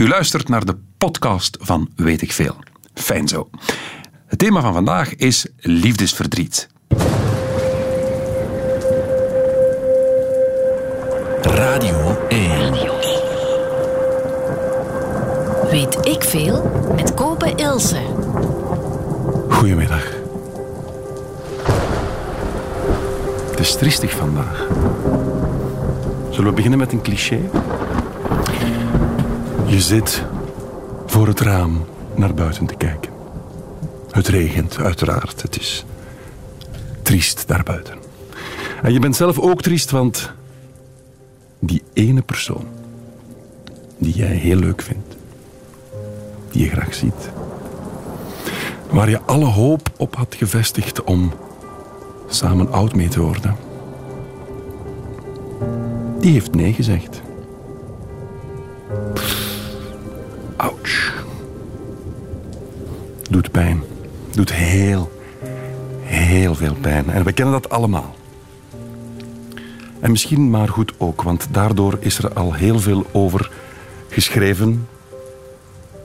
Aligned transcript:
U 0.00 0.08
luistert 0.08 0.48
naar 0.48 0.64
de 0.64 0.76
podcast 0.98 1.56
van 1.60 1.90
Weet 1.96 2.22
ik 2.22 2.32
Veel. 2.32 2.56
Fijn 2.94 3.28
zo. 3.28 3.50
Het 4.26 4.38
thema 4.38 4.60
van 4.60 4.72
vandaag 4.72 5.14
is 5.14 5.46
liefdesverdriet. 5.56 6.68
Radio 11.42 12.18
1. 12.28 12.72
Weet 15.70 16.06
ik 16.06 16.22
veel 16.22 16.88
met 16.96 17.14
Kopen 17.14 17.56
Ilse. 17.56 18.02
Goedemiddag. 19.48 20.12
Het 23.50 23.60
is 23.60 23.76
triestig 23.76 24.10
vandaag. 24.10 24.66
Zullen 26.30 26.50
we 26.50 26.54
beginnen 26.54 26.78
met 26.78 26.92
een 26.92 27.02
cliché? 27.02 27.40
Je 29.70 29.80
zit 29.80 30.24
voor 31.06 31.26
het 31.26 31.40
raam 31.40 31.84
naar 32.14 32.34
buiten 32.34 32.66
te 32.66 32.74
kijken. 32.74 33.12
Het 34.10 34.28
regent, 34.28 34.78
uiteraard. 34.78 35.42
Het 35.42 35.58
is 35.58 35.84
triest 37.02 37.48
daarbuiten. 37.48 37.98
En 38.82 38.92
je 38.92 38.98
bent 38.98 39.16
zelf 39.16 39.38
ook 39.38 39.62
triest, 39.62 39.90
want 39.90 40.32
die 41.58 41.82
ene 41.92 42.22
persoon 42.22 42.64
die 43.98 44.14
jij 44.14 44.34
heel 44.34 44.56
leuk 44.56 44.82
vindt, 44.82 45.16
die 46.50 46.64
je 46.64 46.70
graag 46.70 46.94
ziet, 46.94 47.30
waar 48.90 49.10
je 49.10 49.20
alle 49.20 49.44
hoop 49.44 49.90
op 49.96 50.16
had 50.16 50.34
gevestigd 50.34 51.02
om 51.02 51.32
samen 52.28 52.72
oud 52.72 52.94
mee 52.94 53.08
te 53.08 53.20
worden, 53.20 53.56
die 56.20 56.32
heeft 56.32 56.54
nee 56.54 56.72
gezegd. 56.72 57.20
Doet 63.30 63.50
pijn. 63.50 63.82
Doet 64.30 64.52
heel, 64.52 65.12
heel 66.02 66.54
veel 66.54 66.74
pijn. 66.80 67.10
En 67.10 67.24
we 67.24 67.32
kennen 67.32 67.60
dat 67.60 67.70
allemaal. 67.70 68.14
En 70.00 70.10
misschien 70.10 70.50
maar 70.50 70.68
goed 70.68 70.92
ook, 70.98 71.22
want 71.22 71.46
daardoor 71.50 71.96
is 72.00 72.18
er 72.18 72.32
al 72.32 72.54
heel 72.54 72.78
veel 72.78 73.06
over 73.12 73.50
geschreven. 74.08 74.88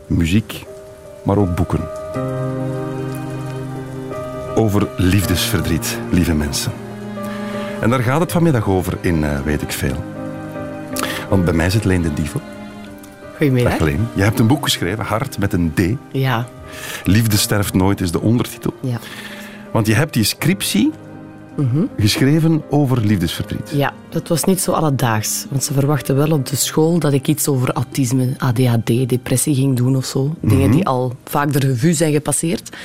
Muziek, 0.08 0.66
maar 1.24 1.38
ook 1.38 1.56
boeken. 1.56 1.88
Over 4.56 4.88
liefdesverdriet, 4.98 6.00
lieve 6.12 6.34
mensen. 6.34 6.72
En 7.82 7.90
daar 7.90 8.04
gaat 8.04 8.20
het 8.20 8.32
vanmiddag 8.32 8.68
over 8.68 8.98
in 9.02 9.24
eh, 9.24 9.40
Weet 9.40 9.62
ik 9.62 9.72
Veel. 9.72 10.04
Want 11.30 11.46
bij 11.46 11.54
mij 11.54 11.70
zit 11.70 11.86
Leen 11.86 12.02
de 12.02 12.14
Dievel. 12.14 12.42
Goedemiddag. 13.38 13.72
Dag 13.72 13.82
Leen. 13.88 14.08
Je 14.14 14.24
hebt 14.24 14.40
een 14.40 14.48
boek 14.48 14.64
geschreven, 14.64 15.06
Hart, 15.06 15.38
met 15.40 15.54
een 15.54 15.72
D. 15.74 15.82
Ja, 16.12 16.48
Liefde 17.04 17.38
sterft 17.38 17.74
nooit 17.74 18.02
is 18.02 18.12
de 18.12 18.22
ondertitel. 18.22 18.74
ja. 18.82 19.00
Want 19.72 19.88
je 19.88 19.94
hebt 19.94 20.14
die 20.14 20.24
scriptie 20.24 20.92
geschreven 21.98 22.64
over 22.70 23.06
liefdesverdriet. 23.06 23.72
ja, 23.74 23.94
dat 24.10 24.28
was 24.28 24.44
niet 24.44 24.62
zo 24.62 24.72
alledaags. 24.72 25.46
Want 25.50 25.64
ze 25.64 25.74
verwachten 25.74 26.16
wel 26.16 26.32
op 26.32 26.46
de 26.46 26.56
school 26.56 27.00
dat 27.00 27.14
ik 27.14 27.28
iets 27.28 27.48
over 27.48 27.72
autisme, 27.74 28.34
ADHD, 28.38 29.10
depressie 29.10 29.56
ging 29.56 29.76
doen 29.78 29.96
of 29.96 30.06
zo. 30.06 30.36
Dingen 30.42 30.72
die 30.72 30.88
al 30.88 31.16
vaak 31.26 31.54
de 31.54 31.60
revue 31.60 31.94
zijn 31.94 32.14
gepasseerd. 32.14 32.76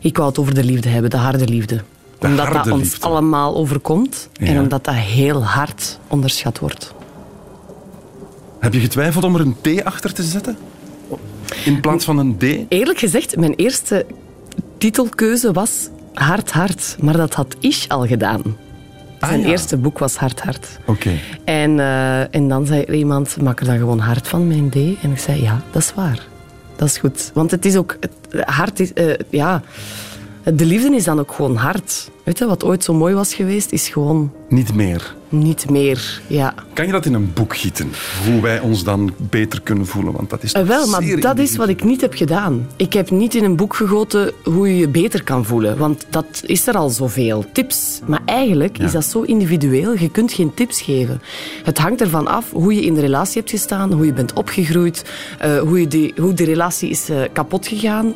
Ik 0.00 0.16
wou 0.16 0.28
het 0.28 0.38
over 0.38 0.54
de 0.54 0.64
liefde 0.64 0.88
hebben, 0.88 1.10
de 1.10 1.16
harde 1.16 1.44
liefde. 1.48 1.82
De 2.18 2.26
omdat 2.26 2.52
dat 2.52 2.70
ons 2.70 3.00
allemaal 3.00 3.56
overkomt 3.56 4.28
en 4.40 4.58
omdat 4.60 4.84
dat 4.84 4.94
heel 4.94 5.44
hard 5.44 5.98
onderschat 6.08 6.58
wordt. 6.58 6.94
Heb 8.62 8.72
je 8.74 8.80
getwijfeld 8.80 9.24
om 9.24 9.34
er 9.34 9.40
een 9.40 9.56
T 9.60 9.84
achter 9.84 10.12
te 10.14 10.22
zetten? 10.22 10.56
In 11.64 11.80
plaats 11.80 12.04
van 12.04 12.18
een 12.18 12.36
D? 12.38 12.42
Eerlijk 12.68 12.98
gezegd, 12.98 13.36
mijn 13.36 13.54
eerste 13.54 14.06
titelkeuze 14.78 15.52
was 15.52 15.88
Hard 16.14 16.50
Hard. 16.52 16.96
Maar 17.00 17.16
dat 17.16 17.34
had 17.34 17.56
Ish 17.60 17.86
al 17.88 18.06
gedaan. 18.06 18.42
Zijn 19.20 19.38
Ah, 19.40 19.44
ja. 19.44 19.50
eerste 19.50 19.76
boek 19.76 19.98
was 19.98 20.16
Hard 20.16 20.40
Hard. 20.42 20.66
Oké. 20.86 21.10
En, 21.44 21.80
eh, 21.80 22.34
en 22.34 22.48
dan 22.48 22.66
zei 22.66 22.84
iemand, 22.84 23.36
maak 23.40 23.60
er 23.60 23.66
dan 23.66 23.78
gewoon 23.78 23.98
hard 23.98 24.28
van, 24.28 24.46
mijn 24.46 24.70
D. 24.70 24.74
En 24.74 25.10
ik 25.10 25.18
zei, 25.18 25.42
ja, 25.42 25.62
dat 25.70 25.82
is 25.82 25.94
waar. 25.94 26.26
Dat 26.76 26.88
is 26.88 26.98
goed. 26.98 27.30
Want 27.34 27.50
het 27.50 27.64
is 27.64 27.76
ook... 27.76 27.96
Het, 28.00 28.44
hard 28.44 28.80
is... 28.80 28.92
eh, 28.92 29.14
ja, 29.30 29.62
de 30.44 30.66
liefde 30.66 30.94
is 30.94 31.04
dan 31.04 31.18
ook 31.18 31.32
gewoon 31.32 31.56
hard. 31.56 32.10
Weet 32.24 32.38
je, 32.38 32.46
wat 32.46 32.64
ooit 32.64 32.84
zo 32.84 32.94
mooi 32.94 33.14
was 33.14 33.34
geweest, 33.34 33.72
is 33.72 33.88
gewoon 33.88 34.32
Niet 34.48 34.74
meer. 34.74 35.14
niet 35.28 35.70
meer. 35.70 36.20
Ja. 36.26 36.54
Kan 36.72 36.86
je 36.86 36.92
dat 36.92 37.06
in 37.06 37.14
een 37.14 37.32
boek 37.34 37.56
gieten? 37.56 37.90
Hoe 38.26 38.40
wij 38.42 38.60
ons 38.60 38.84
dan 38.84 39.12
beter 39.16 39.60
kunnen 39.62 39.86
voelen? 39.86 40.12
Want 40.12 40.30
dat 40.30 40.42
is 40.42 40.52
Eh, 40.52 40.62
wel, 40.62 40.86
maar 40.86 41.16
dat 41.20 41.38
is 41.38 41.56
wat 41.56 41.68
ik 41.68 41.84
niet 41.84 42.00
heb 42.00 42.14
gedaan. 42.14 42.66
Ik 42.76 42.92
heb 42.92 43.10
niet 43.10 43.34
in 43.34 43.44
een 43.44 43.56
boek 43.56 43.74
gegoten 43.74 44.32
hoe 44.44 44.68
je 44.68 44.76
je 44.76 44.88
beter 44.88 45.24
kan 45.24 45.44
voelen. 45.44 45.78
Want 45.78 46.06
dat 46.10 46.42
is 46.46 46.66
er 46.66 46.74
al 46.74 46.88
zoveel. 46.90 47.44
Tips. 47.52 48.00
Maar 48.06 48.22
eigenlijk 48.26 48.76
Ja. 48.78 48.84
is 48.84 48.92
dat 48.92 49.04
zo 49.04 49.22
individueel. 49.22 49.94
Je 49.98 50.10
kunt 50.10 50.32
geen 50.32 50.54
tips 50.54 50.80
geven. 50.82 51.20
Het 51.64 51.78
hangt 51.78 52.00
ervan 52.00 52.26
af 52.26 52.50
hoe 52.50 52.74
je 52.74 52.82
in 52.84 52.94
de 52.94 53.00
relatie 53.00 53.38
hebt 53.40 53.50
gestaan, 53.50 53.92
hoe 53.92 54.06
je 54.06 54.12
bent 54.12 54.32
opgegroeid, 54.32 55.04
eh, 55.38 55.58
hoe, 55.58 55.80
je 55.80 55.88
die, 55.88 56.12
hoe 56.16 56.34
de 56.34 56.44
relatie 56.44 56.90
is 56.90 57.08
eh, 57.08 57.20
kapot 57.32 57.66
gegaan. 57.66 58.14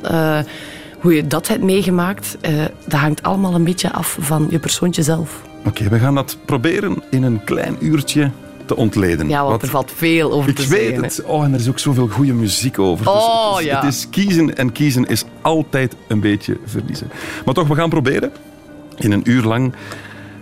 Hoe 1.00 1.14
je 1.14 1.26
dat 1.26 1.48
hebt 1.48 1.62
meegemaakt, 1.62 2.36
eh, 2.40 2.52
dat 2.86 3.00
hangt 3.00 3.22
allemaal 3.22 3.54
een 3.54 3.64
beetje 3.64 3.92
af 3.92 4.16
van 4.20 4.46
je 4.50 4.58
persoontje 4.58 5.02
zelf. 5.02 5.42
Oké, 5.66 5.88
we 5.88 5.98
gaan 5.98 6.14
dat 6.14 6.36
proberen 6.44 7.02
in 7.10 7.22
een 7.22 7.44
klein 7.44 7.76
uurtje 7.80 8.30
te 8.64 8.76
ontleden. 8.76 9.28
Ja, 9.28 9.38
want 9.40 9.50
Wat- 9.52 9.62
er 9.62 9.68
valt 9.68 9.92
veel 9.96 10.32
over 10.32 10.50
Ik 10.50 10.56
te 10.56 10.66
weet 10.66 10.80
zeggen. 10.80 10.96
hè. 10.96 11.02
het. 11.02 11.22
Oh, 11.24 11.44
en 11.44 11.52
er 11.52 11.60
is 11.60 11.68
ook 11.68 11.78
zoveel 11.78 12.08
goede 12.08 12.32
muziek 12.32 12.78
over. 12.78 13.04
Dus 13.04 13.14
Oh, 13.14 13.50
het, 13.52 13.60
is, 13.60 13.66
ja. 13.70 13.80
het 13.84 13.94
is 13.94 14.06
kiezen 14.10 14.56
en 14.56 14.72
kiezen 14.72 15.06
is 15.06 15.24
altijd 15.40 15.94
een 16.08 16.20
beetje 16.20 16.56
verliezen. 16.64 17.10
Maar 17.44 17.54
toch, 17.54 17.68
we 17.68 17.74
gaan 17.74 17.88
proberen 17.88 18.30
in 18.96 19.12
een 19.12 19.30
uur 19.30 19.42
lang, 19.42 19.72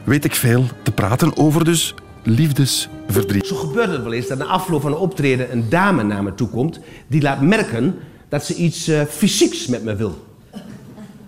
weet 0.05 0.25
ik 0.25 0.35
veel, 0.35 0.65
te 0.83 0.93
praten 0.93 1.37
over 1.37 1.65
dus 1.65 1.95
liefdesverdriet. 2.23 3.47
Zo 3.47 3.57
gebeurt 3.57 3.91
het 3.91 4.03
wel 4.03 4.13
eens 4.13 4.27
dat 4.29 4.39
na 4.39 4.45
afloop 4.45 4.83
van 4.83 4.93
een 4.93 4.99
optreden 4.99 5.53
een 5.53 5.65
dame 5.69 6.03
naar 6.03 6.23
me 6.23 6.35
toe 6.35 6.49
komt 6.49 6.81
die 7.07 7.23
laat 7.23 7.41
merken 7.41 7.95
dat 8.29 8.45
ze 8.45 8.55
iets 8.55 8.89
eh, 8.89 9.01
fysieks 9.11 9.67
met 9.67 9.85
me 9.85 9.97
wil. 9.97 10.25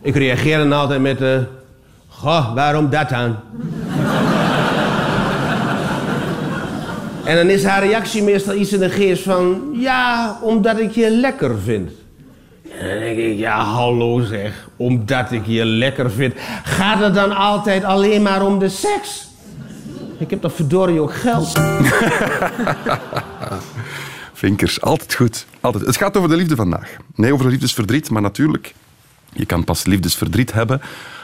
Ik 0.07 0.17
reageer 0.17 0.59
dan 0.59 0.73
altijd 0.73 1.01
met, 1.01 1.21
eh 1.21 1.39
goh, 2.09 2.55
waarom 2.55 2.91
dat 2.91 3.09
dan? 3.09 3.37
en 7.25 7.37
dan 7.37 7.49
is 7.49 7.65
haar 7.65 7.87
reactie 7.87 8.23
meestal 8.23 8.55
iets 8.55 8.73
in 8.73 8.79
de 8.79 8.91
geest 8.91 9.23
van, 9.23 9.63
ja, 9.73 10.39
omdat 10.43 10.79
ik 10.79 10.91
je 10.91 11.11
lekker 11.11 11.59
vind. 11.59 11.91
En 12.79 12.89
dan 12.89 12.99
denk 12.99 13.19
ik, 13.19 13.39
ja, 13.39 13.65
hallo 13.65 14.21
zeg, 14.21 14.69
omdat 14.77 15.33
ik 15.33 15.47
je 15.47 15.65
lekker 15.65 16.11
vind. 16.11 16.35
Gaat 16.65 16.99
het 16.99 17.15
dan 17.15 17.37
altijd 17.37 17.85
alleen 17.85 18.23
maar 18.23 18.47
om 18.47 18.59
de 18.59 18.69
seks? 18.69 19.29
Ik 20.19 20.31
heb 20.31 20.41
toch 20.41 20.55
verdorie 20.55 21.01
ook 21.01 21.15
geld? 21.15 21.53
Vinkers, 24.33 24.81
altijd 24.81 25.15
goed. 25.15 25.47
Altijd. 25.61 25.87
Het 25.87 25.97
gaat 25.97 26.17
over 26.17 26.29
de 26.29 26.37
liefde 26.37 26.57
vandaag. 26.57 26.97
Nee, 27.15 27.33
over 27.33 27.49
liefdesverdriet, 27.49 28.11
maar 28.11 28.23
natuurlijk, 28.23 28.75
je 29.37 29.47
kan 29.47 29.65
pas 29.65 29.85
liefdesverdriet 29.85 30.53
hebben 30.53 30.81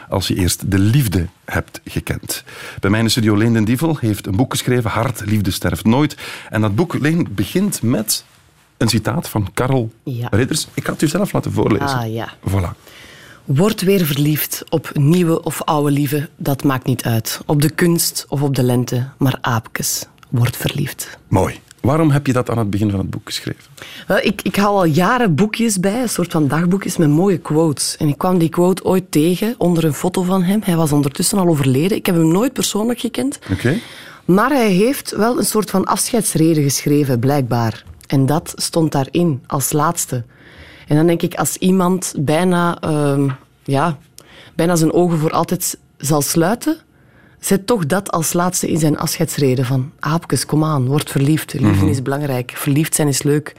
als 0.08 0.28
je 0.28 0.34
eerst 0.34 0.70
de 0.70 0.78
liefde 0.78 1.26
hebt 1.44 1.80
gekend. 1.84 2.44
Bij 2.80 2.90
mij 2.90 2.98
in 2.98 3.04
de 3.04 3.10
studio 3.10 3.36
Leen 3.36 3.52
den 3.52 3.64
Dievel 3.64 3.96
heeft 4.00 4.26
een 4.26 4.36
boek 4.36 4.52
geschreven, 4.52 4.90
Hart, 4.90 5.22
liefde 5.24 5.50
sterft 5.50 5.84
nooit. 5.84 6.16
En 6.50 6.60
dat 6.60 6.74
boek, 6.74 6.98
Leen, 6.98 7.28
begint 7.30 7.82
met 7.82 8.24
een 8.76 8.88
citaat 8.88 9.28
van 9.28 9.48
Karel 9.54 9.92
Ja. 10.02 10.28
Ridders. 10.30 10.68
Ik 10.74 10.84
ga 10.84 10.92
het 10.92 11.02
u 11.02 11.08
zelf 11.08 11.32
laten 11.32 11.52
voorlezen. 11.52 11.98
Ah, 11.98 12.12
ja. 12.12 12.32
Voilà. 12.48 12.76
Word 13.44 13.80
weer 13.80 14.06
verliefd 14.06 14.64
op 14.68 14.90
nieuwe 14.94 15.42
of 15.42 15.62
oude 15.62 15.90
lieve, 15.90 16.28
dat 16.36 16.64
maakt 16.64 16.86
niet 16.86 17.04
uit. 17.04 17.40
Op 17.46 17.62
de 17.62 17.70
kunst 17.70 18.26
of 18.28 18.42
op 18.42 18.54
de 18.54 18.62
lente, 18.62 19.08
maar 19.18 19.38
aapkes, 19.40 20.06
word 20.28 20.56
verliefd. 20.56 21.18
Mooi. 21.28 21.60
Waarom 21.82 22.10
heb 22.10 22.26
je 22.26 22.32
dat 22.32 22.50
aan 22.50 22.58
het 22.58 22.70
begin 22.70 22.90
van 22.90 22.98
het 22.98 23.10
boek 23.10 23.22
geschreven? 23.24 23.62
Wel, 24.06 24.18
ik, 24.18 24.42
ik 24.42 24.56
haal 24.56 24.76
al 24.76 24.84
jaren 24.84 25.34
boekjes 25.34 25.80
bij, 25.80 26.02
een 26.02 26.08
soort 26.08 26.32
van 26.32 26.48
dagboekjes 26.48 26.96
met 26.96 27.08
mooie 27.08 27.38
quotes. 27.38 27.96
En 27.96 28.08
ik 28.08 28.18
kwam 28.18 28.38
die 28.38 28.48
quote 28.48 28.84
ooit 28.84 29.10
tegen 29.10 29.54
onder 29.58 29.84
een 29.84 29.94
foto 29.94 30.22
van 30.22 30.42
hem. 30.42 30.60
Hij 30.64 30.76
was 30.76 30.92
ondertussen 30.92 31.38
al 31.38 31.48
overleden. 31.48 31.96
Ik 31.96 32.06
heb 32.06 32.14
hem 32.14 32.32
nooit 32.32 32.52
persoonlijk 32.52 33.00
gekend. 33.00 33.38
Oké. 33.52 33.78
Maar 34.24 34.50
hij 34.50 34.70
heeft 34.70 35.10
wel 35.16 35.38
een 35.38 35.44
soort 35.44 35.70
van 35.70 35.84
afscheidsreden 35.84 36.62
geschreven, 36.62 37.18
blijkbaar. 37.18 37.84
En 38.06 38.26
dat 38.26 38.52
stond 38.56 38.92
daarin, 38.92 39.42
als 39.46 39.72
laatste. 39.72 40.24
En 40.86 40.96
dan 40.96 41.06
denk 41.06 41.22
ik, 41.22 41.34
als 41.34 41.56
iemand 41.56 42.14
bijna, 42.18 42.80
ehm, 42.80 43.28
ja, 43.64 43.98
bijna 44.54 44.76
zijn 44.76 44.92
ogen 44.92 45.18
voor 45.18 45.30
altijd 45.30 45.78
zal 45.96 46.22
sluiten, 46.22 46.76
zet 47.44 47.66
toch 47.66 47.86
dat 47.86 48.10
als 48.10 48.32
laatste 48.32 48.68
in 48.68 48.78
zijn 48.78 48.98
afscheidsreden 48.98 49.64
van 49.64 49.90
aapkes, 49.98 50.46
kom 50.46 50.64
aan, 50.64 50.86
word 50.86 51.10
verliefd. 51.10 51.54
Liefde 51.60 51.90
is 51.90 52.02
belangrijk, 52.02 52.52
verliefd 52.54 52.94
zijn 52.94 53.08
is 53.08 53.22
leuk. 53.22 53.52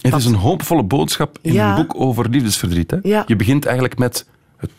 Het 0.00 0.14
is 0.14 0.24
een 0.24 0.34
hoopvolle 0.34 0.82
boodschap 0.82 1.38
in 1.40 1.52
Ja. 1.52 1.68
een 1.70 1.86
boek 1.86 2.00
over 2.00 2.28
liefdesverdriet. 2.28 2.90
Hè? 2.90 2.96
Ja. 3.02 3.24
Je 3.26 3.36
begint 3.36 3.64
eigenlijk 3.64 3.98
met... 3.98 4.26
Het, 4.56 4.70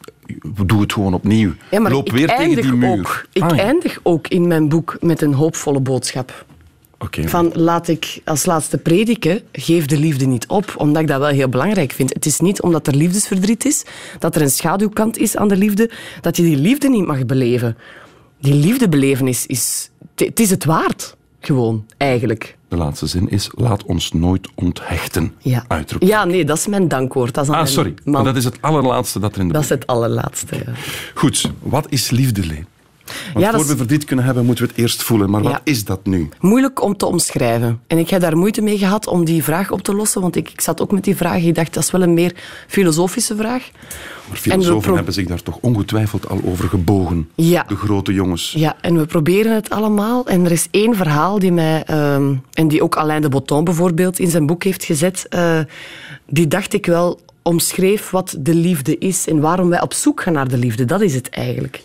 doe 0.66 0.82
het 0.82 0.94
gewoon 0.94 1.14
opnieuw. 1.14 1.54
Ja, 1.72 1.82
Loop 1.82 2.12
weer 2.12 2.28
tegen 2.28 2.62
die 2.62 2.74
muur. 2.74 3.00
Ook, 3.00 3.26
ik 3.34 3.44
Ah, 3.44 3.60
eindig 3.60 4.00
ook 4.04 4.28
in 4.28 4.48
mijn 4.48 4.70
boek 4.70 4.98
met 5.02 5.22
een 5.22 5.34
hoopvolle 5.34 5.80
boodschap. 5.80 6.46
Oké. 7.00 7.28
Van 7.28 7.52
laat 7.54 7.88
ik 7.88 8.22
als 8.26 8.46
laatste 8.46 8.78
prediken, 8.78 9.42
geef 9.52 9.86
de 9.86 9.98
liefde 10.00 10.26
niet 10.26 10.48
op, 10.48 10.74
omdat 10.78 11.02
ik 11.02 11.08
dat 11.08 11.20
wel 11.20 11.30
heel 11.30 11.50
belangrijk 11.50 11.92
vind. 11.92 12.14
Het 12.14 12.26
is 12.26 12.40
niet 12.40 12.62
omdat 12.62 12.88
er 12.88 12.96
liefdesverdriet 12.96 13.66
is, 13.66 13.84
dat 14.20 14.36
er 14.36 14.42
een 14.42 14.50
schaduwkant 14.50 15.18
is 15.18 15.38
aan 15.38 15.48
de 15.48 15.58
liefde, 15.58 15.90
dat 16.22 16.38
je 16.38 16.44
die 16.44 16.58
liefde 16.58 16.90
niet 16.90 17.06
mag 17.06 17.26
beleven. 17.26 17.78
Die 18.46 18.54
liefde 18.54 18.90
beleven 18.90 19.28
is, 19.28 19.90
het 20.16 20.40
is 20.40 20.50
het 20.50 20.66
waard, 20.66 21.16
gewoon, 21.40 21.86
eigenlijk. 21.98 22.58
De 22.68 22.76
laatste 22.78 23.08
zin 23.08 23.30
is, 23.30 23.50
laat 23.56 23.84
ons 23.84 24.12
nooit 24.12 24.48
onthechten. 24.56 25.34
Ja. 25.40 25.66
Ja, 26.00 26.26
nee, 26.26 26.46
dat 26.46 26.58
is 26.58 26.68
mijn 26.68 26.88
dankwoord. 26.88 27.34
Dat 27.34 27.44
is 27.44 27.50
Ah, 27.50 27.66
sorry. 27.66 27.94
man. 28.04 28.14
Maar 28.14 28.24
dat 28.24 28.36
is 28.36 28.44
het 28.44 28.58
allerlaatste 28.62 29.20
dat 29.20 29.36
er 29.36 29.42
in 29.42 29.48
de 29.48 29.54
Dat 29.54 29.64
is 29.64 29.70
het 29.70 29.88
allerlaatste. 29.88 30.56
ja. 30.56 30.72
Goed, 31.14 31.52
wat 31.60 31.86
is 31.90 32.10
liefde, 32.10 32.46
Leen? 32.46 32.66
Want 33.34 33.46
Ja, 33.46 33.52
voor 33.52 33.60
is- 33.60 33.68
we 33.68 33.78
verdriet 33.78 34.04
kunnen 34.06 34.26
hebben, 34.26 34.46
moeten 34.46 34.64
we 34.66 34.70
het 34.72 34.80
eerst 34.80 35.04
voelen. 35.04 35.30
Maar 35.30 35.42
wat 35.42 35.52
Ja. 35.52 35.62
is 35.64 35.84
dat 35.84 36.06
nu? 36.06 36.30
Moeilijk 36.40 36.82
om 36.84 36.98
te 36.98 37.06
omschrijven. 37.06 37.80
En 37.88 37.98
ik 37.98 38.10
heb 38.10 38.22
daar 38.22 38.38
moeite 38.38 38.62
mee 38.62 38.78
gehad 38.78 39.08
om 39.08 39.26
die 39.26 39.44
vraag 39.44 39.72
op 39.72 39.82
te 39.82 39.94
lossen, 39.96 40.22
want 40.22 40.36
ik, 40.36 40.50
ik 40.50 40.62
zat 40.62 40.82
ook 40.82 40.92
met 40.92 41.04
die 41.04 41.16
vraag. 41.16 41.44
Ik 41.44 41.56
dacht, 41.56 41.74
dat 41.74 41.84
is 41.84 41.92
wel 41.92 42.02
een 42.02 42.14
meer 42.14 42.36
filosofische 42.68 43.36
vraag. 43.36 43.70
Maar 44.30 44.38
filosofen 44.38 44.96
hebben 44.96 45.14
zich 45.14 45.28
daar 45.28 45.44
toch 45.44 45.58
ongetwijfeld 45.62 46.30
al 46.30 46.42
over 46.46 46.70
gebogen. 46.70 47.30
Ja. 47.36 47.66
De 47.68 47.76
grote 47.76 48.14
jongens. 48.14 48.54
Ja, 48.58 48.76
en 48.82 48.98
we 48.98 49.06
proberen 49.06 49.54
het 49.56 49.70
allemaal. 49.70 50.28
En 50.28 50.46
er 50.46 50.52
is 50.52 50.68
één 50.72 50.96
verhaal 50.96 51.40
die 51.40 51.52
mij, 51.52 51.84
ehm, 51.84 52.34
en 52.54 52.68
die 52.68 52.84
ook 52.84 52.96
Alain 52.96 53.22
de 53.22 53.30
Botton 53.30 53.64
bijvoorbeeld 53.64 54.20
in 54.20 54.30
zijn 54.30 54.46
boek 54.46 54.64
heeft 54.64 54.84
gezet, 54.84 55.26
eh, 55.30 55.60
die 56.28 56.48
dacht 56.48 56.74
ik 56.74 56.86
wel 56.86 57.20
omschreef 57.42 58.10
wat 58.10 58.36
de 58.40 58.54
liefde 58.54 58.98
is 58.98 59.28
en 59.28 59.40
waarom 59.40 59.70
wij 59.70 59.82
op 59.82 59.94
zoek 59.94 60.22
gaan 60.22 60.34
naar 60.34 60.48
de 60.48 60.58
liefde. 60.58 60.86
Dat 60.86 61.02
is 61.02 61.14
het 61.16 61.30
eigenlijk. 61.30 61.82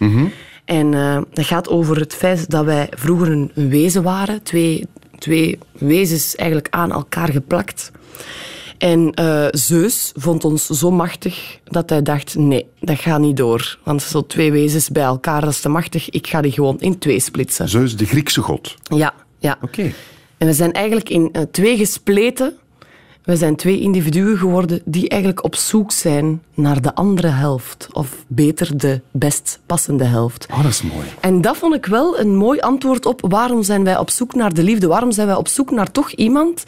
En 0.71 0.95
eh, 0.95 1.21
dat 1.33 1.45
gaat 1.45 1.69
over 1.69 1.99
het 1.99 2.15
feit 2.15 2.51
dat 2.51 2.65
wij 2.65 2.89
vroeger 2.91 3.31
een, 3.31 3.51
een 3.55 3.69
wezen 3.69 4.03
waren, 4.03 4.43
twee, 4.43 4.87
twee 5.19 5.59
wezens 5.73 6.37
eigenlijk 6.37 6.69
aan 6.71 6.93
elkaar 6.93 7.29
geplakt. 7.29 7.91
En 8.79 9.13
eh, 9.15 9.47
Zeus 9.51 10.13
vond 10.15 10.45
ons 10.45 10.67
zo 10.67 10.91
machtig 10.91 11.59
dat 11.65 11.91
hij 11.91 12.03
dacht, 12.03 12.35
nee, 12.35 12.67
dat 12.81 12.99
gaat 12.99 13.21
niet 13.21 13.37
door. 13.37 13.79
Want 13.85 14.03
zo 14.03 14.27
twee 14.27 14.53
wezens 14.53 14.91
bij 14.91 15.03
elkaar, 15.03 15.41
dat 15.41 15.51
is 15.51 15.61
te 15.61 15.69
machtig. 15.69 16.11
Ik 16.11 16.27
ga 16.27 16.41
die 16.41 16.53
gewoon 16.53 16.81
in 16.81 16.99
twee 16.99 17.21
splitsen. 17.21 17.69
Zeus, 17.69 17.97
de 17.97 18.07
Griekse 18.07 18.41
god. 18.41 18.77
Ja, 18.83 19.15
ja. 19.39 19.59
Oké. 19.63 19.93
En 20.39 20.47
we 20.47 20.53
zijn 20.53 20.73
eigenlijk 20.73 21.09
in 21.09 21.29
eh, 21.33 21.43
twee 21.51 21.77
gespleten. 21.77 22.57
We 23.31 23.37
zijn 23.37 23.57
twee 23.57 23.81
individuen 23.81 24.37
geworden 24.39 24.81
die 24.85 25.09
eigenlijk 25.09 25.45
op 25.45 25.55
zoek 25.57 25.93
zijn 25.93 26.43
naar 26.55 26.83
de 26.83 26.95
andere 26.95 27.29
helft. 27.29 27.89
Of 27.93 28.25
beter, 28.27 28.77
de 28.79 29.01
best 29.11 29.61
passende 29.67 30.05
helft. 30.05 30.47
Oh, 30.51 30.63
dat 30.63 30.71
is 30.71 30.83
mooi. 30.83 31.07
En 31.21 31.41
dat 31.41 31.57
vond 31.57 31.75
ik 31.75 31.87
wel 31.87 32.19
een 32.19 32.37
mooi 32.37 32.61
antwoord 32.61 33.07
op 33.07 33.21
waarom 33.29 33.63
zijn 33.63 33.85
wij 33.85 33.99
op 33.99 34.11
zoek 34.11 34.35
naar 34.35 34.55
de 34.55 34.63
liefde? 34.63 34.87
Waarom 34.87 35.13
zijn 35.13 35.27
wij 35.27 35.37
op 35.37 35.49
zoek 35.49 35.71
naar 35.71 35.93
toch 35.93 36.11
iemand 36.11 36.65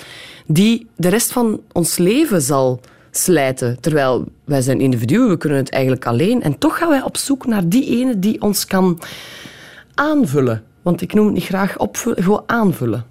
die 0.46 0.86
de 0.96 1.08
rest 1.08 1.32
van 1.32 1.60
ons 1.72 1.98
leven 1.98 2.42
zal 2.42 2.80
slijten? 3.10 3.80
Terwijl 3.80 4.24
wij 4.44 4.60
zijn 4.60 4.80
individuen, 4.80 5.28
we 5.28 5.36
kunnen 5.36 5.58
het 5.58 5.70
eigenlijk 5.70 6.06
alleen. 6.06 6.42
En 6.42 6.58
toch 6.58 6.78
gaan 6.78 6.88
wij 6.88 7.02
op 7.02 7.16
zoek 7.16 7.46
naar 7.46 7.68
die 7.68 7.86
ene 7.86 8.18
die 8.18 8.42
ons 8.42 8.66
kan 8.66 9.00
aanvullen. 9.94 10.62
Want 10.82 11.00
ik 11.00 11.14
noem 11.14 11.24
het 11.24 11.34
niet 11.34 11.44
graag 11.44 11.78
opvullen, 11.78 12.22
gewoon 12.22 12.42
aanvullen. 12.46 13.04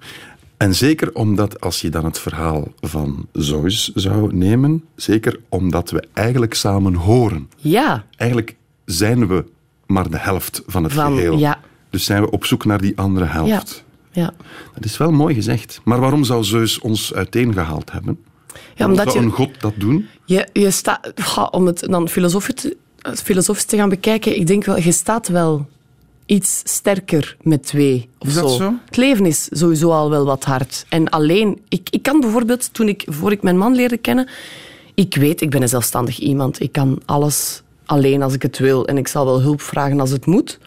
En 0.62 0.76
zeker 0.76 1.14
omdat, 1.14 1.62
als 1.62 1.82
je 1.82 1.90
dan 1.90 2.06
het 2.06 2.20
verhaal 2.20 2.68
van 2.80 3.28
Zeus 3.32 3.92
zou 3.94 4.36
nemen, 4.36 4.84
zeker 4.96 5.40
omdat 5.50 5.90
we 5.90 6.04
eigenlijk 6.14 6.54
samen 6.54 6.94
horen. 6.94 7.50
Ja, 7.58 8.06
Eigenlijk 8.18 8.56
zijn 8.86 9.28
we 9.28 9.46
maar 9.86 10.10
de 10.10 10.18
helft 10.18 10.62
van 10.68 10.84
het 10.84 10.94
Van- 10.94 11.14
geheel. 11.14 11.38
ja. 11.38 11.60
Dus 11.90 12.06
zijn 12.06 12.22
we 12.22 12.30
op 12.32 12.46
zoek 12.46 12.66
naar 12.66 12.82
die 12.82 12.98
andere 12.98 13.26
ja, 13.26 13.32
helft. 13.32 13.84
ja. 14.12 14.34
Dat 14.74 14.86
is 14.86 14.98
wel 14.98 15.12
mooi 15.12 15.34
gezegd. 15.34 15.82
Maar 15.84 16.00
waarom 16.00 16.24
zou 16.24 16.44
Zeus 16.44 16.80
ons 16.80 17.14
uiteengehaald 17.14 17.92
hebben? 17.92 18.20
Ja, 18.76 18.86
omdat 18.86 19.06
zou 19.12 19.20
je, 19.20 19.26
een 19.26 19.32
god 19.36 19.62
dat 19.62 19.74
doen? 19.78 20.08
je, 20.26 20.48
je 20.54 20.72
staat, 20.72 21.14
om 21.52 21.66
het 21.66 21.80
dan 21.90 22.10
filosofisch 22.10 22.56
te, 22.56 22.78
filosofisch 23.24 23.66
te 23.66 23.78
gaan 23.78 23.90
bekijken, 23.90 24.36
ik 24.38 24.48
denk 24.48 24.66
wel, 24.66 24.78
je 24.78 24.92
staat 24.92 25.28
wel 25.28 25.68
iets 26.32 26.62
sterker 26.64 27.38
met 27.42 27.64
twee. 27.64 28.10
Of 28.20 28.28
Is 28.28 28.34
dat 28.34 28.52
zo? 28.52 28.74
Het 28.86 28.98
leven 28.98 29.26
is 29.26 29.48
sowieso 29.52 29.92
al 29.92 30.10
wel 30.10 30.26
wat 30.26 30.44
hard. 30.44 30.86
En 30.90 31.10
alleen, 31.10 31.62
ik, 31.70 31.88
ik 31.90 32.04
kan 32.04 32.20
bijvoorbeeld, 32.20 32.74
toen 32.74 32.88
ik, 32.88 33.04
voor 33.08 33.32
ik 33.32 33.42
mijn 33.42 33.58
man 33.58 33.76
leerde 33.76 33.98
kennen, 33.98 34.28
ik 34.94 35.16
weet, 35.16 35.42
ik 35.42 35.50
ben 35.50 35.62
een 35.62 35.70
zelfstandig 35.70 36.20
iemand. 36.20 36.62
Ik 36.62 36.72
kan 36.72 37.02
alles 37.06 37.62
alleen 37.86 38.22
als 38.22 38.34
ik 38.34 38.42
het 38.42 38.58
wil 38.58 38.88
en 38.88 38.98
ik 38.98 39.08
zal 39.08 39.26
wel 39.26 39.42
hulp 39.42 39.62
vragen 39.62 40.00
als 40.00 40.10
het 40.10 40.26
moet. 40.26 40.60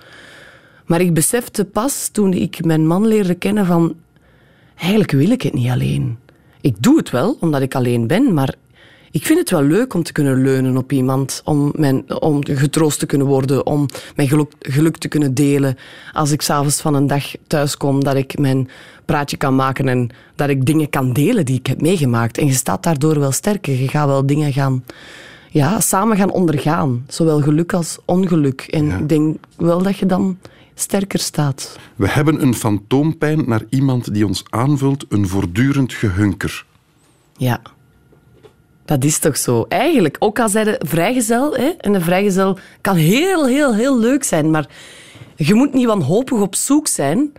Maar 0.87 1.01
ik 1.01 1.15
besefte 1.15 1.65
pas 1.65 2.09
toen 2.09 2.33
ik 2.33 2.65
mijn 2.65 2.87
man 2.87 3.07
leerde 3.07 3.35
kennen 3.35 3.67
van, 3.67 3.95
eigenlijk 4.77 5.11
wil 5.11 5.31
ik 5.31 5.43
het 5.43 5.55
niet 5.55 5.71
alleen. 5.71 6.19
Ik 6.61 6.77
doe 6.83 6.97
het 6.97 7.11
wel, 7.11 7.37
omdat 7.41 7.63
ik 7.63 7.75
alleen 7.75 8.07
ben, 8.07 8.35
maar 8.35 8.55
ik 9.15 9.27
vind 9.27 9.39
het 9.39 9.51
wel 9.51 9.63
leuk 9.63 9.95
om 9.95 10.03
te 10.03 10.13
kunnen 10.13 10.43
leunen 10.43 10.77
op 10.77 10.93
iemand, 10.93 11.41
om, 11.45 11.73
mijn, 11.77 12.21
om 12.21 12.45
getroost 12.45 12.99
te 12.99 13.07
kunnen 13.07 13.27
worden, 13.27 13.67
om 13.67 13.89
mijn 14.17 14.29
geluk, 14.29 14.53
geluk 14.61 14.97
te 14.97 15.09
kunnen 15.09 15.35
delen. 15.35 15.77
Als 16.13 16.31
ik 16.31 16.43
s'avonds 16.43 16.81
van 16.81 16.95
een 16.95 17.07
dag 17.07 17.35
thuis 17.47 17.77
kom, 17.77 18.05
dat 18.05 18.15
ik 18.15 18.39
mijn 18.39 18.69
praatje 19.05 19.37
kan 19.37 19.55
maken 19.55 19.89
en 19.89 20.11
dat 20.35 20.49
ik 20.49 20.67
dingen 20.67 20.91
kan 20.91 21.13
delen 21.13 21.45
die 21.45 21.59
ik 21.59 21.67
heb 21.67 21.81
meegemaakt. 21.81 22.39
En 22.39 22.47
je 22.47 22.53
staat 22.53 22.83
daardoor 22.83 23.19
wel 23.19 23.33
sterker. 23.33 23.81
Je 23.81 23.89
gaat 23.89 24.07
wel 24.07 24.27
dingen 24.27 24.53
gaan, 24.53 24.85
ja, 25.51 25.81
samen 25.81 26.17
gaan 26.17 26.31
ondergaan. 26.31 27.05
Zowel 27.09 27.41
geluk 27.41 27.73
als 27.73 27.99
ongeluk. 28.05 28.61
En 28.61 28.91
ik 28.91 29.09
denk 29.09 29.37
wel 29.57 29.83
dat 29.83 29.99
je 29.99 30.07
dan 30.07 30.39
sterker 30.75 31.19
staat. 31.19 31.79
We 31.97 32.09
hebben 32.09 32.43
een 32.43 32.55
fantoompijn 32.55 33.43
naar 33.47 33.63
iemand 33.69 34.15
die 34.15 34.27
ons 34.27 34.45
aanvult, 34.51 35.05
een 35.09 35.29
voortdurend 35.29 35.93
gehunker. 35.93 36.65
Ja. 37.37 37.61
Dat 38.85 39.05
is 39.05 39.19
toch 39.19 39.37
zo. 39.37 39.65
Eigenlijk, 39.69 40.17
ook 40.19 40.39
al 40.39 40.49
zij 40.49 40.65
de 40.65 40.81
vrijgezel, 40.87 41.55
hè, 41.55 41.69
en 41.79 41.95
een 41.95 42.01
vrijgezel 42.03 42.59
kan 42.81 42.97
heel, 42.97 43.47
heel, 43.47 43.75
heel 43.75 43.99
leuk 43.99 44.25
zijn, 44.25 44.51
maar 44.51 44.69
je 45.37 45.55
moet 45.55 45.73
niet 45.75 45.87
wanhopig 45.87 46.41
op 46.41 46.55
zoek 46.55 46.87
zijn. 46.87 47.33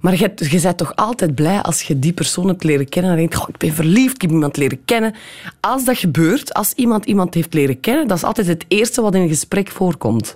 Maar 0.00 0.18
je, 0.18 0.32
je 0.50 0.60
bent 0.60 0.76
toch 0.76 0.96
altijd 0.96 1.34
blij 1.34 1.60
als 1.62 1.82
je 1.82 1.98
die 1.98 2.12
persoon 2.12 2.48
hebt 2.48 2.64
leren 2.64 2.88
kennen 2.88 3.10
en 3.10 3.16
denkt, 3.16 3.34
"Goh, 3.34 3.48
ik 3.48 3.56
ben 3.56 3.72
verliefd, 3.74 4.14
ik 4.14 4.20
heb 4.20 4.30
iemand 4.30 4.56
leren 4.56 4.84
kennen. 4.84 5.14
Als 5.60 5.84
dat 5.84 5.98
gebeurt, 5.98 6.54
als 6.54 6.72
iemand 6.72 7.04
iemand 7.04 7.34
heeft 7.34 7.54
leren 7.54 7.80
kennen, 7.80 8.08
dat 8.08 8.16
is 8.16 8.22
altijd 8.24 8.46
het 8.46 8.64
eerste 8.68 9.02
wat 9.02 9.14
in 9.14 9.20
een 9.20 9.28
gesprek 9.28 9.68
voorkomt. 9.70 10.34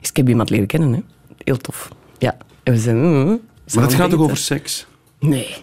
Is, 0.00 0.08
ik 0.08 0.16
heb 0.16 0.28
iemand 0.28 0.50
leren 0.50 0.66
kennen, 0.66 0.92
hè. 0.92 1.00
Heel 1.44 1.56
tof. 1.56 1.88
Ja. 2.18 2.36
En 2.62 2.72
we 2.72 2.78
zijn... 2.78 2.96
mm, 3.02 3.40
Maar 3.74 3.84
het 3.84 3.94
gaat 3.94 4.10
toch 4.10 4.20
over 4.20 4.36
seks? 4.36 4.86
Nee. 5.18 5.54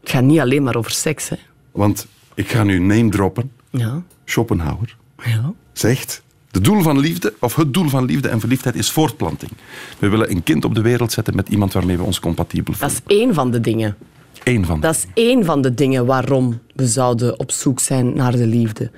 Het 0.00 0.10
gaat 0.10 0.22
niet 0.22 0.40
alleen 0.40 0.62
maar 0.62 0.76
over 0.76 0.90
seks, 0.90 1.28
hè. 1.28 1.36
Want 1.72 2.06
ik 2.36 2.48
ga 2.50 2.62
nu 2.64 2.78
name 2.78 3.08
droppen. 3.10 3.50
Ja. 3.70 4.02
Schopenhauer 4.24 4.96
Ja. 5.24 5.52
zegt... 5.72 6.24
De 6.50 6.62
doel 6.62 6.82
van 6.82 6.98
liefde, 6.98 7.34
of 7.40 7.54
het 7.56 7.74
doel 7.74 7.88
van 7.88 8.04
liefde 8.04 8.28
en 8.28 8.40
verliefdheid 8.40 8.74
is 8.76 8.90
voortplanting. 8.90 9.50
We 9.98 10.08
willen 10.08 10.30
een 10.30 10.42
kind 10.42 10.64
op 10.64 10.74
de 10.74 10.80
wereld 10.80 11.12
zetten 11.12 11.36
met 11.36 11.48
iemand 11.48 11.72
waarmee 11.72 11.96
we 11.96 12.02
ons 12.02 12.20
compatibel 12.20 12.74
Dat 12.78 12.92
voelen. 12.92 13.08
is 13.08 13.16
één 13.20 13.34
van 13.34 13.50
de 13.50 13.60
dingen. 13.60 13.96
Eén 14.44 14.64
van. 14.64 14.80
Dat 14.80 14.94
is 14.94 15.06
één 15.14 15.44
van 15.44 15.62
de 15.62 15.74
dingen 15.74 16.06
waarom 16.06 16.60
we 16.74 16.86
zouden 16.86 17.38
op 17.38 17.50
zoek 17.50 17.80
zijn 17.80 18.16
naar 18.16 18.32
de 18.32 18.46
liefde. 18.46 18.90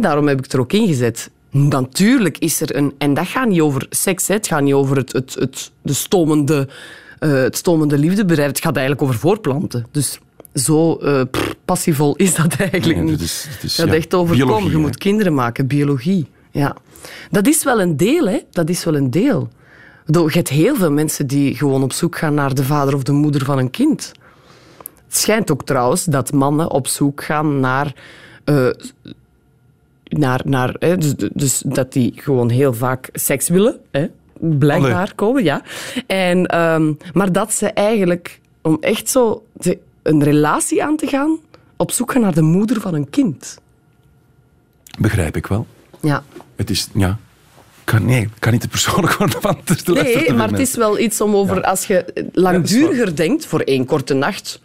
Daarom 0.00 0.26
heb 0.28 0.38
ik 0.38 0.44
het 0.44 0.52
er 0.52 0.60
ook 0.60 0.72
in 0.72 0.86
gezet. 0.86 1.30
Natuurlijk 1.50 2.38
is 2.38 2.60
er 2.60 2.76
een... 2.76 2.94
En 2.98 3.14
dat 3.14 3.26
gaat 3.26 3.48
niet 3.48 3.60
over 3.60 3.86
seks, 3.90 4.28
hè. 4.28 4.34
het 4.34 4.46
gaat 4.46 4.62
niet 4.62 4.74
over 4.74 4.96
het, 4.96 5.12
het, 5.12 5.34
het, 5.34 5.70
de 5.82 5.92
stomende, 5.92 6.68
eh, 7.18 7.32
het 7.32 7.56
stomende 7.56 7.98
liefdebedrijf. 7.98 8.48
Het 8.48 8.60
gaat 8.60 8.76
eigenlijk 8.76 9.06
over 9.06 9.18
voortplanten. 9.20 9.86
Dus 9.90 10.18
zo 10.54 10.94
pff, 11.30 11.54
passievol 11.64 12.16
is 12.16 12.34
dat 12.34 12.54
eigenlijk 12.56 12.98
Nee, 13.00 13.04
niet. 13.10 13.18
dat 13.18 13.20
is- 13.28 13.48
dat 13.54 13.62
is, 13.62 13.76
Het 13.76 13.80
gaat 13.86 13.86
ja, 13.88 13.94
echt 14.00 14.14
over, 14.14 14.36
biologie, 14.36 14.60
kom, 14.62 14.70
je 14.70 14.76
hè. 14.76 14.82
moet 14.82 14.98
kinderen 14.98 15.34
maken, 15.34 15.66
biologie. 15.66 16.26
Ja. 16.50 16.76
Dat 17.30 17.46
is 17.46 17.64
wel 17.64 17.80
een 17.80 17.96
deel, 17.96 18.28
hè. 18.28 18.38
Dat 18.50 18.68
is 18.68 18.84
wel 18.84 18.96
een 18.96 19.10
deel. 19.10 19.48
Je 20.06 20.28
hebt 20.30 20.48
heel 20.48 20.74
veel 20.76 20.90
mensen 20.92 21.26
die 21.26 21.54
gewoon 21.54 21.82
op 21.82 21.92
zoek 21.92 22.18
gaan 22.18 22.34
naar 22.34 22.54
de 22.54 22.64
vader 22.64 22.94
of 22.94 23.02
de 23.02 23.12
moeder 23.12 23.44
van 23.44 23.58
een 23.58 23.70
kind. 23.70 24.12
Het 25.06 25.16
schijnt 25.16 25.50
ook 25.50 25.64
trouwens 25.64 26.04
dat 26.04 26.32
mannen 26.32 26.70
op 26.70 26.86
zoek 26.86 27.24
gaan 27.24 27.60
naar... 27.60 27.94
eh, 28.44 28.68
naar, 30.04 30.40
naar 30.44 30.74
hè, 30.78 30.96
dus, 30.96 31.14
dus 31.32 31.62
dat 31.66 31.92
die 31.92 32.12
gewoon 32.16 32.50
heel 32.50 32.74
vaak 32.74 33.08
seks 33.12 33.48
willen. 33.48 33.78
Hè, 33.90 34.06
blijkbaar 34.40 34.94
Allee. 34.94 35.14
komen, 35.14 35.44
ja. 35.44 35.62
En, 36.06 36.46
ehm, 36.46 36.92
maar 37.12 37.32
dat 37.32 37.52
ze 37.52 37.66
eigenlijk, 37.66 38.40
om 38.62 38.76
echt 38.80 39.08
zo 39.08 39.44
te- 39.58 39.78
een 40.02 40.22
relatie 40.22 40.84
aan 40.84 40.96
te 40.96 41.06
gaan, 41.06 41.38
op 41.76 41.90
zoek 41.90 42.12
gaan 42.12 42.20
naar 42.22 42.34
de 42.34 42.42
moeder 42.42 42.80
van 42.80 42.94
een 42.94 43.10
kind. 43.10 43.58
Begrijp 44.98 45.36
ik 45.36 45.46
wel. 45.46 45.66
Ja. 46.00 46.24
Het 46.56 46.70
is... 46.70 46.88
Ja. 46.94 47.18
Kan, 47.84 48.04
nee, 48.04 48.22
ik 48.22 48.30
kan 48.38 48.52
niet 48.52 48.60
te 48.60 48.68
persoonlijk 48.68 49.12
worden 49.14 49.40
van 49.40 49.62
te 49.64 49.92
Nee, 49.92 50.32
maar 50.32 50.50
het 50.50 50.58
is 50.58 50.74
wel 50.74 50.98
iets 50.98 51.20
om 51.20 51.34
over, 51.34 51.62
als 51.62 51.84
je 51.84 52.28
langduriger 52.32 53.16
denkt, 53.16 53.46
voor 53.46 53.60
één 53.60 53.84
korte 53.84 54.14
nacht, 54.14 54.60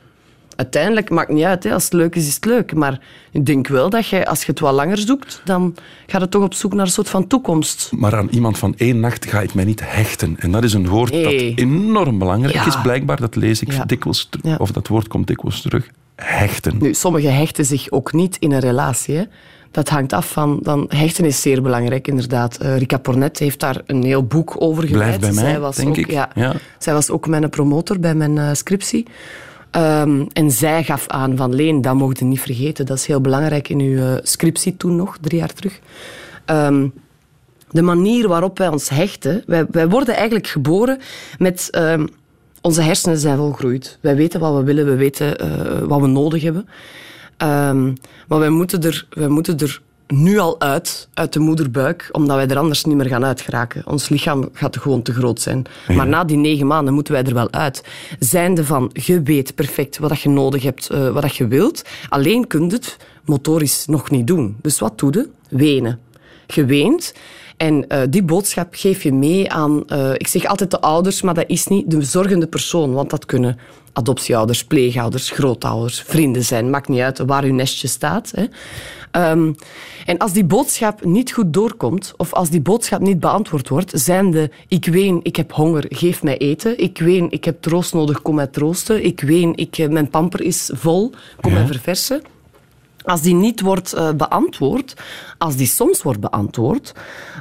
uiteindelijk 0.56 1.10
maakt 1.10 1.30
niet 1.30 1.44
uit. 1.44 1.64
Hè. 1.64 1.74
Als 1.74 1.84
het 1.84 1.94
leuk 1.94 2.16
is, 2.16 2.28
is 2.28 2.36
het 2.36 2.46
leuk. 2.46 2.74
Maar 2.74 3.00
ik 3.32 3.46
denk 3.46 3.68
wel 3.68 3.90
dat 3.90 4.08
je, 4.08 4.28
als 4.28 4.40
je 4.40 4.52
het 4.52 4.60
wat 4.60 4.74
langer 4.74 4.98
zoekt, 4.98 5.42
dan 5.46 5.76
gaat 6.08 6.22
het 6.22 6.32
toch 6.32 6.44
op 6.44 6.54
zoek 6.54 6.74
naar 6.74 6.86
een 6.86 6.92
soort 6.92 7.10
van 7.10 7.28
toekomst. 7.28 7.92
Maar 7.96 8.16
aan 8.16 8.28
iemand 8.32 8.58
van 8.58 8.74
één 8.78 9.00
nacht 9.00 9.26
ga 9.26 9.42
ik 9.42 9.54
mij 9.54 9.64
niet 9.66 9.82
hechten. 9.84 10.36
En 10.40 10.52
dat 10.52 10.64
is 10.64 10.74
een 10.74 10.88
woord 10.88 11.12
Nee. 11.12 11.50
dat 11.50 11.60
enorm 11.60 12.20
belangrijk 12.20 12.54
Ja. 12.56 12.66
is. 12.68 12.82
Blijkbaar, 12.82 13.20
dat 13.20 13.36
lees 13.36 13.62
ik 13.62 13.72
Ja. 13.72 13.86
dikwijls 13.86 14.28
terug. 14.30 14.46
Ja. 14.52 14.56
Of 14.60 14.72
dat 14.72 14.88
woord 14.88 15.08
komt 15.08 15.28
dikwijls 15.28 15.62
terug. 15.62 15.88
Hechten. 16.16 16.78
Nu, 16.80 16.94
sommigen 16.94 17.36
hechten 17.36 17.66
zich 17.66 17.92
ook 17.92 18.14
niet 18.14 18.38
in 18.40 18.52
een 18.52 18.60
relatie. 18.60 19.16
Hè. 19.16 19.24
Dat 19.72 19.90
hangt 19.90 20.14
af 20.14 20.32
van... 20.32 20.60
Dan, 20.62 20.86
hechten 20.90 21.26
is 21.26 21.42
zeer 21.42 21.62
belangrijk, 21.62 22.08
inderdaad. 22.08 22.58
Eh, 22.58 22.78
Rika 22.78 22.98
Pornet 22.98 23.40
heeft 23.40 23.60
daar 23.60 23.82
een 23.86 24.04
heel 24.04 24.24
boek 24.24 24.56
over 24.58 24.88
gewijd. 24.88 25.18
Blijf 25.18 25.20
bij 25.34 25.44
mij, 25.44 25.52
zij 25.52 25.60
was 25.60 25.76
denk 25.76 25.88
ook, 25.90 25.98
ik. 25.98 26.12
Ja, 26.12 26.30
Ja. 26.36 26.54
Zij 26.78 26.94
was 26.94 27.10
ook 27.10 27.28
mijn 27.28 27.50
promotor 27.50 28.00
bij 28.00 28.16
mijn 28.16 28.38
eh, 28.38 28.50
scriptie. 28.54 29.08
Ehm, 29.74 30.26
en 30.34 30.52
zij 30.52 30.84
gaf 30.84 31.08
aan 31.08 31.38
van 31.38 31.56
Leen, 31.56 31.82
dat 31.82 31.96
mocht 31.96 32.20
je 32.20 32.26
niet 32.26 32.40
vergeten. 32.40 32.86
Dat 32.86 32.98
is 32.98 33.06
heel 33.06 33.22
belangrijk 33.22 33.70
in 33.70 33.80
uw 33.80 33.98
eh, 33.98 34.16
scriptie 34.22 34.78
toen 34.78 34.96
nog, 34.96 35.18
drie 35.22 35.40
jaar 35.40 35.54
terug. 35.54 35.80
Ehm, 36.46 36.88
de 37.72 37.82
manier 37.82 38.28
waarop 38.28 38.58
wij 38.58 38.68
ons 38.68 38.90
hechten. 38.90 39.44
Wij, 39.46 39.66
wij 39.72 39.90
worden 39.90 40.16
eigenlijk 40.16 40.48
geboren 40.48 41.00
met. 41.38 41.68
ehm, 41.72 42.06
onze 42.62 42.82
hersenen 42.82 43.18
zijn 43.18 43.38
volgroeid. 43.38 43.98
Wij 44.02 44.16
weten 44.16 44.40
wat 44.40 44.56
we 44.56 44.64
willen, 44.64 44.86
we 44.86 44.96
weten 44.96 45.38
eh, 45.38 45.80
wat 45.80 46.02
we 46.02 46.08
nodig 46.08 46.44
hebben. 46.44 46.68
Maar 48.28 48.40
wij 48.40 48.50
moeten, 48.50 48.84
er, 48.84 49.08
wij 49.10 49.28
moeten 49.28 49.60
er 49.60 49.82
nu 50.22 50.38
al 50.38 50.60
uit, 50.60 51.08
uit 51.14 51.34
de 51.34 51.40
moederbuik, 51.40 52.10
omdat 52.12 52.36
wij 52.36 52.48
er 52.48 52.58
anders 52.58 52.84
niet 52.84 52.96
meer 52.96 53.08
gaan 53.08 53.26
uitgeraken. 53.26 53.88
Ons 53.88 54.10
lichaam 54.10 54.50
gaat 54.54 54.78
gewoon 54.78 55.02
te 55.02 55.14
groot 55.14 55.42
zijn. 55.42 55.66
Maar 55.88 56.08
na 56.08 56.24
die 56.24 56.38
negen 56.38 56.68
maanden 56.68 56.94
moeten 56.94 57.14
wij 57.14 57.24
er 57.24 57.34
wel 57.34 57.52
uit. 57.52 57.84
Zijnde 58.20 58.66
van, 58.66 58.90
je 58.94 59.22
weet 59.22 59.56
perfect 59.56 59.98
wat 59.98 60.10
dat 60.10 60.22
je 60.22 60.30
nodig 60.30 60.64
hebt, 60.64 60.90
eh, 60.90 61.10
wat 61.10 61.22
dat 61.22 61.36
je 61.36 61.48
wilt. 61.48 61.82
Alleen 62.10 62.48
kun 62.48 62.66
je 62.68 62.74
het 62.74 62.98
motorisch 63.26 63.86
nog 63.86 64.10
niet 64.10 64.28
doen. 64.28 64.58
Dus 64.62 64.80
wat 64.80 65.00
doe 65.00 65.14
je? 65.14 65.30
Wenen. 65.50 66.00
Je 66.48 66.66
weent. 66.66 67.14
En 67.58 67.88
eh, 67.88 68.02
die 68.10 68.24
boodschap 68.24 68.68
geef 68.72 69.04
je 69.04 69.14
mee 69.14 69.52
aan, 69.52 69.88
eh, 69.88 70.14
ik 70.14 70.28
zeg 70.28 70.46
altijd 70.46 70.72
de 70.72 70.82
ouders, 70.82 71.22
maar 71.22 71.34
dat 71.34 71.48
is 71.48 71.68
niet 71.68 71.92
de 71.92 72.02
zorgende 72.02 72.48
persoon. 72.48 72.94
Want 72.94 73.10
dat 73.10 73.26
kunnen 73.26 73.58
adoptieouders, 73.94 74.64
pleegouders, 74.64 75.30
grootouders, 75.30 76.02
vrienden 76.02 76.44
zijn. 76.44 76.70
Maakt 76.70 76.88
niet 76.88 77.00
uit 77.00 77.20
waar 77.26 77.44
uw 77.44 77.54
nestje 77.54 77.88
staat. 77.88 78.32
Hè. 78.36 78.46
Ehm, 79.14 79.54
en 80.06 80.18
als 80.18 80.34
die 80.34 80.46
boodschap 80.46 81.06
niet 81.06 81.32
goed 81.32 81.54
doorkomt, 81.54 82.14
of 82.18 82.34
als 82.34 82.50
die 82.50 82.62
boodschap 82.62 83.02
niet 83.02 83.20
beantwoord 83.20 83.70
wordt, 83.70 83.92
zijn 83.96 84.32
de 84.32 84.50
ik 84.68 84.86
ween, 84.86 85.20
ik 85.24 85.36
heb 85.36 85.52
honger, 85.52 85.86
geef 85.90 86.24
mij 86.24 86.38
eten. 86.38 86.78
Ik 86.78 86.98
ween, 86.98 87.32
ik 87.32 87.44
heb 87.44 87.62
troost 87.62 87.94
nodig, 87.94 88.22
kom 88.22 88.36
mij 88.36 88.48
troosten. 88.48 89.06
Ik 89.06 89.22
ween, 89.22 89.56
ik, 89.56 89.78
eh, 89.78 89.90
mijn 89.90 90.10
pamper 90.10 90.42
is 90.42 90.72
vol, 90.74 91.12
kom 91.42 91.54
mij 91.54 91.68
verversen. 91.68 92.22
Als 93.04 93.22
die 93.22 93.34
niet 93.34 93.62
wordt 93.62 93.94
eh, 93.94 94.10
beantwoord, 94.12 94.94
als 95.38 95.56
die 95.56 95.68
soms 95.68 96.02
wordt 96.02 96.20
beantwoord, 96.20 96.92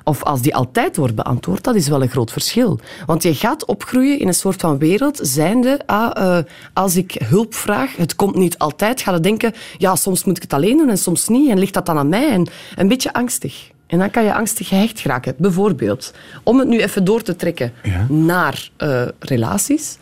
of 0.05 0.23
als 0.23 0.41
die 0.43 0.55
altijd 0.55 0.97
wordt 0.97 1.15
beantwoord, 1.15 1.65
dat 1.65 1.75
is 1.75 1.89
wel 1.89 2.03
een 2.03 2.09
groot 2.09 2.33
verschil. 2.33 2.81
Want 3.07 3.23
je 3.23 3.35
gaat 3.35 3.65
opgroeien 3.65 4.19
in 4.19 4.27
een 4.29 4.35
soort 4.35 4.61
van 4.61 4.79
wereld, 4.79 5.19
zijnde, 5.23 5.81
ah, 5.87 6.11
eh, 6.39 6.45
als 6.73 6.97
ik 6.97 7.13
hulp 7.25 7.55
vraag, 7.55 7.97
het 7.97 8.17
komt 8.17 8.35
niet 8.37 8.59
altijd, 8.59 9.01
ga 9.01 9.13
je 9.15 9.21
denken, 9.21 9.53
ja, 9.79 9.97
soms 9.97 10.25
moet 10.25 10.37
ik 10.37 10.43
het 10.43 10.53
alleen 10.53 10.77
doen 10.77 10.89
en 10.91 10.99
soms 10.99 11.29
niet, 11.29 11.51
en 11.51 11.59
ligt 11.59 11.75
dat 11.75 11.87
dan 11.87 11.99
aan 11.99 12.09
mij? 12.09 12.29
En 12.31 12.47
een 12.77 12.89
beetje 12.89 13.13
angstig. 13.13 13.71
En 13.87 13.99
dan 13.99 14.11
kan 14.11 14.25
je 14.25 14.35
angstig 14.35 14.69
gehecht 14.69 15.01
geraken. 15.01 15.35
Bijvoorbeeld, 15.39 16.13
om 16.43 16.59
het 16.59 16.69
nu 16.69 16.81
even 16.81 17.05
door 17.05 17.23
te 17.23 17.37
trekken 17.37 17.73
Ja. 17.83 18.07
naar 18.09 18.71
eh, 18.77 19.03
relaties. 19.19 19.99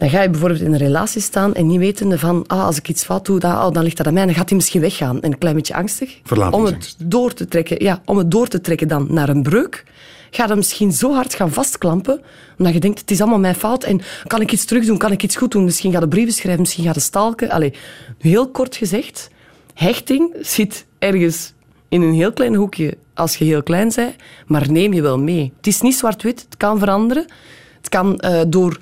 Dan 0.00 0.10
ga 0.10 0.22
je 0.22 0.30
bijvoorbeeld 0.30 0.60
in 0.60 0.72
een 0.72 0.78
relatie 0.78 1.20
staan 1.20 1.54
en 1.54 1.66
niet 1.66 1.78
wetende 1.78 2.18
van, 2.18 2.44
ah, 2.46 2.64
als 2.64 2.76
ik 2.76 2.88
iets 2.88 3.04
fout 3.04 3.26
doe, 3.26 3.38
dan, 3.38 3.52
oh, 3.52 3.72
dan 3.72 3.82
ligt 3.82 3.96
dat 3.96 4.06
aan 4.06 4.12
mij. 4.12 4.24
Dan 4.24 4.34
gaat 4.34 4.48
hij 4.48 4.56
misschien 4.56 4.80
weggaan. 4.80 5.20
En 5.20 5.32
een 5.32 5.38
klein 5.38 5.54
beetje 5.54 5.74
angstig. 5.74 6.18
Om 6.50 6.64
het 6.64 6.94
door 6.98 7.32
te 7.32 7.48
trekken, 7.48 7.84
ja, 7.84 8.02
om 8.04 8.18
het 8.18 8.30
door 8.30 8.48
te 8.48 8.60
trekken 8.60 8.88
dan 8.88 9.06
naar 9.10 9.28
een 9.28 9.42
breuk, 9.42 9.84
ga 10.30 10.46
je 10.46 10.54
misschien 10.54 10.92
zo 10.92 11.12
hard 11.12 11.34
gaan 11.34 11.52
vastklampen, 11.52 12.20
omdat 12.58 12.74
je 12.74 12.80
denkt, 12.80 13.00
het 13.00 13.10
is 13.10 13.20
allemaal 13.20 13.38
mijn 13.38 13.54
fout 13.54 13.84
en 13.84 14.00
kan 14.26 14.40
ik 14.40 14.52
iets 14.52 14.64
terug 14.64 14.86
doen, 14.86 14.98
kan 14.98 15.12
ik 15.12 15.22
iets 15.22 15.36
goed 15.36 15.50
doen? 15.50 15.64
Misschien 15.64 15.92
ga 15.92 16.00
je 16.00 16.08
brieven 16.08 16.32
schrijven, 16.32 16.60
misschien 16.60 16.84
ga 16.84 16.90
je 16.94 17.00
stalken. 17.00 17.50
Allee, 17.50 17.74
heel 18.18 18.50
kort 18.50 18.76
gezegd, 18.76 19.30
hechting 19.74 20.34
zit 20.40 20.86
ergens 20.98 21.52
in 21.88 22.02
een 22.02 22.14
heel 22.14 22.32
klein 22.32 22.54
hoekje 22.54 22.96
als 23.14 23.36
je 23.36 23.44
heel 23.44 23.62
klein 23.62 23.92
bent, 23.94 24.14
maar 24.46 24.70
neem 24.70 24.92
je 24.92 25.02
wel 25.02 25.18
mee. 25.18 25.52
Het 25.56 25.66
is 25.66 25.80
niet 25.80 25.94
zwart-wit, 25.94 26.40
het 26.40 26.56
kan 26.56 26.78
veranderen. 26.78 27.24
Het 27.76 27.88
kan 27.88 28.18
eh, 28.18 28.40
door, 28.48 28.78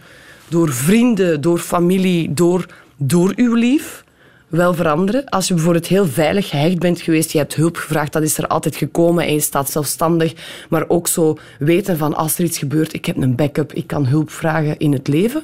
door 0.48 0.72
vrienden, 0.72 1.40
door 1.40 1.58
familie, 1.58 2.34
door, 2.34 2.66
door 2.96 3.32
uw 3.36 3.54
lief 3.54 4.04
wel 4.48 4.74
veranderen. 4.74 5.28
Als 5.28 5.48
je 5.48 5.54
bijvoorbeeld 5.54 5.86
heel 5.86 6.06
veilig 6.06 6.48
gehecht 6.48 6.78
bent 6.78 7.00
geweest, 7.00 7.30
je 7.30 7.38
hebt 7.38 7.54
hulp 7.54 7.76
gevraagd, 7.76 8.12
dat 8.12 8.22
is 8.22 8.38
er 8.38 8.46
altijd 8.46 8.76
gekomen 8.76 9.26
en 9.26 9.32
je 9.32 9.40
staat 9.40 9.70
zelfstandig. 9.70 10.34
Maar 10.68 10.84
ook 10.88 11.08
zo 11.08 11.38
weten 11.58 11.98
van 11.98 12.14
als 12.14 12.38
er 12.38 12.44
iets 12.44 12.58
gebeurt, 12.58 12.92
ik 12.92 13.04
heb 13.04 13.16
een 13.16 13.34
backup, 13.34 13.72
ik 13.72 13.86
kan 13.86 14.06
hulp 14.06 14.30
vragen 14.30 14.78
in 14.78 14.92
het 14.92 15.08
leven. 15.08 15.42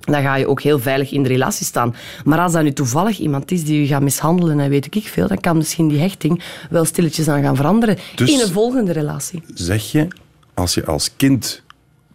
Dan 0.00 0.22
ga 0.22 0.36
je 0.36 0.46
ook 0.46 0.62
heel 0.62 0.78
veilig 0.78 1.12
in 1.12 1.22
de 1.22 1.28
relatie 1.28 1.66
staan. 1.66 1.94
Maar 2.24 2.38
als 2.38 2.52
dat 2.52 2.62
nu 2.62 2.72
toevallig 2.72 3.18
iemand 3.18 3.50
is 3.50 3.64
die 3.64 3.80
je 3.80 3.86
gaat 3.86 4.02
mishandelen 4.02 4.60
en 4.60 4.70
weet 4.70 4.94
ik 4.94 5.08
veel, 5.08 5.28
dan 5.28 5.40
kan 5.40 5.56
misschien 5.56 5.88
die 5.88 5.98
hechting 6.00 6.42
wel 6.70 6.84
stilletjes 6.84 7.28
aan 7.28 7.42
gaan 7.42 7.56
veranderen 7.56 7.98
Dus- 8.14 8.30
in 8.30 8.40
een 8.40 8.52
volgende 8.52 8.92
relatie. 8.92 9.42
Zeg 9.54 9.92
je, 9.92 10.08
als 10.54 10.74
je 10.74 10.84
als 10.84 11.16
kind 11.16 11.62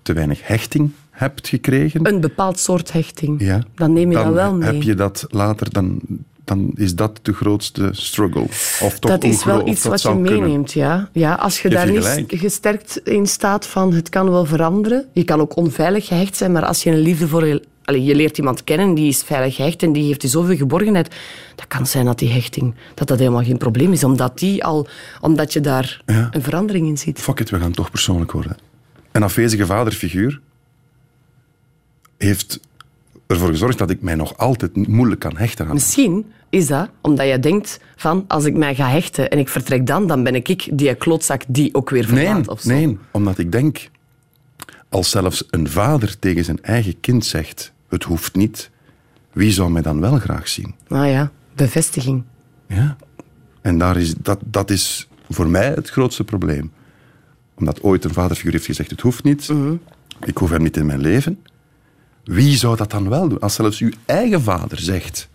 te 0.02 0.14
weinig 0.14 0.48
hechting 0.48 0.92
hebt 1.18 1.48
gekregen, 1.48 2.08
Een 2.08 2.20
bepaald 2.22 2.60
soort 2.60 2.92
hechting. 2.92 3.42
ja, 3.42 3.64
Dan 3.76 3.94
neem 3.94 4.10
je 4.10 4.16
dan 4.18 4.26
dat 4.26 4.34
wel 4.34 4.54
mee. 4.56 4.72
heb 4.74 4.82
je 4.82 4.94
dat 4.96 5.26
later, 5.30 5.72
dan, 5.72 6.00
dan 6.44 6.72
is 6.76 6.96
dat 6.96 7.20
de 7.22 7.34
grootste 7.34 7.90
struggle. 7.92 8.42
Of 8.82 8.98
toch 9.00 9.12
dat 9.12 9.24
is 9.24 9.44
wel 9.44 9.68
iets 9.68 9.84
wat 9.84 10.02
je 10.02 10.14
meeneemt, 10.14 10.72
ja. 10.72 11.10
ja. 11.12 11.34
Als 11.34 11.62
je 11.62 11.70
daar 11.70 11.92
niet 11.92 12.24
gesterkt 12.28 12.98
in 13.04 13.28
staat 13.28 13.66
van 13.68 13.94
het 13.94 14.10
kan 14.10 14.30
wel 14.30 14.46
veranderen. 14.46 15.06
Je 15.14 15.24
kan 15.24 15.40
ook 15.40 15.56
onveilig 15.56 16.06
gehecht 16.08 16.36
zijn, 16.38 16.52
maar 16.52 16.66
als 16.66 16.84
je 16.84 16.92
een 16.92 17.00
liefde 17.00 17.28
voor 17.28 17.46
je... 17.48 17.64
Je 17.86 18.16
leert 18.16 18.38
iemand 18.38 18.64
kennen, 18.64 18.94
die 18.94 19.08
is 19.08 19.24
veilig 19.24 19.56
gehecht 19.56 19.84
en 19.84 19.92
die 19.94 20.04
heeft 20.04 20.22
je 20.22 20.28
zoveel 20.28 20.56
geborgenheid. 20.56 21.16
Dat 21.56 21.68
kan 21.68 21.86
zijn 21.88 22.06
dat 22.06 22.20
die 22.20 22.30
hechting, 22.30 22.74
dat 22.94 23.08
dat 23.08 23.20
helemaal 23.20 23.44
geen 23.44 23.58
probleem 23.58 23.92
is, 23.92 24.04
omdat, 24.04 24.40
die 24.40 24.64
al, 24.64 24.88
omdat 25.22 25.54
je 25.54 25.60
daar 25.62 26.02
Ja. 26.06 26.28
een 26.32 26.42
verandering 26.42 26.88
in 26.88 26.98
ziet. 26.98 27.20
Fuck 27.20 27.40
it, 27.40 27.50
we 27.50 27.60
gaan 27.60 27.72
toch 27.72 27.92
persoonlijk 27.92 28.32
worden. 28.32 28.58
Een 29.12 29.24
afwezige 29.24 29.66
vaderfiguur 29.66 30.40
heeft 32.18 32.60
ervoor 33.28 33.50
gezorgd 33.50 33.78
dat 33.78 33.90
ik 33.90 34.02
mij 34.02 34.16
nog 34.16 34.38
altijd 34.38 34.88
moeilijk 34.88 35.20
kan 35.20 35.38
hechten 35.38 35.68
aan. 35.68 35.74
Misschien 35.74 36.26
is 36.50 36.68
dat 36.68 36.90
omdat 37.02 37.28
je 37.28 37.40
denkt 37.40 37.80
van, 37.96 38.26
als 38.28 38.46
ik 38.46 38.56
mij 38.56 38.76
ga 38.76 38.90
hechten 38.90 39.30
en 39.30 39.40
ik 39.40 39.50
vertrek 39.50 39.88
dan, 39.88 40.08
dan 40.08 40.24
ben 40.24 40.36
ik 40.36 40.78
die 40.78 40.96
klootzak 40.96 41.42
die 41.48 41.74
ook 41.74 41.90
weer 41.90 42.06
verlaat. 42.06 42.48
of 42.48 42.62
zo. 42.62 42.70
nee, 42.70 42.98
omdat 43.12 43.38
ik 43.38 43.52
denk, 43.52 43.90
als 44.90 45.10
zelfs 45.10 45.44
een 45.50 45.70
vader 45.70 46.20
tegen 46.20 46.44
zijn 46.44 46.64
eigen 46.64 47.00
kind 47.00 47.26
zegt, 47.26 47.74
het 47.90 48.04
hoeft 48.04 48.36
niet, 48.36 48.70
wie 49.32 49.52
zou 49.52 49.72
mij 49.72 49.82
dan 49.82 50.00
wel 50.00 50.20
graag 50.20 50.48
zien? 50.48 50.76
Ah 50.88 51.10
ja, 51.10 51.32
bevestiging. 51.56 52.24
Ja. 52.68 52.98
En 53.62 53.78
daar 53.78 53.98
is, 53.98 54.16
dat, 54.16 54.40
dat 54.46 54.70
is 54.70 55.08
voor 55.30 55.48
mij 55.48 55.68
het 55.68 55.90
grootste 55.90 56.24
probleem. 56.24 56.72
Omdat 57.56 57.84
ooit 57.84 58.04
een 58.04 58.14
vaderfiguur 58.14 58.52
heeft 58.52 58.66
gezegd, 58.66 58.92
het 58.92 59.02
hoeft 59.02 59.24
niet, 59.24 59.50
ik 60.26 60.38
hoef 60.38 60.50
hem 60.50 60.62
niet 60.62 60.78
in 60.78 60.86
mijn 60.86 61.02
leven. 61.02 61.40
Wie 62.28 62.58
zou 62.58 62.76
dat 62.78 62.92
dan 62.92 63.10
wel 63.10 63.28
doen? 63.30 63.40
Als 63.40 63.54
zelfs 63.54 63.80
uw 63.80 63.92
eigen 64.06 64.42
vader 64.42 64.80
zegt, 64.80 65.28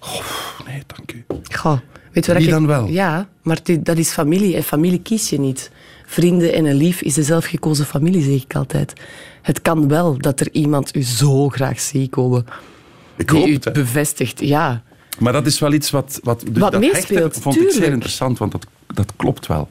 oh, 0.00 0.20
nee, 0.66 0.82
dank 0.86 1.12
u. 1.12 1.24
Goh, 1.54 1.78
weet 2.12 2.28
ik- 2.28 2.48
dan 2.50 2.66
wel? 2.66 2.86
Ja, 2.86 3.28
maar 3.42 3.58
die- 3.62 3.82
dat 3.82 3.96
is 3.98 4.10
familie 4.10 4.56
en 4.56 4.62
familie 4.62 5.00
kies 5.00 5.30
je 5.30 5.40
niet. 5.40 5.70
Vrienden 6.06 6.52
en 6.54 6.64
een 6.64 6.74
lief 6.76 7.00
is 7.02 7.14
de 7.14 7.22
zelfgekozen 7.22 7.86
familie, 7.86 8.22
zeg 8.22 8.42
ik 8.42 8.54
altijd. 8.54 8.92
Het 9.42 9.62
kan 9.62 9.88
wel 9.88 10.18
dat 10.18 10.40
er 10.40 10.48
iemand 10.52 10.96
u 10.96 11.02
zo 11.02 11.48
graag 11.48 11.80
ziet 11.80 12.10
komen. 12.10 12.46
Ik 13.16 13.28
Die 13.28 13.38
hoop 13.38 13.48
u 13.48 13.52
het, 13.52 13.64
hè. 13.64 13.70
bevestigt, 13.70 14.40
ja. 14.40 14.82
Maar 15.18 15.32
dat 15.32 15.46
is 15.46 15.58
wel 15.58 15.72
iets 15.72 15.90
wat... 15.90 16.20
Wat, 16.22 16.40
dus 16.40 16.58
Wat 16.58 16.72
dat 16.72 16.80
meespeelt, 16.80 17.22
hechten 17.22 17.42
vond 17.42 17.60
ik 17.60 17.70
zeer 17.70 17.92
interessant, 17.92 18.38
want 18.38 18.52
dat, 18.52 18.66
dat 18.86 19.12
klopt 19.16 19.46
wel. 19.46 19.68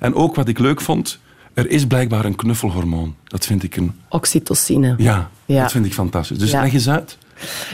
En 0.00 0.14
ook 0.14 0.34
wat 0.34 0.48
ik 0.48 0.58
leuk 0.58 0.80
vond, 0.80 1.18
er 1.54 1.70
is 1.70 1.86
blijkbaar 1.86 2.24
een 2.24 2.36
knuffelhormoon. 2.36 3.14
Dat 3.24 3.46
vind 3.46 3.62
ik 3.62 3.76
een... 3.76 3.92
Oxytocine. 4.08 4.94
Ja, 4.98 5.30
Ja. 5.46 5.62
dat 5.62 5.72
vind 5.72 5.86
ik 5.86 5.92
fantastisch. 5.92 6.38
Dus 6.38 6.50
Ja. 6.50 6.62
leg 6.62 6.72
eens 6.72 6.88
uit. 6.88 7.18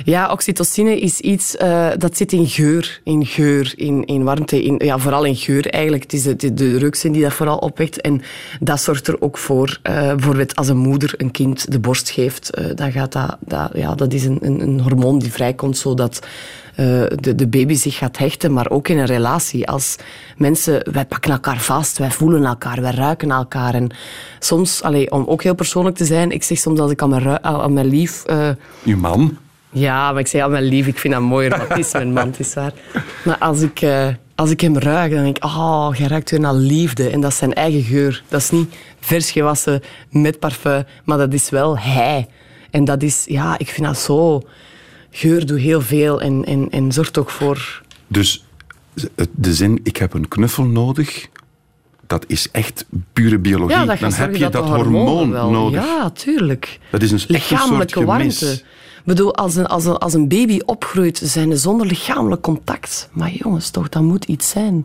Ja, 0.04 0.30
oxytocine 0.30 1.00
is 1.00 1.20
iets 1.20 1.56
uh, 1.62 1.88
dat 1.98 2.16
zit 2.16 2.32
in 2.32 2.46
geur, 2.48 3.00
in 3.04 3.26
geur, 3.26 3.72
in, 3.76 4.04
in 4.04 4.24
warmte, 4.24 4.62
in, 4.62 4.80
ja, 4.84 4.98
vooral 4.98 5.24
in 5.24 5.36
geur 5.36 5.66
eigenlijk. 5.70 6.02
Het 6.02 6.12
is 6.12 6.22
de, 6.22 6.54
de, 6.54 6.78
reukzin 6.78 7.12
die 7.12 7.22
dat 7.22 7.32
vooral 7.32 7.58
opwekt. 7.58 8.00
En 8.00 8.22
dat 8.60 8.80
zorgt 8.80 9.06
er 9.08 9.20
ook 9.20 9.38
voor, 9.38 9.78
uh, 9.82 9.94
bijvoorbeeld 10.14 10.56
als 10.56 10.68
een 10.68 10.76
moeder 10.76 11.14
een 11.16 11.30
kind 11.30 11.72
de 11.72 11.78
borst 11.78 12.10
geeft, 12.10 12.58
uh, 12.58 12.64
dan 12.74 12.92
gaat 12.92 13.12
dat, 13.12 13.36
dat, 13.40 13.70
ja, 13.74 13.94
dat 13.94 14.12
is 14.12 14.24
een, 14.24 14.38
een, 14.40 14.60
een 14.60 14.80
hormoon 14.80 15.18
die 15.18 15.32
vrijkomt 15.32 15.78
zodat 15.78 16.26
de, 17.20 17.34
de 17.34 17.46
baby 17.46 17.74
zich 17.74 17.96
gaat 17.96 18.18
hechten, 18.18 18.52
maar 18.52 18.70
ook 18.70 18.88
in 18.88 18.98
een 18.98 19.06
relatie. 19.06 19.68
Als 19.68 19.96
mensen, 20.36 20.92
wij 20.92 21.04
pakken 21.04 21.32
elkaar 21.32 21.58
vast, 21.58 21.98
wij 21.98 22.10
voelen 22.10 22.44
elkaar, 22.44 22.80
wij 22.80 22.94
ruiken 22.94 23.30
elkaar. 23.30 23.74
En 23.74 23.90
soms, 24.38 24.82
allee, 24.82 25.10
om 25.10 25.24
ook 25.26 25.42
heel 25.42 25.54
persoonlijk 25.54 25.96
te 25.96 26.04
zijn, 26.04 26.30
ik 26.30 26.42
zeg 26.42 26.58
soms 26.58 26.80
als 26.80 26.90
ik 26.90 27.02
aan 27.02 27.08
mijn, 27.08 27.44
aan 27.44 27.72
mijn 27.72 27.86
lief... 27.86 28.24
Uw 28.84 28.96
man? 28.96 29.38
Ja, 29.72 30.12
maar 30.12 30.20
ik 30.20 30.26
zeg 30.26 30.42
altijd 30.42 30.62
lief, 30.62 30.86
ik 30.86 30.98
vind 30.98 31.14
dat 31.14 31.22
mooier, 31.22 31.50
maar 31.50 31.68
het 31.68 31.78
is 31.78 31.92
mijn 31.92 32.12
man, 32.12 32.26
het 32.26 32.40
is 32.40 32.54
waar. 32.54 32.72
Maar 33.24 33.38
als 33.38 33.60
ik, 33.60 33.80
eh, 33.80 34.08
als 34.34 34.50
ik 34.50 34.60
hem 34.60 34.78
ruik, 34.78 35.12
dan 35.12 35.22
denk 35.22 35.36
ik, 35.36 35.44
oh, 35.44 35.88
jij 35.92 36.06
ruikt 36.06 36.30
weer 36.30 36.40
naar 36.40 36.54
liefde. 36.54 37.10
En 37.10 37.20
dat 37.20 37.30
is 37.30 37.36
zijn 37.36 37.54
eigen 37.54 37.82
geur. 37.82 38.22
Dat 38.28 38.40
is 38.40 38.50
niet 38.50 38.74
vers 39.00 39.30
gewassen 39.30 39.82
met 40.10 40.38
parfum, 40.38 40.84
maar 41.04 41.18
dat 41.18 41.32
is 41.32 41.50
wel 41.50 41.78
hij. 41.78 42.28
En 42.70 42.84
dat 42.84 43.02
is, 43.02 43.24
ja, 43.26 43.58
ik 43.58 43.68
vind 43.68 43.86
dat 43.86 43.98
zo... 43.98 44.42
Geur 45.10 45.46
doet 45.46 45.58
heel 45.58 45.80
veel 45.80 46.20
en, 46.20 46.44
en, 46.44 46.70
en 46.70 46.92
zorgt 46.92 47.18
ook 47.18 47.30
voor... 47.30 47.82
Dus 48.06 48.44
de 49.30 49.54
zin, 49.54 49.80
ik 49.82 49.96
heb 49.96 50.14
een 50.14 50.28
knuffel 50.28 50.64
nodig, 50.64 51.28
dat 52.06 52.24
is 52.26 52.50
echt 52.50 52.84
pure 53.12 53.38
biologie. 53.38 53.76
Ja, 53.76 53.96
Dan 53.96 54.12
heb 54.12 54.36
je 54.36 54.48
dat 54.48 54.64
hormoon 54.68 55.30
wel- 55.30 55.50
nodig. 55.50 55.84
Ja, 55.84 56.10
tuurlijk. 56.10 56.78
Dat 56.90 57.02
is 57.02 57.10
een, 57.10 57.18
soort 57.18 57.30
Lichamelijke 57.30 57.92
gemis. 57.92 58.06
warmte. 58.06 58.52
Ik 58.98 59.06
bedoel, 59.06 59.34
als 59.34 59.56
een, 59.56 59.66
als, 59.66 59.84
een, 59.84 59.96
als 59.96 60.14
een 60.14 60.28
baby 60.28 60.60
opgroeit, 60.66 61.20
zijn 61.24 61.50
ze 61.50 61.56
zonder 61.56 61.86
lichamelijk 61.86 62.42
contact. 62.42 63.08
Maar 63.12 63.30
jongens, 63.32 63.70
toch, 63.70 63.88
dat 63.88 64.02
moet 64.02 64.24
iets 64.24 64.48
zijn. 64.48 64.84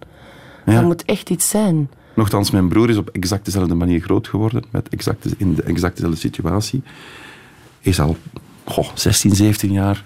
Ja. 0.66 0.74
Dat 0.74 0.84
moet 0.84 1.06
echt 1.06 1.30
iets 1.30 1.50
zijn. 1.50 1.90
Nochtans, 2.16 2.52
mijn 2.52 2.68
broer 2.68 2.90
is 2.90 2.98
op 2.98 3.10
exact 3.10 3.46
dezelfde 3.46 3.76
manier 3.76 4.02
groot 4.02 4.28
geworden, 4.28 4.64
met 4.72 4.90
exact, 4.90 5.26
in 5.38 5.56
de 5.56 5.64
exact 5.64 5.96
dezelfde 5.96 6.20
situatie. 6.20 6.82
Is 7.80 8.00
al 8.00 8.18
goh, 8.66 8.88
16, 8.94 9.36
17 9.36 9.72
jaar 9.72 10.04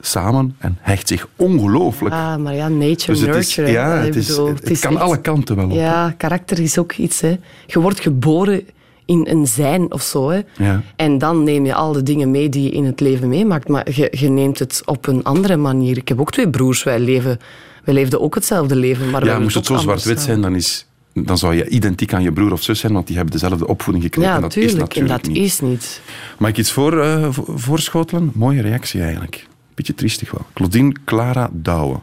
samen 0.00 0.56
en 0.58 0.78
hecht 0.80 1.08
zich 1.08 1.28
ongelooflijk. 1.36 2.14
Ah, 2.14 2.36
maar 2.36 2.54
ja, 2.54 2.68
nature, 2.68 3.12
dus 3.12 3.20
het 3.20 3.34
is, 3.36 3.56
nurture. 3.56 3.70
ja, 3.78 3.88
hè. 3.90 3.96
het, 3.96 4.06
Ik 4.06 4.14
is, 4.14 4.26
bedoel, 4.28 4.46
het, 4.46 4.80
kan 4.80 4.92
echt- 4.92 5.00
alle 5.02 5.20
kanten 5.20 5.56
wel 5.56 5.64
op. 5.64 5.72
Ja, 5.76 6.14
karakter 6.16 6.58
is 6.58 6.78
ook 6.78 6.92
iets. 6.92 7.20
Hè. 7.20 7.36
Je 7.66 7.80
wordt 7.80 8.00
geboren 8.00 8.62
in 9.04 9.26
een 9.30 9.46
zijn 9.46 9.92
of 9.92 10.02
zo. 10.02 10.30
Hè. 10.30 10.40
Ja. 10.58 10.82
En 10.96 11.18
dan 11.18 11.42
neem 11.42 11.64
je 11.66 11.74
al 11.74 11.92
de 11.92 12.02
dingen 12.02 12.30
mee 12.30 12.48
die 12.48 12.62
je 12.62 12.70
in 12.70 12.84
het 12.84 13.00
leven 13.00 13.28
meemaakt. 13.28 13.68
Maar 13.68 13.90
je, 13.90 14.08
je 14.18 14.28
neemt 14.28 14.58
het 14.58 14.82
op 14.84 15.06
een 15.06 15.22
andere 15.24 15.56
manier. 15.56 15.96
Ik 15.96 16.08
heb 16.08 16.20
ook 16.20 16.30
twee 16.32 16.50
broers. 16.50 16.82
Wij, 16.82 16.98
leven, 16.98 17.38
wij 17.84 17.94
leefden 17.94 18.20
ook 18.20 18.34
hetzelfde 18.34 18.76
leven. 18.76 19.10
Maar 19.10 19.24
Ja, 19.24 19.38
moest 19.38 19.54
het 19.54 19.66
zo 19.66 19.76
zwart-wit 19.76 20.20
zijn, 20.20 20.40
dan, 20.40 20.54
is, 20.54 20.86
dan 21.12 21.38
zou 21.38 21.54
je 21.54 21.68
identiek 21.68 22.12
aan 22.14 22.22
je 22.22 22.32
broer 22.32 22.52
of 22.52 22.62
zus 22.62 22.80
zijn, 22.80 22.92
want 22.92 23.06
die 23.06 23.16
hebben 23.16 23.34
dezelfde 23.40 23.66
opvoeding 23.66 24.04
gekregen. 24.04 24.30
Ja, 24.30 24.36
en 24.36 24.42
dat 24.42 24.50
tuurlijk. 24.50 24.74
is 24.74 24.80
natuurlijk 24.80 25.12
en 25.12 25.20
dat 25.22 25.28
niet. 25.32 25.42
is 25.44 25.60
niet. 25.60 26.00
Mag 26.38 26.50
ik 26.50 26.58
iets 26.58 26.72
voor, 26.72 26.92
vo- 27.32 27.44
voorschotelen? 27.54 28.30
Mooie 28.34 28.62
reactie 28.62 29.02
eigenlijk. 29.02 29.46
Beetje 29.76 29.94
triestig 29.94 30.30
wel. 30.30 30.46
Claudine 30.52 30.94
Clara 31.04 31.50
Douwe. 31.52 32.00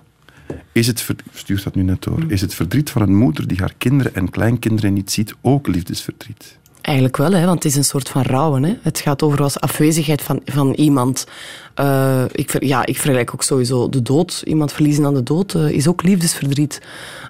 Is 0.72 0.88
het, 0.88 1.06
stuurt 1.34 1.64
dat 1.64 1.76
nu 1.76 1.84
net 1.84 2.02
door. 2.04 2.24
Is 2.28 2.42
het 2.42 2.54
verdriet 2.54 2.90
van 2.90 3.02
een 3.02 3.16
moeder 3.16 3.48
die 3.48 3.58
haar 3.58 3.74
kinderen 3.78 4.16
en 4.16 4.30
kleinkinderen 4.30 4.94
niet 4.94 5.12
ziet 5.12 5.34
ook 5.42 5.68
liefdesverdriet? 5.68 6.58
Eigenlijk 6.82 7.18
wel, 7.18 7.32
hè, 7.32 7.46
want 7.46 7.64
het 7.64 7.72
is 7.72 7.76
een 7.78 7.84
soort 7.84 8.10
van 8.10 8.22
rouwen. 8.22 8.64
Hè. 8.64 8.74
Het 8.82 9.00
gaat 9.00 9.24
over 9.24 9.42
als 9.42 9.60
afwezigheid 9.60 10.22
van, 10.22 10.42
van 10.46 10.74
iemand. 10.74 11.28
Eh, 11.74 12.24
ik, 12.32 12.50
ver- 12.50 12.66
ja, 12.66 12.86
ik 12.86 12.98
vergelijk 12.98 13.34
ook 13.34 13.44
sowieso 13.44 13.90
de 13.90 14.02
dood. 14.02 14.42
Iemand 14.46 14.72
verliezen 14.72 15.06
aan 15.06 15.14
de 15.14 15.24
dood 15.24 15.54
eh, 15.54 15.70
is 15.70 15.88
ook 15.88 16.04
liefdesverdriet. 16.04 16.82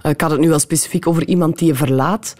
Eh, 0.01 0.11
ik 0.11 0.21
had 0.21 0.31
het 0.31 0.39
nu 0.39 0.49
wel 0.49 0.59
specifiek 0.59 1.07
over 1.07 1.27
iemand 1.27 1.57
die 1.57 1.67
je 1.67 1.75
verlaat. 1.75 2.33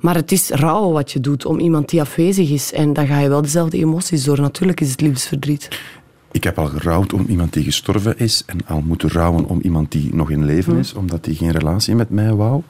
Maar 0.00 0.14
het 0.14 0.32
is 0.32 0.48
rouwen 0.48 0.92
wat 0.92 1.12
je 1.12 1.20
doet 1.20 1.44
om 1.44 1.58
iemand 1.58 1.88
die 1.88 2.00
afwezig 2.00 2.50
is. 2.50 2.72
En 2.72 2.92
dan 2.92 3.06
ga 3.06 3.18
je 3.18 3.28
wel 3.28 3.42
dezelfde 3.42 3.78
emoties 3.78 4.24
door. 4.24 4.40
Natuurlijk 4.40 4.80
is 4.80 4.90
het 4.90 5.00
liefdesverdriet. 5.00 5.68
Ik 6.34 6.44
heb 6.44 6.58
al 6.58 6.66
gerouwd 6.66 7.12
om 7.12 7.26
iemand 7.28 7.52
die 7.52 7.64
gestorven 7.64 8.18
is 8.18 8.42
en 8.46 8.66
al 8.66 8.80
moeten 8.80 9.10
rouwen 9.10 9.44
om 9.44 9.60
iemand 9.62 9.92
die 9.92 10.14
nog 10.14 10.30
in 10.30 10.44
leven 10.44 10.76
is, 10.76 10.94
omdat 10.94 11.24
die 11.24 11.34
geen 11.34 11.50
relatie 11.50 11.94
met 11.94 12.10
mij 12.10 12.32
wou. 12.32 12.62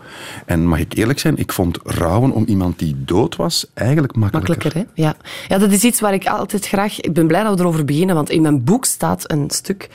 En 0.47 0.67
mag 0.67 0.79
ik 0.79 0.93
eerlijk 0.95 1.19
zijn, 1.19 1.37
ik 1.37 1.53
vond 1.53 1.79
rouwen 1.83 2.31
om 2.31 2.45
iemand 2.45 2.79
die 2.79 2.97
dood 3.05 3.37
was 3.37 3.67
eigenlijk 3.75 4.17
makkelijker. 4.17 4.55
Makkelijker, 4.55 4.93
hè? 4.95 5.03
Ja. 5.03 5.17
ja, 5.49 5.59
dat 5.59 5.73
is 5.73 5.85
iets 5.85 6.01
waar 6.01 6.15
ik 6.15 6.27
altijd 6.27 6.67
graag... 6.67 7.01
Ik 7.01 7.13
ben 7.13 7.27
blij 7.27 7.43
dat 7.43 7.55
we 7.55 7.61
erover 7.61 7.85
beginnen, 7.85 8.15
want 8.15 8.31
in 8.31 8.43
mijn 8.43 8.65
boek 8.65 8.85
staat 8.85 9.31
een 9.31 9.51
stuk 9.51 9.89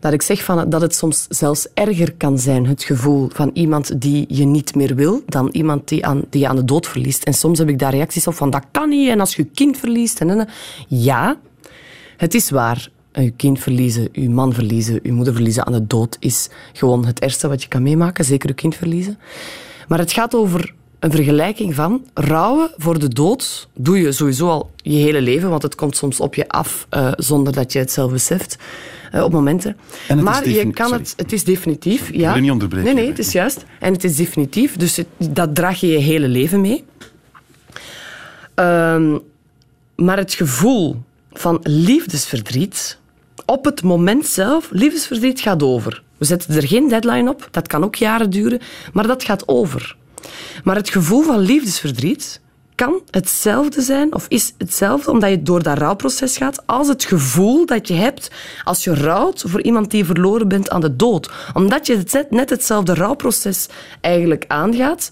dat 0.00 0.12
ik 0.12 0.22
zeg 0.22 0.44
van, 0.44 0.70
dat 0.70 0.80
het 0.80 0.94
soms 0.94 1.26
zelfs 1.28 1.66
erger 1.74 2.12
kan 2.12 2.38
zijn, 2.38 2.66
het 2.66 2.82
gevoel 2.82 3.28
van 3.32 3.50
iemand 3.52 4.00
die 4.00 4.24
je 4.28 4.44
niet 4.44 4.74
meer 4.74 4.94
wil, 4.94 5.22
dan 5.26 5.48
iemand 5.52 5.88
die, 5.88 6.06
aan, 6.06 6.22
die 6.30 6.40
je 6.40 6.48
aan 6.48 6.56
de 6.56 6.64
dood 6.64 6.86
verliest. 6.86 7.24
En 7.24 7.34
soms 7.34 7.58
heb 7.58 7.68
ik 7.68 7.78
daar 7.78 7.94
reacties 7.94 8.26
op 8.26 8.34
van, 8.34 8.50
dat 8.50 8.64
kan 8.70 8.88
niet, 8.88 9.08
en 9.08 9.20
als 9.20 9.36
je 9.36 9.42
je 9.42 9.48
kind 9.54 9.78
verliest... 9.78 10.20
En, 10.20 10.30
en, 10.30 10.38
en. 10.38 10.48
Ja, 10.88 11.36
het 12.16 12.34
is 12.34 12.50
waar. 12.50 12.88
Je 13.22 13.30
kind 13.30 13.58
verliezen, 13.60 14.08
je 14.12 14.28
man 14.30 14.52
verliezen, 14.52 15.00
je 15.02 15.12
moeder 15.12 15.34
verliezen 15.34 15.66
aan 15.66 15.72
de 15.72 15.86
dood 15.86 16.16
is 16.20 16.48
gewoon 16.72 17.06
het 17.06 17.20
ergste 17.20 17.48
wat 17.48 17.62
je 17.62 17.68
kan 17.68 17.82
meemaken. 17.82 18.24
Zeker 18.24 18.48
je 18.48 18.54
kind 18.54 18.74
verliezen. 18.76 19.18
Maar 19.88 19.98
het 19.98 20.12
gaat 20.12 20.34
over 20.34 20.74
een 20.98 21.10
vergelijking 21.10 21.74
van 21.74 22.04
rouwen 22.14 22.70
voor 22.76 22.98
de 22.98 23.08
dood 23.08 23.68
doe 23.74 23.98
je 24.00 24.12
sowieso 24.12 24.48
al 24.48 24.70
je 24.76 24.96
hele 24.96 25.20
leven, 25.20 25.50
want 25.50 25.62
het 25.62 25.74
komt 25.74 25.96
soms 25.96 26.20
op 26.20 26.34
je 26.34 26.48
af 26.48 26.86
eh, 26.88 27.12
zonder 27.16 27.52
dat 27.52 27.72
je 27.72 27.78
het 27.78 27.92
zelf 27.92 28.12
beseft 28.12 28.56
eh, 29.12 29.22
op 29.24 29.32
momenten. 29.32 29.76
Maar 30.22 30.48
je 30.48 30.70
kan 30.70 30.86
sorry. 30.88 31.02
het, 31.02 31.14
het 31.16 31.32
is 31.32 31.44
definitief. 31.44 32.10
ja. 32.12 32.26
wil 32.26 32.34
je 32.34 32.40
niet 32.40 32.50
onderbreken, 32.50 32.86
Nee, 32.86 33.02
nee, 33.02 33.08
het 33.10 33.18
is 33.18 33.32
juist. 33.32 33.64
En 33.80 33.92
het 33.92 34.04
is 34.04 34.16
definitief, 34.16 34.76
dus 34.76 34.96
het- 34.96 35.06
dat 35.30 35.54
draag 35.54 35.80
je 35.80 35.86
je 35.86 35.98
hele 35.98 36.28
leven 36.28 36.60
mee. 36.60 36.84
Ehm, 38.54 39.18
maar 39.96 40.16
het 40.16 40.34
gevoel 40.34 40.96
van 41.32 41.60
liefdesverdriet 41.62 42.97
op 43.50 43.64
het 43.64 43.82
moment 43.82 44.26
zelf, 44.26 44.68
liefdesverdriet 44.70 45.40
gaat 45.40 45.62
over. 45.62 46.02
We 46.18 46.24
zetten 46.24 46.54
er 46.54 46.66
geen 46.66 46.88
deadline 46.88 47.30
op, 47.30 47.48
dat 47.50 47.66
kan 47.66 47.84
ook 47.84 47.94
jaren 47.94 48.30
duren, 48.30 48.60
maar 48.92 49.06
dat 49.06 49.24
gaat 49.24 49.48
over. 49.48 49.96
Maar 50.64 50.76
het 50.76 50.90
gevoel 50.90 51.22
van 51.22 51.38
liefdesverdriet 51.38 52.40
kan 52.74 53.00
hetzelfde 53.10 53.82
zijn, 53.82 54.14
of 54.14 54.26
is 54.28 54.54
hetzelfde 54.58 55.10
omdat 55.10 55.30
je 55.30 55.42
door 55.42 55.62
dat 55.62 55.78
rouwproces 55.78 56.36
gaat, 56.36 56.66
als 56.66 56.88
het 56.88 57.04
gevoel 57.04 57.66
dat 57.66 57.88
je 57.88 57.94
hebt 57.94 58.30
als 58.64 58.84
je 58.84 58.94
rouwt 58.94 59.44
voor 59.46 59.62
iemand 59.62 59.90
die 59.90 60.04
verloren 60.04 60.48
bent 60.48 60.70
aan 60.70 60.80
de 60.80 60.96
dood. 60.96 61.30
Omdat 61.54 61.86
je 61.86 62.26
net 62.30 62.50
hetzelfde 62.50 62.94
rouwproces 62.94 63.68
eigenlijk 64.00 64.44
aangaat. 64.48 65.10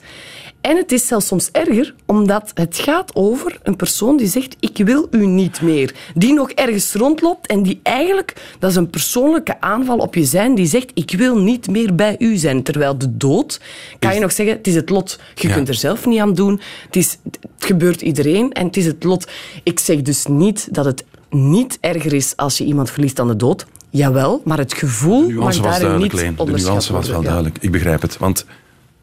En 0.67 0.77
het 0.77 0.93
is 0.93 1.07
zelfs 1.07 1.27
soms 1.27 1.49
erger, 1.53 1.95
omdat 2.07 2.51
het 2.55 2.79
gaat 2.79 3.15
over 3.15 3.59
een 3.63 3.77
persoon 3.77 4.17
die 4.17 4.27
zegt: 4.27 4.57
Ik 4.61 4.77
wil 4.85 5.07
u 5.11 5.27
niet 5.27 5.63
meer. 5.63 5.95
Die 6.15 6.33
nog 6.33 6.51
ergens 6.51 6.93
rondloopt 6.93 7.47
en 7.47 7.63
die 7.63 7.81
eigenlijk, 7.83 8.57
dat 8.59 8.71
is 8.71 8.77
een 8.77 8.91
persoonlijke 8.91 9.61
aanval 9.61 9.99
op 9.99 10.15
je 10.15 10.25
zijn, 10.25 10.55
die 10.55 10.67
zegt: 10.67 10.91
Ik 10.95 11.11
wil 11.17 11.39
niet 11.39 11.69
meer 11.69 11.95
bij 11.95 12.17
u 12.19 12.37
zijn. 12.37 12.63
Terwijl 12.63 12.99
de 12.99 13.17
dood, 13.17 13.61
kan 13.99 14.15
je 14.15 14.21
nog 14.21 14.33
zeggen: 14.33 14.57
Het 14.57 14.67
is 14.67 14.75
het 14.75 14.91
lot. 14.91 15.19
Je 15.35 15.49
Ja. 15.49 15.55
kunt 15.55 15.69
er 15.69 15.75
zelf 15.75 16.07
niet 16.07 16.21
aan 16.21 16.35
doen. 16.35 16.61
Het, 16.87 16.97
is, 16.97 17.19
het 17.23 17.39
gebeurt 17.59 18.03
iedereen 18.03 18.53
en 18.53 18.67
het 18.67 18.77
is 18.77 18.87
het 18.87 19.05
lot. 19.05 19.27
Ik 19.63 19.79
zeg 19.79 20.03
dus 20.03 20.27
niet 20.27 20.69
dat 20.75 20.85
het 20.85 21.05
niet 21.31 21.79
erger 21.81 22.13
is 22.13 22.33
als 22.37 22.59
je 22.59 22.65
iemand 22.65 22.91
verliest 22.91 23.21
aan 23.21 23.29
de 23.29 23.37
dood. 23.37 23.67
Jawel, 23.91 24.41
maar 24.45 24.59
het 24.59 24.75
gevoel 24.75 25.27
De 25.27 25.33
mag 25.33 25.35
nuance 25.35 25.63
was 25.63 25.71
daarin 25.71 25.81
duidelijk, 25.81 26.13
niet 26.13 26.23
Leen. 26.23 26.47
De 26.47 26.63
nuance 26.63 26.93
was 26.93 27.09
wel 27.09 27.23
duidelijk. 27.23 27.59
Ik 27.61 27.71
begrijp 27.71 28.03
het. 28.03 28.19
Want 28.19 28.45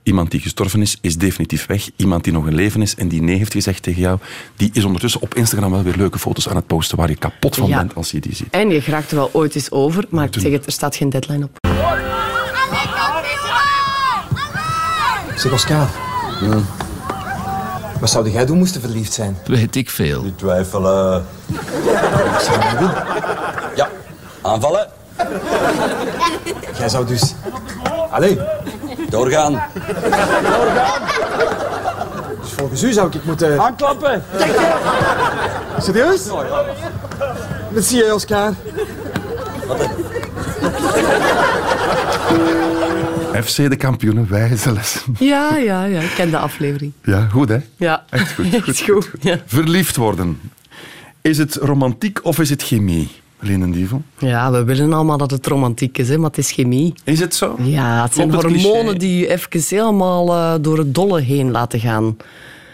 iemand 0.03 0.31
die 0.31 0.39
gestorven 0.39 0.81
is, 0.81 0.97
is 1.01 1.17
definitief 1.17 1.65
weg. 1.65 1.89
Iemand 1.95 2.23
die 2.23 2.33
nog 2.33 2.47
in 2.47 2.55
leven 2.55 2.81
is 2.81 2.95
en 2.95 3.07
die 3.07 3.21
nee 3.21 3.37
heeft 3.37 3.51
gezegd 3.53 3.83
tegen 3.83 4.01
jou, 4.01 4.19
die 4.55 4.69
is 4.73 4.83
ondertussen 4.83 5.21
op 5.21 5.33
Instagram 5.35 5.71
wel 5.71 5.83
weer 5.83 5.95
leuke 5.95 6.19
foto's 6.19 6.49
aan 6.49 6.55
het 6.55 6.67
posten 6.67 6.97
waar 6.97 7.09
je 7.09 7.15
kapot 7.15 7.55
van 7.55 7.67
Ja. 7.67 7.77
bent 7.77 7.95
als 7.95 8.11
je 8.11 8.19
die 8.19 8.35
ziet. 8.35 8.47
En 8.51 8.69
je 8.69 8.79
raakt 8.87 9.09
er 9.11 9.15
wel 9.17 9.29
ooit 9.33 9.55
eens 9.55 9.71
over, 9.71 10.05
maar 10.09 10.25
ik 10.25 10.33
zeg 10.39 10.51
het, 10.51 10.65
er 10.65 10.71
staat 10.71 10.95
geen 10.95 11.09
deadline 11.09 11.43
op. 11.43 11.57
Zeg 15.35 15.51
Oscar. 15.51 15.87
Wat 17.99 18.09
zou 18.09 18.29
jij 18.29 18.45
doen 18.45 18.57
moesten 18.57 18.81
verliefd 18.81 19.13
zijn? 19.13 19.37
Weet 19.45 19.75
ik 19.75 19.89
veel. 19.89 20.25
Twijfelen. 20.35 21.25
Wat 22.31 22.43
zou 22.43 22.59
je 22.59 22.75
doen? 22.79 22.89
Ja, 23.75 23.89
aanvallen. 24.41 24.87
Jij 26.77 26.89
zou 26.89 27.05
dus... 27.05 27.33
Allee, 28.11 28.39
Doorgaan. 29.13 29.61
dus 32.41 32.51
volgens 32.55 32.83
u 32.83 32.91
zou 32.93 33.07
ik 33.11 33.23
moeten... 33.25 33.59
Aanklappen. 33.61 34.23
Serieus? 35.79 36.23
Dat 37.73 37.83
zie 37.83 37.97
je, 37.97 38.13
Oscar. 38.13 38.53
FC 43.43 43.55
de 43.55 43.75
kampioenen, 43.75 44.27
wijze 44.29 44.71
lessen. 44.73 45.15
Ja, 45.19 45.55
ja, 45.55 45.83
ja, 45.85 45.99
ik 45.99 46.11
ken 46.15 46.29
de 46.29 46.37
aflevering. 46.37 46.91
Ja, 47.03 47.27
goed 47.31 47.49
hè? 47.49 47.57
Ja, 47.75 48.03
Echt 48.09 48.33
goed. 48.33 48.45
goed, 48.45 48.53
Echt 48.55 48.63
goed, 48.65 48.81
goed, 48.81 49.09
goed. 49.09 49.23
ja. 49.23 49.37
Verliefd 49.45 49.95
worden. 49.95 50.39
Is 51.21 51.37
het 51.37 51.55
romantiek 51.55 52.19
of 52.23 52.39
is 52.39 52.49
het 52.49 52.63
chemie? 52.63 53.21
Lenen 53.43 53.71
Dievel. 53.71 54.01
Ja, 54.17 54.51
we 54.51 54.63
willen 54.63 54.93
allemaal 54.93 55.17
dat 55.17 55.31
het 55.31 55.47
romantiek 55.47 55.97
is, 55.97 56.09
hè, 56.09 56.17
maar 56.17 56.29
het 56.29 56.37
is 56.37 56.51
chemie. 56.51 56.93
Is 57.03 57.19
het 57.19 57.35
zo? 57.35 57.55
Ja, 57.59 58.03
het 58.03 58.13
zijn 58.13 58.29
Klopt 58.29 58.45
hormonen 58.45 58.97
die 58.97 59.19
je 59.19 59.27
even 59.27 59.77
helemaal 59.77 60.33
eh, 60.33 60.53
door 60.61 60.77
het 60.77 60.95
dolle 60.95 61.21
heen 61.21 61.51
laten 61.51 61.79
gaan. 61.79 62.17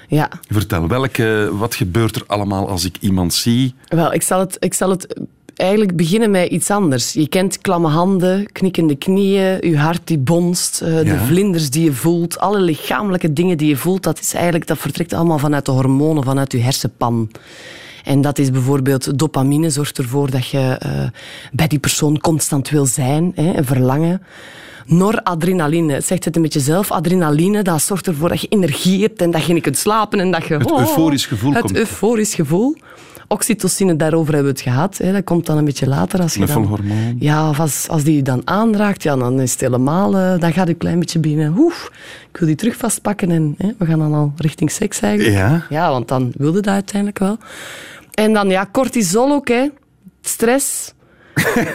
Ja, 0.08 0.30
Vertel, 0.48 0.88
welke, 0.88 1.50
wat 1.52 1.76
gebeurt 1.76 2.16
er 2.16 2.24
allemaal 2.28 2.70
als 2.70 2.86
ik 2.86 2.98
iemand 3.00 3.34
zie? 3.34 3.74
wel, 3.88 4.14
ik 4.14 4.22
zal 4.22 4.40
het, 4.40 4.58
ik 4.60 4.74
zal 4.74 4.90
het 4.90 5.16
eigenlijk 5.60 5.96
beginnen 5.96 6.32
met 6.32 6.50
iets 6.50 6.72
anders. 6.72 7.14
Je 7.14 7.28
kent 7.28 7.58
klamme 7.58 7.88
handen, 7.88 8.52
knikkende 8.52 8.96
knieën, 8.96 9.70
je 9.70 9.78
hart 9.78 10.02
die 10.04 10.18
bonst, 10.18 10.82
eh, 10.82 10.98
de 10.98 11.18
vlinders 11.18 11.70
die 11.70 11.84
je 11.84 11.94
voelt, 11.94 12.40
alle 12.40 12.62
lichamelijke 12.62 13.34
dingen 13.34 13.58
die 13.58 13.68
je 13.68 13.76
voelt, 13.76 14.04
dat, 14.04 14.20
is 14.20 14.34
eigenlijk, 14.34 14.68
dat 14.68 14.78
vertrekt 14.78 15.14
allemaal 15.14 15.40
vanuit 15.40 15.66
de 15.66 15.72
hormonen, 15.72 16.24
vanuit 16.24 16.52
je 16.52 16.60
hersenpan. 16.60 17.30
En 18.10 18.22
dat 18.22 18.40
is 18.40 18.52
bijvoorbeeld 18.52 19.20
dopamine, 19.20 19.70
zorgt 19.70 19.98
ervoor 19.98 20.32
dat 20.32 20.48
je 20.48 20.76
eh, 20.80 20.92
bij 21.52 21.68
die 21.68 21.80
persoon 21.80 22.20
constant 22.20 22.70
wil 22.70 22.86
zijn, 22.86 23.32
hè, 23.36 23.58
een 23.58 23.66
verlangen. 23.66 24.22
Noradrenaline, 24.86 25.94
het 25.94 26.06
zegt 26.06 26.26
het 26.26 26.36
een 26.36 26.42
beetje 26.42 26.60
zelf. 26.60 26.92
Adrenaline, 26.92 27.62
dat 27.62 27.82
zorgt 27.82 28.08
ervoor 28.08 28.30
dat 28.30 28.42
je 28.42 28.48
energie 28.48 29.02
hebt 29.02 29.22
en 29.22 29.32
dat 29.32 29.46
je 29.46 29.54
niet 29.54 29.64
kunt 29.64 29.78
slapen. 29.78 30.20
En 30.20 30.32
dat 30.32 30.46
je, 30.46 30.54
Het 30.54 30.72
euforisch 30.72 31.26
gevoel 31.26 31.52
Het 31.54 31.62
komt. 31.62 31.76
euforisch 31.78 32.34
gevoel. 32.36 32.76
Oxytocine, 33.28 33.96
daarover 33.96 34.34
hebben 34.34 34.52
we 34.54 34.60
het 34.60 34.68
gehad. 34.70 34.98
Hè. 34.98 35.12
Dat 35.12 35.24
komt 35.24 35.46
dan 35.46 35.58
een 35.58 35.66
beetje 35.66 35.88
later. 35.88 36.22
Als 36.22 36.34
je 36.34 36.46
dan, 36.46 36.80
ja, 37.20 37.50
of 37.50 37.60
als, 37.60 37.88
als 37.90 38.04
die 38.04 38.16
je 38.16 38.22
dan 38.22 38.42
aanraakt, 38.46 39.04
ja, 39.04 39.16
dan 39.16 39.40
is 39.40 39.52
het 39.52 39.62
helemaal... 39.62 40.16
eh, 40.18 40.40
dan 40.40 40.54
gaat 40.54 40.68
je 40.68 40.74
een 40.74 40.78
klein 40.78 41.00
beetje 41.00 41.20
binnen. 41.20 41.54
Oef, 41.58 41.92
ik 42.32 42.38
wil 42.38 42.48
die 42.48 42.56
terug 42.58 42.76
vastpakken 42.76 43.32
en 43.32 43.56
hè, 43.58 43.70
we 43.78 43.86
gaan 43.86 44.00
dan 44.00 44.14
al 44.14 44.32
richting 44.38 44.72
seks 44.72 45.00
eigenlijk. 45.00 45.36
Ja? 45.38 45.66
Ja, 45.70 45.90
want 45.90 46.08
dan 46.08 46.32
wilde 46.38 46.62
dat 46.62 46.74
uiteindelijk 46.74 47.20
wel. 47.20 47.38
En 48.20 48.34
dan, 48.34 48.50
ja, 48.50 48.70
cortisol 48.72 49.32
ook, 49.32 49.48
hè. 49.48 49.68
Stress. 50.22 50.94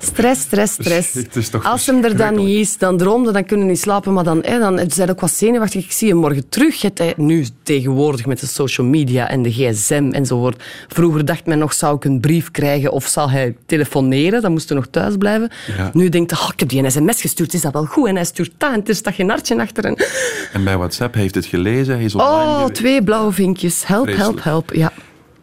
Stress, 0.00 0.40
stress, 0.40 0.72
stress. 0.72 1.16
Als 1.62 1.86
hem 1.86 2.04
er 2.04 2.16
dan 2.16 2.34
niet 2.34 2.58
is, 2.58 2.78
dan 2.78 2.96
droomde, 2.96 3.32
dan 3.32 3.44
kunnen 3.44 3.66
niet 3.66 3.80
slapen, 3.80 4.12
maar 4.12 4.24
dan, 4.24 4.42
hè, 4.44 4.58
dan 4.58 4.80
zijn 4.90 5.10
ook 5.10 5.20
wat 5.20 5.30
zenuwachtig. 5.30 5.84
Ik 5.84 5.92
zie 5.92 6.08
je 6.08 6.14
morgen 6.14 6.48
terug. 6.48 6.82
Het, 6.82 6.98
hè, 6.98 7.12
nu 7.16 7.46
tegenwoordig 7.62 8.26
met 8.26 8.40
de 8.40 8.46
social 8.46 8.86
media 8.86 9.28
en 9.28 9.42
de 9.42 9.50
gsm 9.52 10.08
enzovoort. 10.12 10.62
Vroeger 10.88 11.24
dacht 11.24 11.46
men 11.46 11.58
nog, 11.58 11.72
zou 11.72 11.96
ik 11.96 12.04
een 12.04 12.20
brief 12.20 12.50
krijgen 12.50 12.92
of 12.92 13.06
zal 13.06 13.30
hij 13.30 13.56
telefoneren? 13.66 14.42
Dan 14.42 14.52
moest 14.52 14.68
hij 14.68 14.78
nog 14.78 14.86
thuis 14.90 15.16
blijven. 15.16 15.50
Ja. 15.76 15.90
Nu 15.92 16.08
denkt 16.08 16.30
hij, 16.30 16.40
oh, 16.40 16.48
ik 16.52 16.60
heb 16.60 16.68
die 16.68 16.82
een 16.82 16.90
sms 16.90 17.20
gestuurd, 17.20 17.54
is 17.54 17.60
dat 17.60 17.72
wel 17.72 17.84
goed? 17.84 18.08
En 18.08 18.14
hij 18.14 18.24
stuurt 18.24 18.52
dat 18.56 18.72
en 18.72 18.86
er 18.86 18.94
staat 18.94 19.14
geen 19.14 19.28
hartje 19.28 19.60
achter. 19.60 19.84
En... 19.84 19.96
En 20.52 20.64
bij 20.64 20.76
WhatsApp 20.76 21.12
hij 21.12 21.22
heeft 21.22 21.34
het 21.34 21.46
gelezen, 21.46 21.94
hij 21.94 22.04
is 22.04 22.14
online 22.14 22.50
Oh, 22.50 22.64
twee 22.64 23.02
blauwe 23.02 23.32
vinkjes. 23.32 23.86
Help, 23.86 24.16
help, 24.16 24.42
help. 24.42 24.74
Ja. 24.74 24.92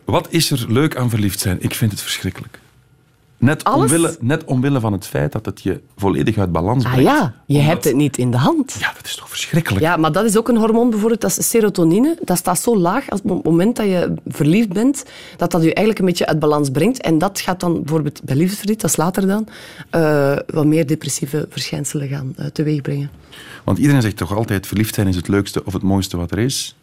Wat 0.06 0.28
is 0.30 0.52
er 0.52 0.66
leuk 0.68 0.96
aan 0.98 1.10
verliefd 1.10 1.40
zijn? 1.40 1.58
Ik 1.62 1.74
vind 1.76 1.92
het 1.92 2.02
verschrikkelijk. 2.02 2.60
Net 3.38 3.70
omwille, 3.74 4.18
net 4.20 4.44
omwille 4.44 4.80
van 4.80 4.94
het 4.94 5.08
feit 5.08 5.32
dat 5.32 5.46
het 5.46 5.62
je 5.64 5.82
volledig 5.98 6.38
uit 6.38 6.52
balans 6.52 6.86
Ah 6.86 6.92
brengt. 6.92 7.10
ja, 7.12 7.34
je 7.46 7.54
Omdat- 7.58 7.72
hebt 7.72 7.84
het 7.84 7.96
niet 7.96 8.18
in 8.18 8.32
de 8.32 8.38
hand. 8.38 8.76
Ja, 8.80 8.94
dat 8.96 9.06
is 9.06 9.16
toch 9.16 9.30
verschrikkelijk? 9.30 9.82
Ja, 9.84 9.98
maar 9.98 10.12
dat 10.12 10.26
is 10.26 10.38
ook 10.38 10.48
een 10.48 10.58
hormoon 10.58 10.90
bijvoorbeeld, 10.90 11.22
dat 11.22 11.38
is 11.38 11.50
serotonine. 11.50 12.18
Dat 12.22 12.38
staat 12.38 12.60
zo 12.60 12.78
laag 12.78 13.10
als 13.10 13.22
op 13.22 13.30
het 13.30 13.44
moment 13.44 13.76
dat 13.76 13.86
je 13.86 14.14
verliefd 14.28 14.70
bent, 14.74 15.06
dat 15.38 15.52
dat 15.52 15.62
je 15.62 15.68
eigenlijk 15.68 16.00
een 16.00 16.06
beetje 16.06 16.26
uit 16.26 16.40
balans 16.40 16.70
brengt. 16.70 17.02
En 17.02 17.18
dat 17.18 17.40
gaat 17.40 17.60
dan 17.60 17.74
bijvoorbeeld 17.84 18.24
bij 18.24 18.36
liefdesverdriet, 18.36 18.82
dat 18.82 18.90
is 18.90 18.98
later 18.98 19.28
dan, 19.28 19.48
eh, 19.90 20.36
wat 20.48 20.66
meer 20.66 20.88
depressieve 20.88 21.46
verschijnselen 21.50 22.08
gaan 22.08 22.34
eh, 22.36 22.46
teweegbrengen. 22.46 23.10
Want 23.64 23.78
iedereen 23.78 24.02
zegt 24.02 24.18
toch 24.18 24.36
altijd, 24.36 24.68
verliefd 24.68 24.96
zijn 24.96 25.08
is 25.08 25.16
het 25.16 25.28
leukste 25.28 25.66
of 25.66 25.74
het 25.74 25.84
mooiste 25.84 26.18
wat 26.18 26.32
er 26.32 26.40
is. 26.40 26.76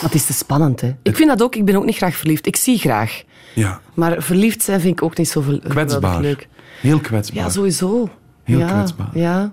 Maar 0.00 0.10
het 0.10 0.14
is 0.14 0.26
te 0.26 0.32
spannend, 0.32 0.80
hè. 0.80 0.94
Ik 1.02 1.16
vind 1.16 1.28
dat 1.28 1.42
ook, 1.42 1.54
ik 1.54 1.64
ben 1.64 1.76
ook 1.76 1.84
niet 1.84 1.96
graag 1.96 2.16
verliefd. 2.16 2.46
Ik 2.46 2.56
zie 2.56 2.78
graag. 2.78 3.22
Ja, 3.54 3.80
Maar 3.94 4.22
verliefd 4.22 4.62
zijn 4.62 4.80
vind 4.80 4.92
ik 4.92 5.02
ook 5.02 5.16
niet 5.16 5.28
zo 5.28 5.58
kwetsbaar. 5.68 6.20
leuk. 6.20 6.48
Heel 6.80 7.00
kwetsbaar. 7.00 7.44
Ja, 7.44 7.50
sowieso. 7.50 8.08
Heel 8.42 8.58
ja, 8.58 8.66
kwetsbaar. 8.72 9.08
Ja. 9.14 9.52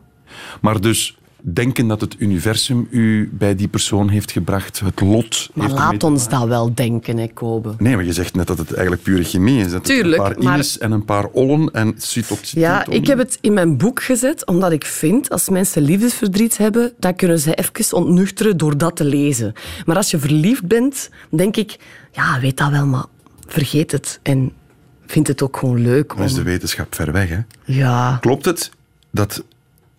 Maar 0.62 0.82
dus 0.82 1.18
denken 1.46 1.88
dat 1.88 2.02
het 2.02 2.16
universum 2.20 2.88
u 2.90 3.30
bij 3.34 3.56
die 3.56 3.68
persoon 3.68 4.10
heeft 4.10 4.32
gebracht, 4.32 4.80
het 4.80 5.02
lot 5.02 5.50
Maar 5.54 5.70
laat 5.70 6.04
ons 6.04 6.30
dat 6.30 6.48
wel 6.48 6.74
denken, 6.74 7.18
hè, 7.18 7.28
Kobe. 7.28 7.74
Nee, 7.78 7.96
maar 7.96 8.06
je 8.06 8.14
zegt 8.14 8.36
net 8.36 8.48
dat 8.48 8.58
het 8.58 8.72
eigenlijk 8.74 9.04
pure 9.04 9.24
chemie 9.24 9.66
is. 9.66 9.72
Dat 9.72 9.84
Tuurlijk, 9.86 10.22
een 10.22 10.34
paar 10.34 10.44
maar- 10.44 10.54
ines 10.56 10.78
en 10.78 10.92
een 10.92 11.06
paar 11.06 11.26
ollen 11.28 11.72
en 11.72 11.94
cytoxine. 11.98 12.62
Ja, 12.62 12.86
ik 12.88 13.08
heb 13.08 13.18
het 13.18 13.38
in 13.42 13.54
mijn 13.54 13.78
boek 13.78 14.04
gezet, 14.04 14.46
omdat 14.46 14.72
ik 14.72 14.86
vind, 14.86 15.30
als 15.30 15.50
mensen 15.50 15.82
liefdesverdriet 15.82 16.58
hebben, 16.58 16.94
dan 17.00 17.16
kunnen 17.16 17.40
ze 17.40 17.54
even 17.56 17.98
ontnuchteren 17.98 18.58
door 18.58 18.78
dat 18.78 18.96
te 18.96 19.04
lezen. 19.06 19.54
Maar 19.86 19.96
als 19.96 20.12
je 20.12 20.20
verliefd 20.20 20.68
bent, 20.68 21.10
denk 21.30 21.58
ik, 21.58 21.76
ja, 22.12 22.40
weet 22.40 22.58
dat 22.58 22.70
wel, 22.70 22.86
maar 22.86 23.06
vergeet 23.48 23.92
het. 23.92 24.20
En 24.22 24.52
vind 25.06 25.28
het 25.28 25.42
ook 25.42 25.58
gewoon 25.58 25.82
leuk. 25.82 26.14
Dan 26.16 26.26
is 26.26 26.32
Om... 26.32 26.38
de 26.38 26.44
wetenschap 26.44 26.96
ver 26.96 27.12
weg, 27.12 27.30
hè? 27.30 27.40
Ja, 27.66 28.18
Klopt 28.22 28.46
het 28.46 28.72
dat 29.12 29.44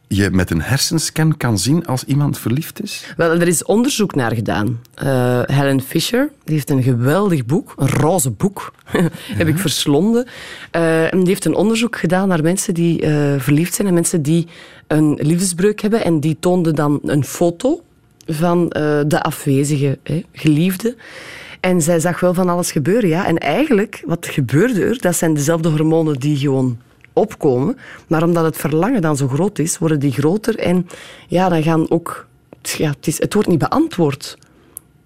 je 0.09 0.31
met 0.31 0.51
een 0.51 0.63
hersenscan 0.63 1.37
kan 1.37 1.59
zien 1.59 1.87
als 1.87 2.05
iemand 2.05 2.39
verliefd 2.39 2.83
is? 2.83 3.13
wel, 3.17 3.31
er 3.31 3.49
is 3.49 3.65
onderzoek 3.65 4.15
naar 4.15 4.35
gedaan. 4.35 4.81
Eh, 4.95 5.41
Helen 5.45 5.81
Fisher, 5.81 6.31
die 6.45 6.55
heeft 6.55 6.71
een 6.71 6.83
geweldig 6.83 7.45
boek, 7.45 7.75
een 7.77 7.89
roze 7.89 8.31
boek, 8.31 8.75
heb 9.39 9.49
ik 9.49 9.59
verslonden. 9.59 10.27
Eh, 10.71 11.13
en 11.13 11.19
die 11.19 11.29
heeft 11.29 11.45
een 11.45 11.55
onderzoek 11.55 11.97
gedaan 11.97 12.29
naar 12.29 12.43
mensen 12.43 12.75
die 12.75 13.01
eh, 13.01 13.41
verliefd 13.41 13.75
zijn 13.75 13.89
en 13.89 13.95
mensen 13.95 14.23
die 14.23 14.47
een 14.87 15.19
liefdesbreuk 15.23 15.81
hebben. 15.81 16.05
En 16.05 16.21
die 16.21 16.37
toonde 16.41 16.73
dan 16.73 17.01
een 17.03 17.25
foto 17.25 17.83
van 18.27 18.69
de 19.07 19.23
afwezige 19.23 19.99
hè, 20.03 20.23
geliefde. 20.33 20.97
En 21.61 21.83
zij 21.83 22.01
zag 22.01 22.21
wel 22.21 22.35
van 22.35 22.49
alles 22.49 22.73
gebeuren, 22.73 23.09
ja. 23.09 23.27
En 23.27 23.39
eigenlijk, 23.39 24.03
wat 24.07 24.27
gebeurde 24.27 24.85
er? 24.85 25.01
Dat 25.01 25.17
zijn 25.17 25.35
dezelfde 25.35 25.69
hormonen 25.69 26.15
die 26.15 26.37
gewoon 26.37 26.79
opkomen. 27.15 27.77
Maar 28.07 28.23
omdat 28.23 28.45
het 28.45 28.57
verlangen 28.57 29.03
dan 29.03 29.17
zo 29.17 29.29
groot 29.29 29.59
is, 29.59 29.79
worden 29.79 29.99
die 29.99 30.13
groter. 30.13 30.59
En 30.59 30.87
ja, 31.29 31.49
dan 31.49 31.63
gaan 31.63 31.91
ook... 31.91 32.27
Ja, 32.63 32.91
het, 32.91 33.07
is, 33.07 33.21
het 33.21 33.35
wordt 33.35 33.49
niet 33.49 33.59
beantwoord. 33.59 34.39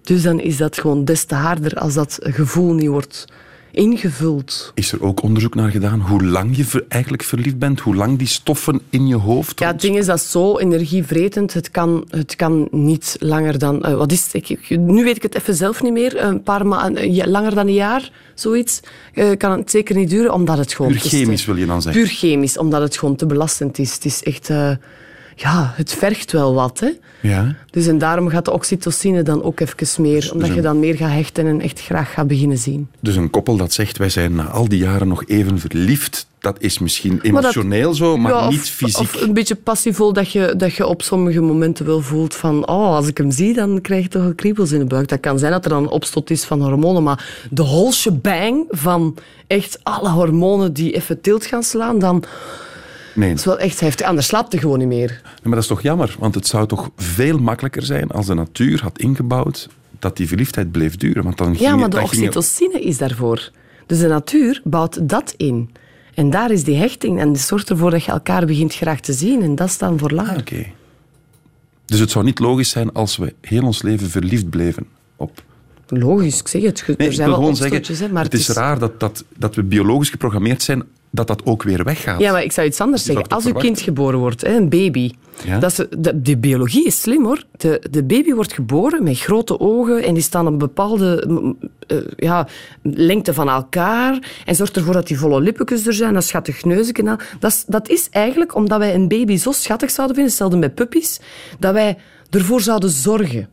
Dus 0.01 0.21
dan 0.21 0.39
is 0.39 0.57
dat 0.57 0.77
gewoon 0.77 1.05
des 1.05 1.23
te 1.23 1.35
harder 1.35 1.75
als 1.75 1.93
dat 1.93 2.19
gevoel 2.21 2.73
niet 2.73 2.87
wordt 2.87 3.25
ingevuld. 3.79 4.71
Is 4.75 4.91
er 4.91 5.03
ook 5.03 5.21
onderzoek 5.21 5.55
naar 5.55 5.69
gedaan 5.69 5.99
hoe 6.01 6.23
lang 6.23 6.57
je 6.57 6.65
ver- 6.65 6.85
eigenlijk 6.87 7.23
verliefd 7.23 7.57
bent? 7.59 7.79
Hoe 7.79 7.95
lang 7.95 8.17
die 8.17 8.27
stoffen 8.27 8.81
in 8.89 9.07
je 9.07 9.15
hoofd... 9.15 9.59
Ja, 9.59 9.67
het 9.67 9.81
ding 9.81 9.97
is 9.97 10.05
dat 10.05 10.21
zo 10.21 10.57
energievretend. 10.57 11.53
Het 11.53 11.71
kan, 11.71 12.05
het 12.09 12.35
kan 12.35 12.67
niet 12.71 13.15
langer 13.19 13.59
dan... 13.59 13.83
eh, 13.83 13.93
wat 13.95 14.11
is 14.11 14.23
het? 14.31 14.49
Ik, 14.49 14.69
nu 14.77 15.03
weet 15.03 15.15
ik 15.15 15.23
het 15.23 15.35
even 15.35 15.55
zelf 15.55 15.81
niet 15.81 15.93
meer. 15.93 16.23
Een 16.23 16.43
paar 16.43 16.67
maanden, 16.67 17.29
langer 17.29 17.55
dan 17.55 17.67
een 17.67 17.73
jaar, 17.73 18.11
zoiets, 18.35 18.79
eh, 19.13 19.25
kan 19.37 19.51
het 19.51 19.71
zeker 19.71 19.95
niet 19.95 20.09
duren, 20.09 20.33
omdat 20.33 20.57
het 20.57 20.73
gewoon... 20.73 20.91
Puur 20.91 21.01
het 21.01 21.11
is 21.11 21.17
te- 21.19 21.23
chemisch 21.25 21.45
wil 21.45 21.55
je 21.55 21.65
dan 21.65 21.81
zeggen? 21.81 22.01
Puur 22.01 22.11
chemisch, 22.11 22.57
omdat 22.57 22.81
het 22.81 22.97
gewoon 22.97 23.15
te 23.15 23.25
belastend 23.25 23.77
is. 23.79 23.93
Het 23.93 24.05
is 24.05 24.23
echt... 24.23 24.49
eh, 24.49 24.71
ja, 25.41 25.73
het 25.75 25.91
vergt 25.93 26.31
wel 26.31 26.53
wat, 26.53 26.79
hè. 26.79 26.89
Ja. 27.21 27.55
Dus 27.71 27.87
en 27.87 27.97
daarom 27.97 28.29
gaat 28.29 28.45
de 28.45 28.51
oxytocine 28.51 29.23
dan 29.23 29.43
ook 29.43 29.59
even 29.59 30.01
meer, 30.01 30.29
omdat 30.33 30.47
dus 30.47 30.55
je 30.55 30.61
dan 30.61 30.79
meer 30.79 30.95
gaat 30.95 31.11
hechten 31.11 31.47
en 31.47 31.61
echt 31.61 31.81
graag 31.81 32.13
gaat 32.13 32.27
beginnen 32.27 32.57
zien. 32.57 32.87
Dus 32.99 33.15
een 33.15 33.29
koppel 33.29 33.57
dat 33.57 33.73
zegt, 33.73 33.97
wij 33.97 34.09
zijn 34.09 34.35
na 34.35 34.43
al 34.45 34.67
die 34.67 34.79
jaren 34.79 35.07
nog 35.07 35.25
even 35.25 35.59
verliefd, 35.59 36.27
dat 36.39 36.55
is 36.59 36.79
misschien 36.79 37.13
Maar 37.13 37.21
dat- 37.23 37.33
emotioneel 37.55 37.93
zo, 37.93 38.17
maar 38.17 38.31
Ja, 38.31 38.45
of- 38.45 38.49
niet 38.51 38.69
fysiek. 38.69 38.99
Of 38.99 39.21
een 39.21 39.33
beetje 39.33 39.55
passievol 39.55 40.13
dat 40.13 40.31
je, 40.31 40.53
dat 40.57 40.73
je 40.73 40.87
op 40.87 41.01
sommige 41.01 41.41
momenten 41.41 41.85
wel 41.85 42.01
voelt 42.01 42.35
van 42.35 42.67
oh, 42.67 42.95
als 42.95 43.07
ik 43.07 43.17
hem 43.17 43.31
zie, 43.31 43.53
dan 43.53 43.81
krijg 43.81 44.03
je 44.03 44.09
toch 44.09 44.23
een 44.23 44.35
kriebels 44.35 44.71
in 44.71 44.79
de 44.79 44.85
buik. 44.85 45.07
Dat 45.07 45.19
kan 45.19 45.39
zijn 45.39 45.51
dat 45.51 45.63
er 45.63 45.69
dan 45.69 45.83
een 45.83 45.89
opstot 45.89 46.29
is 46.29 46.43
van 46.43 46.61
hormonen, 46.61 47.03
maar 47.03 47.47
de 47.49 47.63
whole 47.63 47.91
shebang 47.93 48.65
van 48.69 49.15
echt 49.47 49.79
alle 49.83 50.09
hormonen 50.09 50.73
die 50.73 50.91
even 50.95 51.21
tilt 51.21 51.45
gaan 51.45 51.63
slaan, 51.63 51.99
dan 51.99 52.23
Nee, 53.19 53.33
is 53.33 53.45
wel 53.45 53.59
echt 53.59 53.79
heftig. 53.79 54.05
Anders 54.07 54.27
slaapt 54.27 54.51
hij 54.51 54.61
gewoon 54.61 54.79
niet 54.79 54.87
meer. 54.87 55.21
maar 55.43 55.51
dat 55.53 55.61
is 55.61 55.67
toch 55.67 55.81
jammer, 55.81 56.15
want 56.19 56.35
het 56.35 56.47
zou 56.47 56.67
toch 56.67 56.89
veel 56.97 57.37
makkelijker 57.37 57.83
zijn 57.83 58.09
als 58.11 58.25
de 58.25 58.33
natuur 58.33 58.81
had 58.81 58.99
ingebouwd 58.99 59.69
dat 59.99 60.17
die 60.17 60.27
verliefdheid 60.27 60.71
bleef 60.71 60.95
duren. 60.97 61.23
Want 61.23 61.37
dan 61.37 61.55
Ja, 61.59 61.75
maar 61.75 61.83
het- 61.83 61.91
de 61.91 61.97
ging 62.07 62.25
het- 62.25 62.35
oxytocine 62.35 62.81
is 62.81 62.97
daarvoor. 62.97 63.51
Dus 63.85 63.99
de 63.99 64.07
natuur 64.07 64.61
bouwt 64.63 65.09
dat 65.09 65.33
in. 65.37 65.69
En 66.13 66.29
daar 66.29 66.51
is 66.51 66.63
die 66.63 66.75
hechting 66.75 67.19
en 67.19 67.33
die 67.33 67.41
zorgt 67.41 67.69
ervoor 67.69 67.91
dat 67.91 68.03
je 68.03 68.11
elkaar 68.11 68.45
begint 68.45 68.73
graag 68.75 68.99
te 68.99 69.13
zien. 69.13 69.41
En 69.41 69.55
dat 69.55 69.67
is 69.67 69.77
dan 69.77 69.99
voor 69.99 70.11
later. 70.11 70.37
Oké. 70.39 70.65
Dus 71.85 71.99
het 71.99 72.11
zou 72.11 72.25
niet 72.25 72.39
logisch 72.39 72.69
zijn 72.69 72.93
als 72.93 73.17
we 73.17 73.33
heel 73.41 73.63
ons 73.63 73.81
leven 73.81 74.09
verliefd 74.09 74.49
bleven 74.49 74.85
op... 75.15 75.43
Logisch, 75.87 76.39
ik 76.39 76.47
zeg 76.47 76.61
het. 76.61 76.83
Nee, 76.87 76.95
er 76.97 77.05
ik 77.05 77.11
zijn 77.11 77.17
wil 77.17 77.25
wel 77.27 77.35
gewoon 77.35 77.55
zeggen, 77.55 77.77
opstotjes, 77.77 78.07
hè, 78.07 78.13
maar 78.13 78.23
het 78.23 78.33
is 78.33 78.47
raar 78.49 78.79
dat, 78.79 78.99
dat, 78.99 79.23
dat 79.37 79.55
we 79.55 79.63
biologisch 79.63 80.09
geprogrammeerd 80.09 80.63
zijn 80.63 80.83
dat 81.11 81.27
dat 81.27 81.45
ook 81.45 81.63
weer 81.63 81.83
weggaat. 81.83 82.19
Ja, 82.19 82.31
maar 82.31 82.43
ik 82.43 82.51
zou 82.51 82.67
iets 82.67 82.81
anders 82.81 83.03
zeggen. 83.03 83.27
Als 83.27 83.45
uw 83.45 83.53
kind 83.53 83.81
geboren 83.81 84.19
wordt, 84.19 84.45
een 84.45 84.69
baby. 84.69 85.11
Ja? 85.45 85.59
Dat 85.59 85.71
is, 85.71 85.85
de, 85.97 86.21
de 86.21 86.37
biologie 86.37 86.85
is 86.85 87.01
slim 87.01 87.25
hoor. 87.25 87.43
De, 87.51 87.81
de 87.91 88.03
baby 88.03 88.33
wordt 88.33 88.53
geboren 88.53 89.03
met 89.03 89.19
grote 89.19 89.59
ogen 89.59 90.03
en 90.03 90.13
die 90.13 90.23
staan 90.23 90.45
op 90.45 90.51
een 90.51 90.57
bepaalde 90.57 91.27
eh, 91.87 91.97
ja, 92.15 92.47
lengte 92.81 93.33
van 93.33 93.49
elkaar. 93.49 94.19
En 94.45 94.55
zorgt 94.55 94.75
ervoor 94.75 94.93
dat 94.93 95.07
die 95.07 95.19
volle 95.19 95.41
lippetjes 95.41 95.87
er 95.87 95.93
zijn, 95.93 96.13
dat 96.13 96.23
schattig 96.23 96.65
neusje. 96.65 97.17
Dat 97.39 97.51
is, 97.51 97.63
dat 97.67 97.89
is 97.89 98.07
eigenlijk 98.09 98.55
omdat 98.55 98.79
wij 98.79 98.93
een 98.93 99.07
baby 99.07 99.37
zo 99.37 99.51
schattig 99.51 99.89
zouden 99.89 100.15
vinden, 100.15 100.33
hetzelfde 100.33 100.57
met 100.57 100.75
puppies, 100.75 101.19
dat 101.59 101.73
wij 101.73 101.97
ervoor 102.29 102.61
zouden 102.61 102.89
zorgen. 102.89 103.49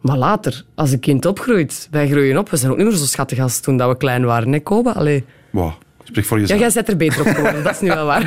Maar 0.00 0.18
later, 0.18 0.64
als 0.74 0.92
een 0.92 1.00
kind 1.00 1.26
opgroeit, 1.26 1.88
wij 1.90 2.08
groeien 2.08 2.38
op, 2.38 2.50
we 2.50 2.56
zijn 2.56 2.70
ook 2.70 2.76
niet 2.76 2.86
meer 2.86 2.96
zo 2.96 3.04
schattig 3.04 3.38
als 3.38 3.60
toen 3.60 3.76
dat 3.76 3.88
we 3.88 3.96
klein 3.96 4.24
waren. 4.24 4.50
Nee, 4.50 4.60
Koba? 4.60 4.90
Allee. 4.90 5.24
Wow, 5.50 5.72
spreek 6.04 6.24
voor 6.24 6.36
Ja, 6.36 6.42
jezelf. 6.42 6.60
jij 6.60 6.70
zet 6.70 6.88
er 6.88 6.96
beter 6.96 7.20
op 7.20 7.26
geworden, 7.26 7.62
dat 7.62 7.74
is 7.74 7.80
nu 7.80 7.88
wel 7.88 8.06
waar. 8.06 8.22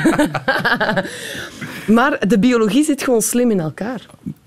maar 1.97 2.27
de 2.27 2.39
biologie 2.39 2.83
zit 2.83 3.03
gewoon 3.03 3.21
slim 3.21 3.51
in 3.51 3.59
elkaar. 3.59 4.05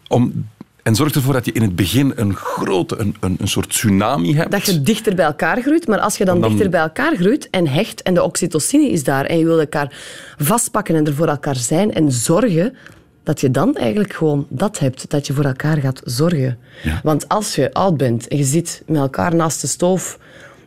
Om, 0.09 0.49
en 0.83 0.95
zorg 0.95 1.13
ervoor 1.15 1.33
dat 1.33 1.45
je 1.45 1.53
in 1.53 1.63
het 1.63 1.77
begin 1.77 2.13
een 2.17 2.35
grote, 2.35 2.97
een, 2.99 3.17
een, 3.21 3.37
een 3.41 3.49
soort 3.49 3.69
tsunami 3.69 4.35
hebt. 4.35 4.51
Dat 4.51 4.67
je 4.67 4.83
dichter 4.83 5.15
bij 5.15 5.25
elkaar 5.25 5.61
groeit, 5.63 5.87
maar 5.87 5.99
als 6.01 6.17
je 6.17 6.25
dan, 6.25 6.41
Dan- 6.41 6.51
dichter 6.51 6.71
bij 6.71 6.81
elkaar 6.81 7.17
groeit 7.17 7.51
en 7.51 7.67
hecht 7.69 8.03
en 8.03 8.15
de 8.15 8.23
oxytocine 8.23 8.91
is 8.91 9.05
daar 9.05 9.25
en 9.25 9.39
je 9.39 9.45
wil 9.45 9.61
elkaar 9.61 9.95
vastpakken 10.39 10.95
en 10.95 11.07
er 11.07 11.15
voor 11.15 11.29
elkaar 11.29 11.57
zijn 11.57 11.93
en 11.95 12.13
zorgen, 12.13 12.75
dat 13.23 13.41
je 13.41 13.51
dan 13.51 13.77
eigenlijk 13.77 14.13
gewoon 14.13 14.47
dat 14.49 14.79
hebt, 14.79 15.11
dat 15.11 15.27
je 15.27 15.33
voor 15.33 15.45
elkaar 15.45 15.77
gaat 15.77 16.01
zorgen. 16.05 16.59
Ja. 16.83 17.01
Want 17.03 17.29
als 17.29 17.55
je 17.55 17.73
oud 17.73 17.97
bent 17.97 18.29
en 18.29 18.37
je 18.37 18.45
zit 18.45 18.83
met 18.87 18.97
elkaar 19.01 19.35
naast 19.35 19.61
de 19.61 19.67
stoof, 19.67 20.19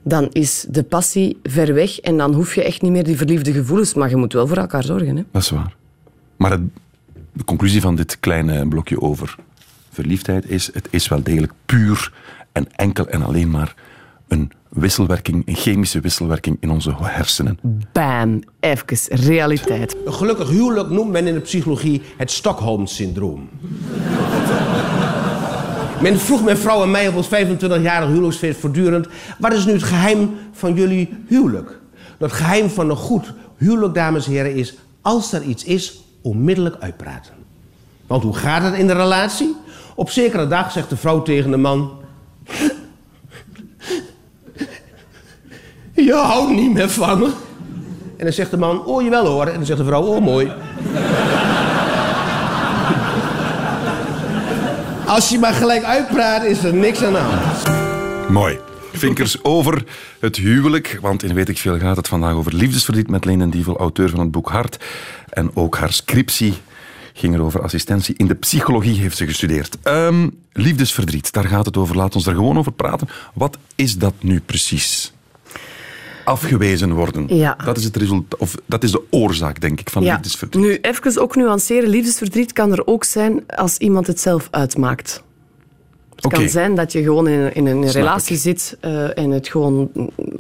dan 0.04 0.28
is 0.32 0.66
de 0.70 0.84
passie 0.84 1.38
ver 1.44 1.74
weg 1.74 2.00
en 2.00 2.18
dan 2.18 2.34
hoef 2.34 2.56
je 2.56 2.64
echt 2.64 2.82
niet 2.82 2.92
meer 2.92 3.04
die 3.04 3.18
verliefde 3.18 3.52
gevoelens, 3.54 3.94
maar 3.94 4.10
je 4.10 4.16
moet 4.16 4.34
wel 4.34 4.48
voor 4.48 4.58
elkaar 4.58 4.84
zorgen. 4.84 5.16
Hè? 5.18 5.24
Dat 5.32 5.42
is 5.42 5.50
waar. 5.50 5.76
Maar 6.38 6.52
het- 6.52 6.62
de 7.34 7.44
conclusie 7.44 7.82
van 7.82 7.96
dit 7.96 8.20
kleine 8.20 8.68
blokje 8.68 9.02
over 9.02 9.36
verliefdheid 9.92 10.50
is: 10.50 10.70
het 10.74 10.88
is 10.90 11.08
wel 11.08 11.24
degelijk 11.24 11.52
puur 11.66 12.12
en 12.52 12.68
enkel 12.76 13.08
en 13.08 13.22
alleen 13.24 13.50
maar 13.50 13.76
een 14.28 14.52
wisselwerking, 14.70 15.44
een 15.48 15.56
chemische 15.56 16.00
wisselwerking 16.00 16.58
in 16.60 16.70
onze 16.70 16.94
hersenen. 17.02 17.60
Bam, 17.92 18.42
even 18.60 18.86
realiteit. 19.10 19.96
Een 20.06 20.14
gelukkig 20.14 20.50
huwelijk 20.50 20.90
noemt 20.90 21.12
men 21.12 21.28
in 21.28 21.34
de 21.34 21.40
psychologie 21.40 22.02
het 22.18 22.32
Stockholm-syndroom. 22.32 23.50
Men 26.04 26.20
vroeg 26.20 26.44
mijn 26.44 26.58
vrouw 26.58 26.84
en 26.84 26.92
mij 26.92 27.08
op 27.08 27.16
ons 27.16 27.28
25-jarig 27.28 28.08
huwelijksfeest 28.08 28.60
voortdurend... 28.60 29.08
wat 29.38 29.54
is 29.54 29.66
nu 29.66 29.72
het 29.72 29.84
geheim 29.84 30.36
van 30.52 30.74
jullie 30.74 31.14
huwelijk? 31.28 31.80
Dat 32.18 32.32
geheim 32.32 32.70
van 32.70 32.90
een 32.90 32.96
goed 32.96 33.34
huwelijk, 33.58 33.94
dames 33.94 34.26
en 34.26 34.32
heren, 34.32 34.56
is... 34.56 34.76
als 35.02 35.34
er 35.34 35.42
iets 35.42 35.64
is, 35.64 36.04
onmiddellijk 36.22 36.76
uitpraten. 36.80 37.34
Want 38.08 38.24
hoe 38.24 38.36
gaat 38.36 38.64
het 38.64 38.74
in 38.74 38.88
de 38.88 38.94
relatie? 38.94 39.56
Op 39.96 40.10
zekere 40.10 40.48
dag 40.48 40.72
zegt 40.72 40.90
de 40.90 40.98
vrouw 40.98 41.22
tegen 41.22 41.52
de 41.52 41.58
man... 41.58 41.92
Je 45.94 46.14
houdt 46.14 46.52
niet 46.52 46.74
meer 46.74 46.90
van 46.90 47.20
me. 47.20 47.26
En 48.18 48.26
dan 48.26 48.34
zegt 48.34 48.52
de 48.52 48.58
man, 48.58 48.86
oh 48.86 49.02
jawel 49.04 49.26
hoor. 49.26 49.48
En 49.48 49.54
dan 49.54 49.66
zegt 49.66 49.80
de 49.80 49.86
vrouw, 49.86 50.04
oh 50.04 50.22
mooi. 50.22 50.52
Als 55.14 55.30
je 55.30 55.40
maar 55.40 55.54
gelijk 55.54 55.84
uitpraat, 55.84 56.44
is 56.44 56.64
er 56.64 56.74
niks 56.74 57.04
aan 57.04 57.14
de 57.14 57.20
hand. 57.20 58.30
Mooi. 58.30 58.60
Vinkers 58.94 59.44
over 59.44 59.84
het 60.20 60.36
huwelijk, 60.36 60.98
want 61.02 61.24
in 61.24 61.34
Weet 61.34 61.50
ik 61.50 61.58
Veel 61.58 61.80
gaat 61.80 61.96
het 61.96 62.08
vandaag 62.08 62.34
over 62.34 62.54
liefdesverdriet 62.54 63.10
met 63.10 63.26
Leen 63.26 63.50
Dievel, 63.50 63.78
auteur 63.78 64.10
van 64.10 64.20
het 64.20 64.32
boek 64.32 64.50
Hart. 64.50 64.84
En 65.30 65.52
ook 65.54 65.78
haar 65.78 65.94
scriptie 65.94 66.54
ging 67.14 67.34
er 67.34 67.42
over 67.42 67.62
assistentie. 67.62 68.16
In 68.18 68.28
de 68.28 68.36
psychologie 68.36 69.00
heeft 69.00 69.18
ze 69.18 69.26
gestudeerd. 69.26 69.78
Ehm, 69.84 70.30
liefdesverdriet, 70.52 71.34
daar 71.34 71.48
gaat 71.48 71.66
het 71.66 71.78
over. 71.78 71.96
Laat 71.96 72.16
ons 72.16 72.24
daar 72.24 72.36
gewoon 72.36 72.58
over 72.58 72.72
praten. 72.72 73.10
Wat 73.34 73.58
is 73.76 73.98
dat 73.98 74.14
nu 74.20 74.40
precies? 74.40 75.14
Afgewezen 76.26 76.94
worden. 76.94 77.36
Ja. 77.36 77.58
Dat 77.66 77.78
is 77.78 77.84
het 77.84 77.96
resultaat, 77.96 78.40
of 78.40 78.56
dat 78.66 78.84
is 78.84 78.92
de 78.92 79.02
oorzaak, 79.10 79.62
denk 79.62 79.80
ik, 79.80 79.90
van 79.90 80.04
Ja, 80.04 80.12
liefdesverdriet. 80.14 80.64
nu 80.66 80.78
even 80.82 81.22
ook 81.22 81.36
nuanceren. 81.36 81.90
Liefdesverdriet 81.90 82.54
kan 82.54 82.72
er 82.72 82.88
ook 82.88 83.04
zijn 83.04 83.44
als 83.48 83.78
iemand 83.78 84.08
het 84.08 84.20
zelf 84.20 84.48
uitmaakt. 84.52 85.24
Het 86.16 86.34
kan 86.34 86.50
zijn 86.50 86.76
dat 86.76 86.92
je 86.92 87.04
gewoon 87.04 87.28
in, 87.28 87.40
een- 87.40 87.54
in 87.54 87.66
een 87.66 87.82
Snap 87.90 87.94
relatie 88.04 88.36
ik. 88.36 88.42
zit 88.42 88.78
eh, 88.80 89.18
en 89.18 89.30
het 89.32 89.48
gewoon 89.48 89.90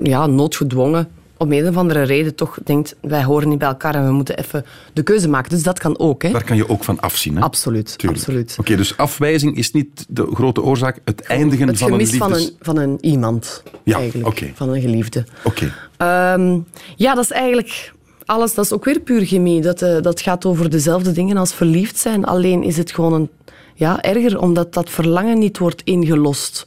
ja, 0.03 0.27
noodgedwongen 0.27 1.07
om 1.37 1.51
een 1.51 1.67
of 1.67 1.77
andere 1.77 2.01
reden 2.03 2.35
toch 2.35 2.57
denkt 2.63 2.95
wij 3.01 3.23
horen 3.23 3.49
niet 3.49 3.59
bij 3.59 3.67
elkaar 3.67 3.95
en 3.95 4.05
we 4.05 4.11
moeten 4.11 4.37
even 4.37 4.65
de 4.93 5.03
keuze 5.03 5.29
maken. 5.29 5.49
Dus 5.49 5.63
dat 5.63 5.79
kan 5.79 5.99
ook. 5.99 6.21
Hè? 6.23 6.31
Daar 6.31 6.43
kan 6.43 6.55
je 6.55 6.69
ook 6.69 6.83
van 6.83 6.99
afzien. 6.99 7.35
Hè? 7.35 7.41
Absoluut, 7.41 7.97
Tuurlijk. 7.97 8.19
absoluut. 8.21 8.55
Oké, 8.59 8.75
dus 8.75 8.97
afwijzing 8.97 9.57
is 9.57 9.71
niet 9.71 10.05
de 10.09 10.29
grote 10.33 10.61
oorzaak. 10.61 10.99
Het 11.05 11.21
eindigen 11.21 11.67
Het 11.67 11.77
van 11.77 11.87
een 11.87 11.93
gemis 11.93 12.11
liefdes... 12.11 12.29
van, 12.29 12.41
een, 12.41 12.55
van 12.59 12.77
een 12.77 12.97
iemand, 13.01 13.63
Ja, 13.83 13.97
eigenlijk. 13.97 14.27
oké. 14.27 14.51
Van 14.55 14.69
een 14.69 14.81
geliefde. 14.81 15.25
Oké. 15.43 15.73
Ehm, 15.97 16.59
ja, 16.95 17.15
dat 17.15 17.23
is 17.23 17.31
eigenlijk 17.31 17.93
alles. 18.25 18.53
Dat 18.53 18.65
is 18.65 18.71
ook 18.71 18.85
weer 18.85 18.99
puur 18.99 19.25
chemie. 19.25 19.61
Dat, 19.61 19.81
eh, 19.81 20.01
dat 20.01 20.21
gaat 20.21 20.45
over 20.45 20.69
dezelfde 20.69 21.11
dingen 21.11 21.37
als 21.37 21.53
verliefd 21.53 21.97
zijn. 21.97 22.25
Alleen 22.25 22.63
is 22.63 22.77
het 22.77 22.91
gewoon 22.91 23.13
een, 23.13 23.29
ja, 23.75 24.01
erger, 24.01 24.39
omdat 24.39 24.73
dat 24.73 24.89
verlangen 24.89 25.39
niet 25.39 25.57
wordt 25.57 25.81
ingelost. 25.83 26.65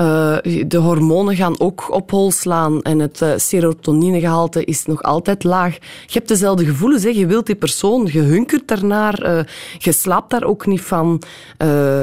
Eh, 0.00 0.36
de 0.66 0.76
hormonen 0.76 1.36
gaan 1.36 1.60
ook 1.60 1.94
op 1.94 2.10
hol 2.10 2.30
slaan 2.30 2.82
en 2.82 2.98
het 2.98 3.22
eh, 3.22 3.32
serotoninegehalte 3.36 4.64
is 4.64 4.84
nog 4.84 5.02
altijd 5.02 5.44
laag. 5.44 5.74
Je 5.74 6.12
hebt 6.12 6.28
dezelfde 6.28 6.64
gevoelens, 6.64 7.02
hè. 7.02 7.08
je 7.08 7.26
wilt 7.26 7.46
die 7.46 7.54
persoon, 7.54 8.08
je 8.12 8.20
hunkert 8.20 8.68
daarnaar, 8.68 9.14
eh, 9.22 9.44
je 9.78 9.92
slaapt 9.92 10.30
daar 10.30 10.44
ook 10.44 10.66
niet 10.66 10.80
van, 10.80 11.22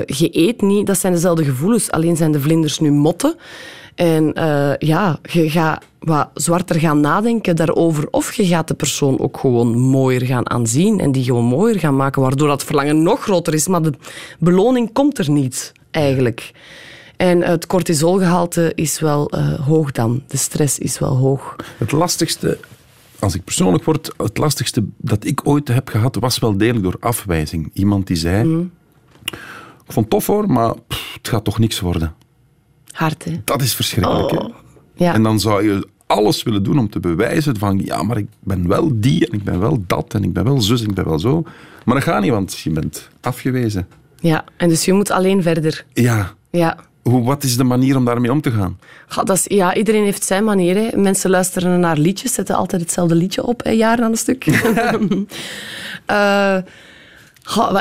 je 0.06 0.30
eet 0.32 0.62
niet. 0.62 0.88
Dat 0.88 1.00
zijn 1.00 1.14
dezelfde 1.14 1.44
gevoelens, 1.44 1.92
alleen 1.92 2.16
zijn 2.16 2.32
de 2.32 2.42
vlinders 2.42 2.80
nu 2.80 2.92
motten. 2.92 3.36
En 3.96 4.32
ja, 4.78 5.20
je 5.22 5.50
gaat 5.50 5.86
wat 6.00 6.30
zwarter 6.34 6.80
gaan 6.80 7.00
nadenken 7.00 7.56
daarover. 7.56 8.08
Of 8.12 8.34
je 8.34 8.46
gaat 8.46 8.68
de 8.68 8.74
persoon 8.74 9.20
ook 9.20 9.38
gewoon 9.38 9.80
mooier 9.80 10.26
gaan 10.26 10.50
aanzien 10.50 11.00
en 11.00 11.12
die 11.12 11.24
gewoon 11.24 11.46
mooier 11.46 11.80
gaan 11.80 11.96
maken, 11.96 12.22
waardoor 12.22 12.48
dat 12.48 12.64
verlangen 12.64 13.04
nog 13.04 13.22
groter 13.22 13.54
is. 13.54 13.68
Maar 13.68 13.82
de 13.82 13.94
beloning 14.40 14.94
komt 14.94 15.18
er 15.18 15.30
niet, 15.30 15.72
eigenlijk. 15.92 16.54
En 17.18 17.42
het 17.42 17.68
cortisolgehalte 17.68 18.72
is 18.76 19.00
wel 19.00 19.30
eh, 19.30 19.54
hoog 19.60 19.92
dan. 19.92 20.24
De 20.28 20.38
stress 20.38 20.80
is 20.80 21.00
wel 21.00 21.16
hoog. 21.18 21.56
Het 21.78 21.92
lastigste, 21.92 22.60
als 23.20 23.36
ik 23.36 23.44
persoonlijk 23.44 23.84
word, 23.84 24.12
het 24.18 24.38
lastigste 24.38 24.84
dat 24.98 25.26
ik 25.26 25.48
ooit 25.48 25.68
heb 25.68 25.90
gehad, 25.90 26.16
was 26.16 26.40
wel 26.40 26.58
degelijk 26.58 26.84
door 26.84 26.98
afwijzing. 27.00 27.70
Iemand 27.74 28.08
die 28.08 28.16
zei, 28.18 28.70
ik 29.86 29.94
vond 29.94 30.06
het 30.06 30.10
tof 30.10 30.28
hoor, 30.28 30.50
maar 30.52 30.74
pff, 30.88 31.14
het 31.14 31.28
gaat 31.28 31.44
toch 31.44 31.60
niks 31.60 31.80
worden. 31.80 32.14
Hard, 32.92 33.24
hè? 33.24 33.42
Dat 33.44 33.62
is 33.62 33.76
verschrikkelijk. 33.76 34.32
hè? 34.32 34.40
Ja. 35.06 35.14
En 35.14 35.24
dan 35.24 35.40
zou 35.40 35.64
je 35.64 35.88
alles 36.08 36.44
willen 36.44 36.64
doen 36.64 36.80
om 36.80 36.90
te 36.90 37.00
bewijzen 37.00 37.58
van, 37.58 37.82
ja, 37.84 38.04
maar 38.04 38.18
ik 38.18 38.28
ben 38.40 38.68
wel 38.68 38.92
die 38.94 39.28
en 39.28 39.34
ik 39.34 39.44
ben 39.44 39.60
wel 39.60 39.84
dat 39.88 40.14
en 40.14 40.24
ik 40.24 40.34
ben 40.34 40.44
wel 40.44 40.62
zus 40.62 40.82
en 40.82 40.90
ik 40.90 40.96
ben 40.96 41.06
wel 41.06 41.20
zo. 41.20 41.44
Maar 41.86 41.96
dat 41.96 42.04
gaat 42.04 42.22
niet, 42.22 42.32
want 42.32 42.60
je 42.60 42.70
bent 42.70 43.10
afgewezen. 43.22 43.88
ja, 44.20 44.44
en 44.58 44.70
dus 44.70 44.86
je 44.86 44.94
moet 44.94 45.12
alleen 45.12 45.42
verder. 45.42 45.86
Ja, 45.94 46.34
Ja. 46.52 46.78
Hoe, 47.10 47.24
wat 47.24 47.43
is 47.43 47.58
de 47.58 47.63
manier 47.63 47.96
om 47.96 48.06
daarmee 48.06 48.32
om 48.32 48.41
te 48.41 48.52
gaan? 48.52 48.80
Ga, 49.08 49.24
dat 49.24 49.38
is, 49.38 49.46
ja, 49.58 49.76
iedereen 49.76 50.04
heeft 50.04 50.24
zijn 50.24 50.43
manier. 50.43 51.00
Mensen 51.00 51.30
luisteren 51.30 51.80
naar 51.80 51.98
liedjes, 51.98 52.34
zetten 52.34 52.56
altijd 52.56 52.82
hetzelfde 52.82 53.15
liedje 53.15 53.43
op, 53.46 53.63
hè, 53.63 53.72
jaren 53.72 54.06
aan 54.06 54.12
een 54.12 54.17
stuk. 54.17 54.46
Eh, 56.06 56.58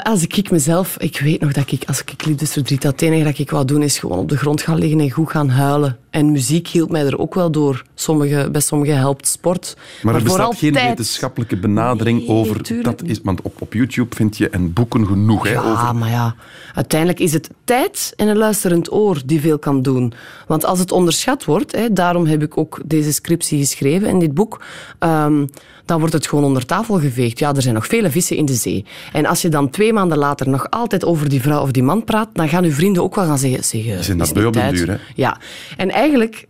als 0.03 0.23
ik 0.27 0.51
mezelf... 0.51 0.99
Ik 0.99 1.21
weet 1.21 1.41
nog 1.41 1.53
dat 1.53 1.73
ik, 1.73 1.83
als 1.87 2.01
ik 2.01 2.25
liefdesverdriet 2.25 2.83
had, 2.83 2.93
het 2.93 3.03
enige 3.03 3.25
dat 3.25 3.39
ik 3.39 3.51
wou 3.51 3.65
doen, 3.65 3.83
is 3.83 3.99
gewoon 3.99 4.19
op 4.19 4.29
de 4.29 4.37
grond 4.37 4.63
gaan 4.63 4.79
liggen 4.79 5.01
en 5.01 5.11
goed 5.11 5.31
gaan 5.31 5.49
huilen. 5.49 5.99
En 6.11 6.33
muziek 6.33 6.69
hielp 6.69 6.91
mij 6.91 7.07
er 7.07 7.19
ook 7.19 7.35
wel 7.35 7.51
door. 7.51 7.85
Sommige, 7.95 8.49
bij 8.53 8.61
sommigen 8.61 8.97
helpt 8.97 9.29
sport. 9.29 9.77
Maar, 10.03 10.15
er 10.15 10.23
bestaat 10.23 10.57
geen 10.57 10.73
tijd. 10.73 10.89
wetenschappelijke 10.89 11.57
benadering 11.57 12.19
Nee, 12.19 12.29
over... 12.29 12.63
tuurlijk 12.63 12.99
Dat 12.99 13.09
is, 13.09 13.21
want 13.23 13.43
op, 13.43 13.61
op 13.61 13.73
YouTube 13.73 14.17
vind 14.17 14.37
je 14.37 14.51
en 14.51 14.73
boeken 14.73 15.07
genoeg 15.07 15.45
hè, 15.45 15.53
Ja, 15.53 15.71
over 15.73 15.95
maar 15.95 16.11
ja, 16.11 16.35
uiteindelijk 16.75 17.21
is 17.21 17.33
het 17.33 17.51
tijd 17.65 18.13
en 18.17 18.29
een 18.29 18.37
luisterend 18.37 18.93
oor 18.93 19.23
die 19.25 19.41
veel 19.41 19.59
kan 19.59 19.83
doen. 19.83 20.13
Want 20.47 20.65
als 20.65 20.79
het 20.79 20.93
onderschat 20.93 21.45
wordt, 21.45 21.73
hè, 21.73 21.93
daarom 21.93 22.27
heb 22.27 22.43
ik 22.43 22.59
ook 22.59 22.81
deze 22.85 23.13
scriptie 23.13 23.59
geschreven 23.59 24.09
en 24.09 24.19
dit 24.19 24.35
boek, 24.35 24.65
ehm, 24.99 25.45
dan 25.87 25.99
wordt 25.99 26.15
het 26.15 26.27
gewoon 26.27 26.45
onder 26.45 26.67
tafel 26.67 26.99
geveegd. 26.99 27.39
Ja, 27.39 27.55
er 27.55 27.63
zijn 27.63 27.75
nog 27.75 27.87
vele 27.87 28.11
vissen 28.11 28.37
in 28.37 28.45
de 28.45 28.55
zee. 28.55 28.85
En 29.13 29.27
als 29.27 29.43
je 29.43 29.49
dan 29.49 29.71
twee 29.71 29.93
maanden 29.93 30.19
later 30.19 30.49
nog 30.49 30.71
altijd 30.71 31.05
over 31.05 31.29
die 31.29 31.41
vrouw 31.41 31.63
of 31.63 31.71
die 31.71 31.83
man 31.83 32.05
praat, 32.05 32.29
dan 32.33 32.49
gaan 32.49 32.65
uw 32.65 32.73
vrienden 32.73 33.03
ook 33.03 33.15
wel 33.15 33.25
gaan 33.25 33.39
zeggen... 33.39 33.65
zeg, 33.65 33.87
eh, 33.87 33.99
zijn 33.99 34.21
is 34.21 34.33
beu 34.33 34.47
op 34.47 34.53
tijd? 34.53 34.75
duur, 34.75 34.89
hè? 34.89 34.97
Ja, 35.15 35.41
en 35.77 35.91
eigenlijk 35.91 36.47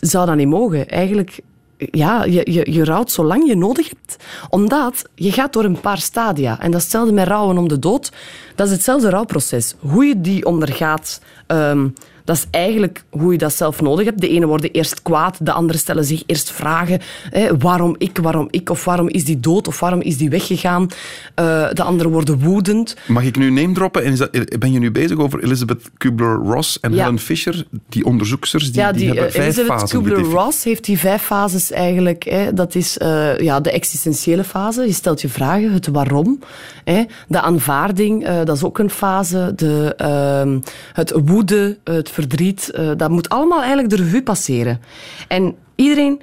zou 0.00 0.26
dat 0.26 0.36
niet 0.36 0.48
mogen. 0.48 0.88
Eigenlijk, 0.88 1.40
ja, 1.76 2.24
je, 2.24 2.52
je, 2.52 2.72
je 2.72 2.84
rouwt 2.84 3.10
zolang 3.10 3.46
je 3.46 3.56
nodig 3.56 3.88
hebt. 3.88 4.16
Omdat 4.48 5.04
je 5.14 5.32
gaat 5.32 5.52
door 5.52 5.64
een 5.64 5.80
paar 5.80 5.98
stadia. 5.98 6.60
En 6.60 6.70
dat 6.70 6.76
is 6.76 6.82
hetzelfde 6.82 7.12
met 7.12 7.28
rouwen 7.28 7.58
om 7.58 7.68
de 7.68 7.78
dood. 7.78 8.12
Dat 8.54 8.66
is 8.66 8.72
hetzelfde 8.72 9.10
rouwproces. 9.10 9.74
Hoe 9.78 10.04
je 10.04 10.20
die 10.20 10.46
ondergaat, 10.46 11.20
ehm, 11.46 11.88
dat 12.26 12.36
is 12.36 12.46
eigenlijk 12.50 13.04
hoe 13.10 13.32
je 13.32 13.38
dat 13.38 13.54
zelf 13.54 13.80
nodig 13.80 14.04
hebt. 14.04 14.20
De 14.20 14.28
ene 14.28 14.46
worden 14.46 14.70
eerst 14.70 15.02
kwaad, 15.02 15.38
de 15.42 15.52
andere 15.52 15.78
stellen 15.78 16.04
zich 16.04 16.22
eerst 16.26 16.52
vragen. 16.52 17.00
Hè, 17.30 17.56
waarom 17.58 17.94
ik, 17.98 18.18
waarom 18.22 18.48
ik, 18.50 18.70
of 18.70 18.84
waarom 18.84 19.08
is 19.08 19.24
die 19.24 19.40
dood, 19.40 19.68
of 19.68 19.80
waarom 19.80 20.00
is 20.00 20.16
die 20.16 20.30
weggegaan. 20.30 20.86
Eh, 21.34 21.68
de 21.72 21.82
anderen 21.82 22.12
worden 22.12 22.38
woedend. 22.38 22.96
Mag 23.06 23.24
ik 23.24 23.36
nu 23.36 23.50
name 23.50 23.72
droppen? 23.72 24.04
En 24.04 24.12
is 24.12 24.18
dat, 24.18 24.58
ben 24.58 24.72
je 24.72 24.78
nu 24.78 24.90
bezig 24.90 25.18
over 25.18 25.44
Elizabeth 25.44 25.82
Kubler-Ross 25.96 26.80
en 26.80 26.94
Ja. 26.94 27.04
Helen 27.04 27.18
Fisher, 27.18 27.66
die 27.88 28.04
onderzoeksters? 28.04 28.72
Die, 28.72 28.80
ja, 28.80 28.92
die, 28.92 29.06
hebben 29.06 29.26
eh, 29.26 29.30
vijf 29.32 29.56
Elizabeth 29.56 29.90
Kubler-Ross 29.90 30.64
heeft 30.64 30.84
die 30.84 30.98
vijf 30.98 31.22
fases 31.22 31.70
eigenlijk. 31.70 32.24
Hè. 32.24 32.52
Dat 32.54 32.74
is 32.74 32.98
eh, 32.98 33.38
ja, 33.38 33.60
de 33.60 33.70
existentiële 33.70 34.44
fase. 34.44 34.82
Je 34.82 34.92
stelt 34.92 35.20
je 35.20 35.28
vragen, 35.28 35.72
het 35.72 35.86
waarom. 35.86 36.40
Hè. 36.84 37.04
De 37.28 37.40
aanvaarding, 37.40 38.28
dat 38.44 38.56
is 38.56 38.64
ook 38.64 38.78
een 38.78 38.90
fase. 38.90 39.52
De, 39.56 39.94
ehm, 39.96 40.58
het 40.92 41.12
woede, 41.24 41.78
het 41.84 42.10
verdriet, 42.20 42.70
eh, 42.70 42.90
dat 42.96 43.10
moet 43.10 43.28
allemaal 43.28 43.58
eigenlijk 43.58 43.88
de 43.90 43.96
revue 43.96 44.22
passeren. 44.22 44.80
En 45.28 45.54
iedereen 45.74 46.20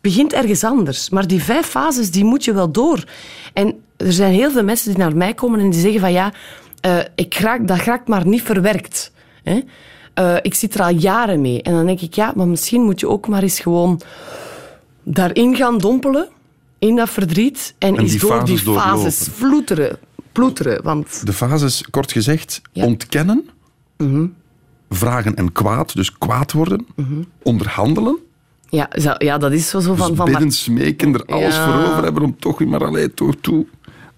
begint 0.00 0.32
ergens 0.32 0.64
anders. 0.64 1.10
Maar 1.10 1.26
die 1.26 1.42
vijf 1.42 1.66
fases, 1.66 2.10
die 2.10 2.24
moet 2.24 2.44
je 2.44 2.52
wel 2.52 2.70
door. 2.72 3.04
En 3.52 3.74
er 3.96 4.12
zijn 4.12 4.32
heel 4.32 4.50
veel 4.50 4.64
mensen 4.64 4.88
die 4.90 4.98
naar 4.98 5.16
mij 5.16 5.34
komen 5.34 5.60
en 5.60 5.70
die 5.70 5.80
zeggen 5.80 6.00
van 6.00 6.12
ja, 6.12 6.32
eh, 6.80 6.98
ik 7.14 7.34
raak, 7.34 7.68
dat 7.68 7.78
raakt 7.78 8.08
maar 8.08 8.26
niet 8.26 8.42
verwerkt. 8.42 9.12
Hè? 9.42 9.60
Eh, 10.14 10.36
ik 10.42 10.54
zit 10.54 10.74
er 10.74 10.82
al 10.82 10.90
jaren 10.94 11.40
mee. 11.40 11.62
En 11.62 11.72
dan 11.72 11.86
denk 11.86 12.00
ik, 12.00 12.14
ja, 12.14 12.32
maar 12.36 12.48
misschien 12.48 12.82
moet 12.82 13.00
je 13.00 13.08
ook 13.08 13.28
maar 13.28 13.42
eens 13.42 13.60
gewoon 13.60 14.00
daarin 15.02 15.56
gaan 15.56 15.78
dompelen, 15.78 16.28
in 16.78 16.96
dat 16.96 17.10
verdriet. 17.10 17.74
En, 17.78 17.96
En 17.96 18.02
eens 18.02 18.18
door 18.18 18.30
fases 18.30 18.64
die 18.64 18.74
fases 18.74 19.28
vloeteren. 19.32 19.98
ploeteren. 20.32 20.82
Want 20.82 21.26
De 21.26 21.32
fases, 21.32 21.84
kort 21.90 22.12
gezegd, 22.12 22.60
Ja. 22.72 22.84
ontkennen, 22.84 23.48
Mhm. 23.96 24.26
Vragen 24.90 25.34
en 25.36 25.52
kwaad, 25.52 25.94
dus 25.94 26.12
kwaad 26.12 26.52
worden, 26.52 26.86
onderhandelen, 27.42 28.18
ja, 28.68 28.88
zo- 29.00 29.14
ja 29.18 29.38
dat 29.38 29.52
is 29.52 29.68
zo, 29.68 29.80
zo 29.80 29.94
van... 29.94 30.08
dus 30.08 30.16
van 30.16 30.26
bidden, 30.30 30.50
smeken, 30.50 31.14
er 31.14 31.24
alles 31.24 31.54
Ja. 31.54 31.64
voor 31.82 31.90
over 31.90 32.02
hebben 32.02 32.22
om 32.22 32.36
toch 32.38 32.64
maar 32.64 32.84
alleen 32.84 33.14
toe, 33.14 33.40
toe. 33.40 33.66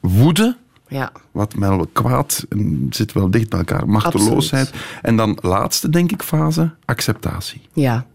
Woede, 0.00 0.57
ja, 0.88 1.12
wat 1.33 1.54
mij 1.54 1.68
wel 1.68 1.87
kwaad 1.92 2.46
zit 2.90 3.12
wel 3.12 3.31
dicht 3.31 3.48
bij 3.48 3.59
elkaar, 3.59 3.88
machteloosheid. 3.88 4.72
En 5.02 5.16
dan 5.16 5.38
laatste, 5.42 5.88
denk 5.90 6.12
ik, 6.12 6.22
fase, 6.22 6.70
acceptatie. 6.85 7.61
ja. 7.72 8.07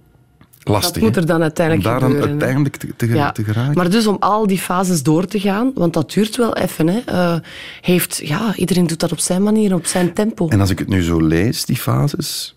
Lastig, 0.63 0.93
Dat 0.93 1.02
moet 1.04 1.15
er 1.15 1.26
dan 1.26 1.41
uiteindelijk 1.41 1.88
Om 1.88 1.91
daar 1.93 2.02
gebeuren, 2.02 2.30
uiteindelijk 2.30 2.76
te, 2.76 2.95
te, 2.95 3.08
Ja, 3.08 3.32
te 3.32 3.43
geraken. 3.43 3.73
maar 3.73 3.89
dus 3.89 4.08
om 4.08 4.17
al 4.19 4.47
die 4.47 4.58
fases 4.60 5.04
door 5.04 5.26
te 5.26 5.39
gaan, 5.39 5.71
want 5.76 5.93
dat 5.93 6.12
duurt 6.12 6.36
wel 6.36 6.56
even, 6.56 6.88
hè, 6.88 6.99
eh, 7.06 7.36
heeft, 7.82 8.21
ja, 8.23 8.56
iedereen 8.56 8.88
doet 8.88 8.99
dat 8.99 9.12
op 9.12 9.19
zijn 9.19 9.43
manier, 9.43 9.73
op 9.73 9.86
zijn 9.86 10.13
tempo. 10.13 10.47
En 10.47 10.60
als 10.60 10.69
ik 10.69 10.80
het 10.80 10.88
nu 10.88 11.02
zo 11.02 11.21
lees, 11.21 11.65
die 11.65 11.76
fases. 11.78 12.56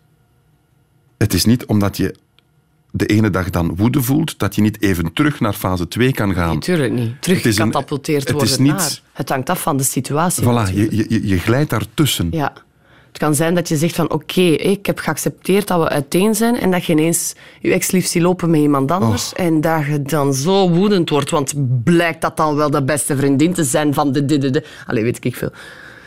Het 1.19 1.35
is 1.35 1.45
niet 1.45 1.67
omdat 1.67 1.97
je 1.97 2.15
de 2.91 3.07
ene 3.07 3.31
dag 3.31 3.51
dan 3.51 3.77
woede 3.77 4.03
voelt, 4.03 4.39
dat 4.39 4.55
je 4.55 4.63
niet 4.63 4.83
even 4.83 5.13
terug 5.13 5.41
naar 5.41 5.53
fase 5.53 5.89
2 5.89 6.13
kan 6.13 6.35
gaan. 6.35 6.55
Natuurlijk 6.55 6.93
niet. 6.93 7.03
Een- 7.09 7.17
Teruggecatapulteerd 7.21 8.29
het 8.29 8.43
is 8.43 8.49
worden 8.57 8.63
niet-. 8.67 9.03
Het 9.13 9.29
hangt 9.29 9.51
af 9.51 9.61
van 9.63 9.77
de 9.77 9.83
situatie. 9.83 10.43
Voilà, 10.43 10.75
je, 10.75 11.07
je, 11.09 11.27
je 11.29 11.39
glijdt 11.39 11.71
daartussen. 11.71 12.29
Ja. 12.31 12.53
Het 13.17 13.25
kan 13.25 13.35
zijn 13.35 13.55
dat 13.55 13.69
je 13.69 13.77
zegt 13.77 13.95
van 13.95 14.11
oké, 14.13 14.41
ik 14.41 14.87
heb 14.87 14.99
geaccepteerd 14.99 15.67
dat 15.69 15.81
we 15.81 15.89
uiteen 15.89 16.35
zijn 16.35 16.59
en 16.59 16.71
dat 16.71 16.85
je 16.85 16.93
ineens 16.93 17.35
je 17.61 17.73
ex-lief 17.73 18.07
ziet 18.07 18.23
lopen 18.23 18.51
met 18.51 18.61
iemand 18.61 18.91
anders 18.91 19.33
Oh. 19.33 19.45
en 19.45 19.61
dat 19.61 19.87
je 19.87 20.03
dan 20.03 20.35
zo 20.35 20.71
woedend 20.71 21.11
wordt, 21.11 21.31
want 21.31 21.55
blijkt 21.85 22.21
dat 22.21 22.37
dan 22.37 22.55
wel 22.57 22.71
de 22.71 22.83
beste 22.83 23.17
vriendin 23.17 23.53
te 23.53 23.65
zijn 23.65 23.95
van 23.95 24.13
de 24.13 24.25
de 24.25 24.39
de 24.39 24.51
de. 24.51 24.65
Allee, 24.87 25.03
weet 25.03 25.25
ik 25.25 25.37
veel. 25.37 25.51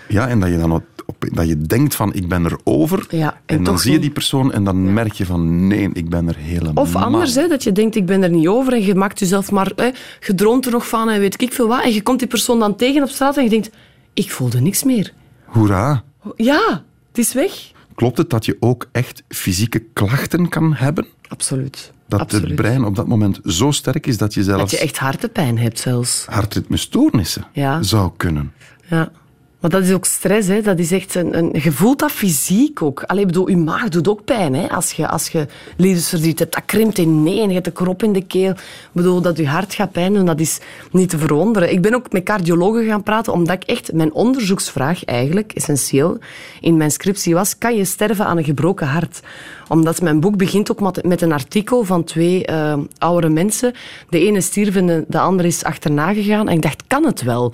Ja, 0.07 0.27
en 0.27 0.39
dat 0.39 0.49
je 0.49 0.57
dan 0.57 0.71
op, 0.71 0.83
op- 1.05 1.25
dat 1.33 1.47
je 1.47 1.57
denkt 1.57 1.95
van 1.95 2.13
ik 2.13 2.27
ben 2.27 2.45
er 2.45 2.57
over. 2.63 3.05
Ja, 3.09 3.39
en, 3.45 3.57
en 3.57 3.63
dan 3.63 3.79
zie 3.79 3.91
je 3.91 3.99
die 3.99 4.11
persoon 4.11 4.51
en 4.51 4.63
dan 4.63 4.93
merk 4.93 5.13
je 5.13 5.25
van 5.25 5.67
nee, 5.67 5.89
ik 5.93 6.09
ben 6.09 6.27
er 6.27 6.37
helemaal. 6.37 6.83
Of 6.83 6.95
anders, 6.95 7.35
hè, 7.35 7.47
dat 7.47 7.63
je 7.63 7.71
denkt, 7.71 7.95
ik 7.95 8.05
ben 8.05 8.23
er 8.23 8.29
niet 8.29 8.47
over 8.47 8.73
en 8.73 8.81
je 8.83 8.95
maakt 8.95 9.19
jezelf 9.19 9.51
maar, 9.51 9.71
hè, 9.75 9.89
je 10.27 10.35
droomt 10.35 10.65
er 10.65 10.71
nog 10.71 10.87
van 10.87 11.09
en 11.09 11.19
weet 11.19 11.41
ik 11.41 11.53
veel 11.53 11.67
wat. 11.67 11.83
En 11.83 11.93
je 11.93 12.01
komt 12.01 12.19
die 12.19 12.27
persoon 12.27 12.59
dan 12.59 12.75
tegen 12.75 13.03
op 13.03 13.09
straat 13.09 13.37
en 13.37 13.43
je 13.43 13.49
denkt, 13.49 13.69
ik 14.13 14.31
voelde 14.31 14.61
niks 14.61 14.83
meer. 14.83 15.13
Hoera. 15.45 16.03
Ja, 16.35 16.83
is 17.19 17.33
weg. 17.33 17.71
Klopt 17.95 18.17
het 18.17 18.29
dat 18.29 18.45
je 18.45 18.57
ook 18.59 18.87
echt 18.91 19.23
fysieke 19.27 19.79
klachten 19.93 20.49
kan 20.49 20.73
hebben? 20.73 21.07
Absoluut. 21.27 21.91
Dat 22.07 22.19
Absoluut. 22.19 22.45
het 22.45 22.55
brein 22.55 22.83
op 22.85 22.95
dat 22.95 23.07
moment 23.07 23.39
zo 23.43 23.71
sterk 23.71 24.07
is 24.07 24.17
dat 24.17 24.33
je 24.33 24.39
Dat 24.43 24.57
zelfs 24.57 24.71
je 24.71 24.79
echt 24.79 24.97
hartepijn 24.97 25.57
hebt 25.57 25.79
zelfs. 25.79 26.25
hartritmestoornissen 26.25 27.45
Ja. 27.53 27.81
zou 27.83 28.11
kunnen. 28.17 28.53
Ja. 28.89 29.11
Maar 29.59 29.69
dat 29.69 29.83
is 29.83 29.93
ook 29.93 30.05
stress, 30.05 30.47
hè. 30.47 30.61
Dat 30.61 30.79
is 30.79 30.91
echt 30.91 31.15
een, 31.15 31.37
een, 31.37 31.49
je 31.53 31.71
voelt 31.71 31.99
dat 31.99 32.11
fysiek 32.11 32.81
ook. 32.81 33.03
Allee, 33.03 33.25
bedoel, 33.25 33.49
je 33.49 33.57
maag 33.57 33.89
doet 33.89 34.07
ook 34.07 34.23
pijn, 34.23 34.55
hè. 34.55 34.69
Als 34.69 34.91
je, 34.91 35.07
als 35.07 35.27
je 35.29 35.47
liefdesverdriet 35.77 36.39
hebt, 36.39 36.53
dat 36.53 36.65
krimpt 36.65 36.97
ineen, 36.97 37.47
je 37.47 37.53
hebt 37.53 37.67
een 37.67 37.73
krop 37.73 38.03
in 38.03 38.13
de 38.13 38.25
keel. 38.25 38.49
Ik 38.51 38.57
bedoel, 38.91 39.21
dat 39.21 39.37
je 39.37 39.47
hart 39.47 39.73
gaat 39.73 39.91
pijn 39.91 40.13
doen, 40.13 40.25
dat 40.25 40.39
is 40.39 40.59
niet 40.91 41.09
te 41.09 41.17
verwonderen. 41.17 41.71
Ik 41.71 41.81
ben 41.81 41.93
ook 41.93 42.11
met 42.11 42.23
cardiologen 42.23 42.85
gaan 42.85 43.03
praten, 43.03 43.33
omdat 43.33 43.55
ik 43.55 43.63
echt... 43.63 43.93
Mijn 43.93 44.13
onderzoeksvraag 44.13 45.05
eigenlijk, 45.05 45.51
essentieel, 45.51 46.17
in 46.61 46.77
mijn 46.77 46.91
scriptie 46.91 47.33
was, 47.33 47.57
kan 47.57 47.75
je 47.75 47.85
sterven 47.85 48.25
aan 48.25 48.37
een 48.37 48.43
gebroken 48.43 48.87
hart? 48.87 49.19
Omdat 49.67 50.01
mijn 50.01 50.19
boek 50.19 50.37
begint 50.37 50.71
ook 50.71 51.03
met, 51.03 51.21
een 51.21 51.31
artikel 51.31 51.83
van 51.83 52.03
twee 52.03 52.45
eh, 52.45 52.77
oudere 52.97 53.33
mensen. 53.33 53.73
De 54.09 54.19
ene 54.19 54.41
stierf 54.41 54.75
en 54.75 54.87
de, 54.87 55.05
de 55.07 55.19
andere 55.19 55.47
is 55.47 55.63
achterna 55.63 56.13
gegaan. 56.13 56.47
En 56.47 56.55
ik 56.55 56.61
dacht, 56.61 56.83
kan 56.87 57.05
het 57.05 57.21
wel? 57.21 57.53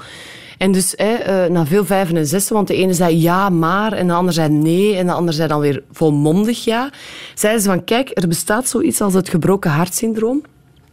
En 0.58 0.72
dus 0.72 0.94
hè, 0.96 1.14
eh, 1.14 1.50
na 1.50 1.66
veel 1.66 1.86
vijven 1.86 2.18
en 2.18 2.28
zessen, 2.28 2.56
want 2.56 2.68
de 2.68 2.76
ene 2.76 2.94
zei 2.94 3.22
ja, 3.22 3.50
maar, 3.50 3.94
en 3.94 4.08
de 4.08 4.14
ander 4.14 4.34
zei 4.34 4.50
nee, 4.50 4.96
en 4.96 5.06
de 5.06 5.12
ander 5.12 5.34
zei 5.34 5.48
dan 5.48 5.60
weer 5.60 5.84
volmondig 5.92 6.64
ja, 6.64 6.90
zeiden 7.34 7.62
ze 7.62 7.70
van, 7.70 7.84
kijk, 7.84 8.12
er 8.14 8.28
bestaat 8.28 8.68
zoiets 8.68 9.02
als 9.02 9.14
het 9.14 9.30
gebroken 9.30 9.72
hartsyndroom. 9.72 10.42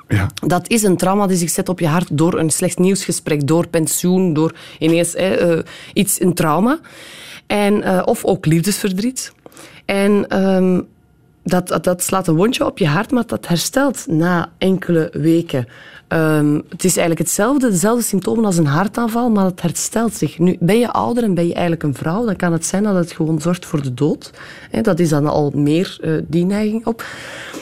Ja. 0.09 0.27
Dat 0.47 0.69
is 0.69 0.83
een 0.83 0.97
trauma 0.97 1.27
die 1.27 1.37
zich 1.37 1.51
zet 1.51 1.69
op 1.69 1.81
je 1.81 1.87
hart 1.87 2.19
door 2.19 2.39
een 2.39 2.51
slecht 2.51 2.79
nieuwsgesprek, 2.79 3.47
door 3.47 3.69
pensioen, 3.69 4.33
door 4.33 4.55
ineens 4.79 5.13
hè, 5.13 5.35
eh, 5.35 5.65
iets, 5.93 6.21
een 6.21 6.35
trauma. 6.35 6.79
En, 7.47 7.83
eh, 7.83 8.03
of 8.05 8.25
ook 8.25 8.47
liefdesverdriet. 8.47 9.33
En 9.85 10.29
ehm, 10.29 10.81
dat, 11.45 11.69
dat, 11.69 11.85
dat 11.85 12.03
slaat 12.03 12.29
een 12.29 12.37
wondje 12.37 12.67
op 12.67 12.79
je 12.79 12.87
hart, 12.87 13.11
maar 13.11 13.27
dat 13.27 13.49
herstelt 13.49 14.07
na 14.07 14.53
enkele 14.59 15.09
weken. 15.13 15.67
Ehm, 16.13 16.55
het 16.69 16.85
is 16.85 16.97
eigenlijk 16.97 17.19
hetzelfde, 17.19 17.71
dezelfde 17.71 18.03
symptomen 18.03 18.45
als 18.45 18.57
een 18.57 18.67
hartaanval, 18.67 19.31
maar 19.31 19.45
het 19.45 19.63
herstelt 19.63 20.15
zich. 20.15 20.39
Nu, 20.39 20.57
ben 20.61 20.79
je 20.79 20.93
ouder 20.93 21.25
en 21.25 21.35
ben 21.35 21.47
je 21.47 21.53
eigenlijk 21.53 21.83
een 21.83 21.95
vrouw, 21.95 22.25
dan 22.25 22.37
kan 22.37 22.53
het 22.53 22.67
zijn 22.67 22.83
dat 22.83 22.95
het 22.95 23.13
gewoon 23.13 23.41
zorgt 23.41 23.67
voor 23.67 23.83
de 23.83 23.95
dood. 23.95 24.31
Dat 24.83 24.99
is 24.99 25.09
dan 25.09 25.27
al 25.27 25.51
meer 25.55 25.99
eh, 26.01 26.13
die 26.27 26.45
neiging 26.45 26.87
op. 26.87 27.05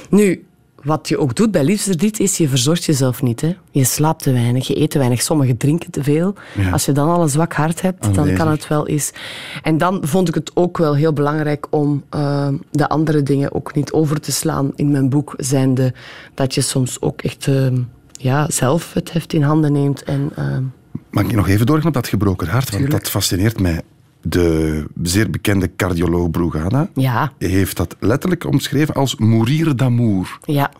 Nu, 0.09 0.45
wat 0.83 1.09
je 1.09 1.19
ook 1.19 1.35
doet 1.35 1.51
bij 1.51 1.65
liefdesverdriet 1.65 2.21
is, 2.21 2.37
je 2.37 2.49
verzorgt 2.49 2.85
jezelf 2.85 3.23
niet. 3.23 3.41
Hè. 3.41 3.57
Je 3.71 3.85
slaapt 3.85 4.23
te 4.23 4.33
weinig, 4.33 4.67
je 4.67 4.81
eet 4.81 4.91
te 4.91 4.99
weinig, 4.99 5.23
sommigen 5.23 5.57
drinken 5.57 5.91
te 5.91 6.03
veel. 6.03 6.35
Ja. 6.57 6.71
Als 6.71 6.85
je 6.85 6.93
dan 6.93 7.09
al 7.09 7.23
een 7.23 7.29
zwak 7.29 7.53
hart 7.53 7.81
hebt, 7.81 8.15
dan 8.15 8.35
kan 8.35 8.49
het 8.49 8.69
wel 8.69 8.87
eens. 8.87 9.13
En 9.63 9.79
dan 9.79 9.99
vond 10.03 10.29
ik 10.29 10.35
het 10.35 10.51
ook 10.55 10.79
wel 10.79 10.95
heel 10.95 11.13
belangrijk 11.13 11.67
om 11.71 12.05
eh, 12.11 12.49
de 12.71 12.89
andere 12.89 13.23
dingen 13.23 13.55
ook 13.55 13.75
niet 13.75 13.93
over 13.93 14.21
te 14.21 14.33
slaan 14.33 14.73
in 14.75 14.91
mijn 14.91 15.09
boek, 15.09 15.35
zijnde 15.37 15.95
dat 16.35 16.55
je 16.55 16.61
soms 16.61 17.01
ook 17.01 17.23
echt 17.23 17.47
eh, 17.47 17.67
ja, 18.23 18.51
zelf 18.51 18.93
het 18.93 19.13
heft 19.13 19.33
in 19.33 19.43
handen 19.43 19.73
neemt. 19.73 20.03
En, 20.03 20.31
eh, 20.37 20.57
Mag 21.11 21.25
ik 21.25 21.33
nog 21.33 21.49
even 21.49 21.67
doorgaan 21.67 21.87
op 21.89 21.95
dat 21.95 22.09
gebroken 22.09 22.49
hart? 22.49 22.71
Want 22.71 22.91
dat 22.91 23.09
fascineert 23.11 23.61
mij. 23.61 23.81
De 24.23 24.85
zeer 25.03 25.31
bekende 25.31 25.71
cardioloog 25.77 26.31
Brugada 26.31 26.89
ja, 26.95 27.33
heeft 27.39 27.77
dat 27.77 27.97
letterlijk 28.01 28.45
omschreven 28.45 28.95
als 28.95 29.17
mourir 29.17 29.77
d'amour. 29.77 30.39
ja. 30.45 30.71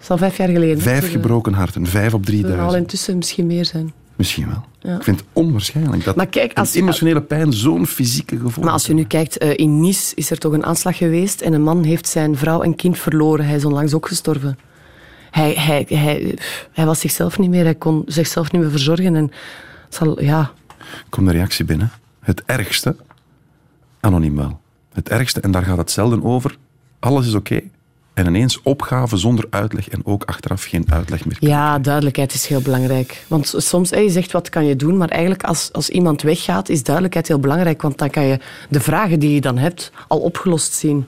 is 0.00 0.10
al 0.10 0.16
vijf 0.16 0.36
jaar 0.36 0.48
geleden. 0.48 0.82
Vijf 0.82 1.04
eh, 1.04 1.10
gebroken 1.10 1.52
harten, 1.52 1.86
vijf 1.86 2.14
op 2.14 2.26
zullen 2.26 2.42
er 2.42 2.48
al 2.48 2.54
3000. 2.54 2.82
intussen 2.82 3.16
misschien 3.16 3.46
meer 3.46 3.64
zijn. 3.64 3.92
Misschien 4.16 4.46
wel. 4.46 4.64
Ja. 4.78 4.96
Ik 4.96 5.02
vind 5.02 5.20
het 5.20 5.28
onwaarschijnlijk 5.32 6.04
dat 6.04 6.16
Maar 6.16 6.26
kijk, 6.26 6.58
als 6.58 6.74
een 6.74 6.80
emotionele 6.80 7.22
pijn 7.22 7.52
zo'n 7.52 7.86
fysieke 7.86 8.36
gevolg 8.36 8.64
Maar 8.64 8.72
als 8.72 8.86
je 8.86 8.94
nu 8.94 9.04
kijkt, 9.04 9.38
eh, 9.38 9.56
in 9.56 9.80
Nice 9.80 10.12
is 10.14 10.30
er 10.30 10.38
toch 10.38 10.52
een 10.52 10.64
aanslag 10.64 10.96
geweest 10.96 11.40
en 11.40 11.52
een 11.52 11.62
man 11.62 11.84
heeft 11.84 12.08
zijn 12.08 12.36
vrouw 12.36 12.62
en 12.62 12.76
kind 12.76 12.98
verloren. 12.98 13.46
Hij 13.46 13.56
is 13.56 13.64
onlangs 13.64 13.94
ook 13.94 14.08
gestorven. 14.08 14.58
Hij, 15.30 15.52
hij, 15.52 15.86
hij, 15.88 16.38
hij 16.72 16.86
was 16.86 17.00
zichzelf 17.00 17.38
niet 17.38 17.50
meer, 17.50 17.64
hij 17.64 17.74
kon 17.74 18.02
zichzelf 18.06 18.52
niet 18.52 18.60
meer 18.60 18.70
verzorgen. 18.70 19.16
En 19.16 19.30
zal, 19.88 20.22
ja, 20.22 20.52
komt 21.08 21.26
de 21.26 21.32
reactie 21.32 21.64
binnen. 21.64 21.90
Het 22.24 22.42
ergste, 22.46 22.96
anoniem 24.00 24.36
wel. 24.36 24.60
Het 24.92 25.08
ergste, 25.08 25.40
en 25.40 25.50
daar 25.50 25.62
gaat 25.62 25.76
het 25.76 25.90
zelden 25.90 26.22
over, 26.22 26.56
alles 26.98 27.26
is 27.26 27.34
oké. 27.34 27.60
En 28.14 28.26
ineens 28.26 28.62
opgave 28.62 29.16
zonder 29.16 29.46
uitleg 29.50 29.88
en 29.88 30.06
ook 30.06 30.24
achteraf 30.24 30.64
geen 30.64 30.84
uitleg 30.92 31.24
meer. 31.24 31.36
Ja, 31.40 31.78
duidelijkheid 31.78 32.34
is 32.34 32.46
heel 32.46 32.60
belangrijk. 32.60 33.24
Want 33.28 33.54
soms, 33.56 33.90
je 33.90 34.10
zegt 34.10 34.32
wat 34.32 34.48
kan 34.48 34.64
je 34.64 34.76
doen, 34.76 34.96
maar 34.96 35.08
eigenlijk 35.08 35.42
als, 35.44 35.72
als 35.72 35.88
iemand 35.88 36.22
weggaat, 36.22 36.68
is 36.68 36.82
duidelijkheid 36.82 37.28
heel 37.28 37.38
belangrijk. 37.38 37.82
Want 37.82 37.98
dan 37.98 38.10
kan 38.10 38.24
je 38.24 38.38
de 38.68 38.80
vragen 38.80 39.18
die 39.18 39.34
je 39.34 39.40
dan 39.40 39.58
hebt 39.58 39.92
al 40.08 40.18
opgelost 40.18 40.72
zien. 40.72 41.06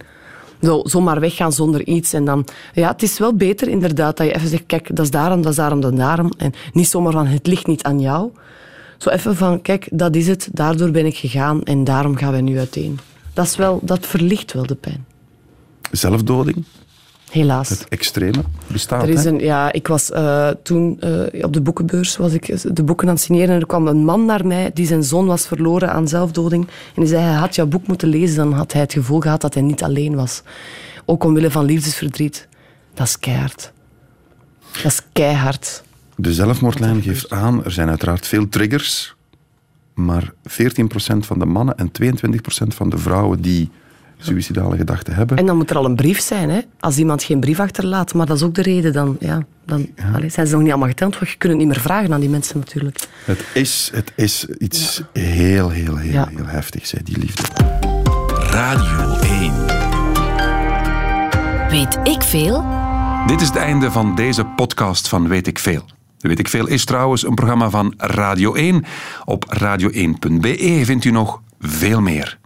Zo, 0.63 0.81
zomaar 0.85 1.21
weggaan 1.21 1.53
zonder 1.53 1.87
iets. 1.87 2.13
En 2.13 2.25
dan, 2.25 2.47
ja, 2.73 2.89
het 2.89 3.03
is 3.03 3.19
wel 3.19 3.35
beter 3.35 3.69
inderdaad 3.69 4.17
dat 4.17 4.27
je 4.27 4.35
even 4.35 4.49
zegt, 4.49 4.67
kijk, 4.67 4.97
dat 4.97 5.05
is 5.05 5.11
daarom, 5.11 5.43
dat 5.43 5.51
is 5.51 5.57
daarom, 5.57 5.81
dat 5.81 5.93
is 5.93 5.99
daarom. 5.99 6.33
En 6.39 6.53
niet 6.73 6.89
zomaar 6.89 7.13
van, 7.13 7.27
het 7.27 7.47
ligt 7.47 7.67
niet 7.67 7.83
aan 7.83 8.01
jou. 8.01 8.31
Zo 8.97 9.11
even 9.11 9.37
van, 9.37 9.63
kijk, 9.63 9.89
dat 9.93 10.15
is 10.17 10.27
het, 10.27 10.49
daardoor 10.53 10.91
ben 10.91 11.07
ik 11.07 11.17
gegaan 11.17 11.63
en 11.63 11.85
daarom 11.85 12.17
gaan 12.17 12.33
we 12.33 12.41
nu 12.41 12.59
uiteen. 12.59 12.99
Dat, 13.33 13.47
is 13.47 13.57
wel, 13.57 13.81
dat 13.83 14.07
verlicht 14.07 14.53
wel 14.53 14.67
de 14.67 14.75
pijn. 14.75 15.05
Zelfdoding, 15.91 16.65
Helaas. 17.31 17.69
Het 17.69 17.89
extreme 17.89 18.43
bestaat. 18.67 19.03
Er 19.03 19.09
is 19.09 19.25
een, 19.25 19.39
ja, 19.39 19.73
ik 19.73 19.87
was 19.87 20.11
eh, 20.11 20.49
toen 20.63 21.01
eh, 21.01 21.45
op 21.45 21.53
de 21.53 21.61
boekenbeurs 21.61 22.17
was 22.17 22.33
ik 22.33 22.75
de 22.75 22.85
boeken 22.85 23.09
aan 23.09 23.15
het 23.15 23.23
signeren 23.23 23.55
en 23.55 23.61
er 23.61 23.67
kwam 23.67 23.87
een 23.87 24.05
man 24.05 24.25
naar 24.25 24.47
mij 24.47 24.71
die 24.75 24.87
zijn 24.87 25.05
zoon 25.05 25.27
was 25.27 25.47
verloren 25.47 25.93
aan 25.93 26.09
zelfdoding. 26.09 26.67
En 26.67 27.03
die 27.03 27.07
zei, 27.07 27.23
hij 27.23 27.35
had 27.35 27.55
jouw 27.55 27.67
boek 27.67 27.87
moeten 27.87 28.09
lezen, 28.09 28.37
dan 28.37 28.53
had 28.53 28.73
hij 28.73 28.81
het 28.81 28.93
gevoel 28.93 29.21
gehad 29.21 29.41
dat 29.41 29.55
hij 29.55 29.63
niet 29.63 29.83
alleen 29.83 30.15
was. 30.15 30.43
Ook 31.05 31.25
omwille 31.25 31.51
van 31.51 31.65
liefdesverdriet. 31.65 32.49
Dat 32.95 33.07
is 33.07 33.19
keihard. 33.19 33.73
Dat 34.73 34.93
is 34.93 35.03
keihard. 35.13 35.83
De 36.17 36.33
zelfmoordlijn 36.35 37.03
geeft 37.03 37.31
aan, 37.31 37.65
er 37.65 37.71
zijn 37.71 37.89
uiteraard 37.89 38.27
veel 38.27 38.49
triggers, 38.49 39.15
maar 39.95 40.33
14% 40.49 40.53
van 41.19 41.39
de 41.39 41.47
mannen 41.47 41.77
en 41.79 41.91
22% 42.03 42.07
van 42.67 42.91
de 42.91 42.99
vrouwen 42.99 43.41
die 43.41 43.71
suïcidale 44.19 44.77
gedachten 44.77 45.15
hebben, 45.15 45.37
En 45.37 45.47
dan 45.47 45.57
moet 45.57 45.71
er 45.71 45.77
al 45.77 45.85
een 45.85 45.97
brief 45.97 46.21
zijn, 46.21 46.51
hè? 46.51 46.61
als 46.81 46.99
iemand 46.99 47.23
geen 47.23 47.41
brief 47.41 47.61
achterlaat. 47.61 48.15
Maar 48.15 48.27
dat 48.27 48.37
is 48.37 48.43
ook 48.43 48.55
de 48.55 48.63
reden 48.63 48.93
dan. 48.93 49.17
Ja, 49.21 49.47
dan 49.65 49.89
zijn 50.27 50.47
ze 50.47 50.53
nog 50.53 50.61
niet 50.63 50.71
allemaal 50.71 50.89
geteld, 50.89 51.19
want 51.19 51.31
je 51.31 51.37
kunt 51.37 51.53
het 51.53 51.61
niet 51.63 51.71
meer 51.71 51.81
vragen 51.81 52.13
aan 52.13 52.21
die 52.21 52.29
mensen 52.29 52.59
natuurlijk. 52.59 52.99
het 53.25 53.45
is, 53.55 53.91
het 53.95 54.13
is 54.15 54.47
iets 54.59 55.03
heel, 55.13 55.71
heel, 55.71 55.97
heel, 55.97 56.13
Ja. 56.13 56.29
heel 56.37 56.47
heftigs, 56.47 56.91
hè, 56.93 56.99
die 57.03 57.19
liefde. 57.19 57.43
Radio 58.51 59.17
1. 59.21 59.53
Weet 61.71 61.99
ik 62.15 62.23
veel? 62.23 62.65
Dit 63.27 63.41
is 63.41 63.47
het 63.47 63.57
einde 63.57 63.91
van 63.91 64.15
deze 64.15 64.45
podcast 64.45 65.09
van 65.09 65.29
Weet 65.29 65.47
ik 65.47 65.59
Veel. 65.59 65.85
Weet 66.27 66.39
ik 66.39 66.49
Veel 66.49 66.67
is 66.67 66.85
trouwens 66.85 67.27
een 67.27 67.35
programma 67.35 67.71
van 67.71 67.95
Radio 67.97 68.55
1. 68.55 68.85
Op 69.25 69.59
radio1.be 69.59 70.81
vindt 70.85 71.05
u 71.05 71.11
nog 71.11 71.43
veel 71.61 72.01
meer. 72.01 72.39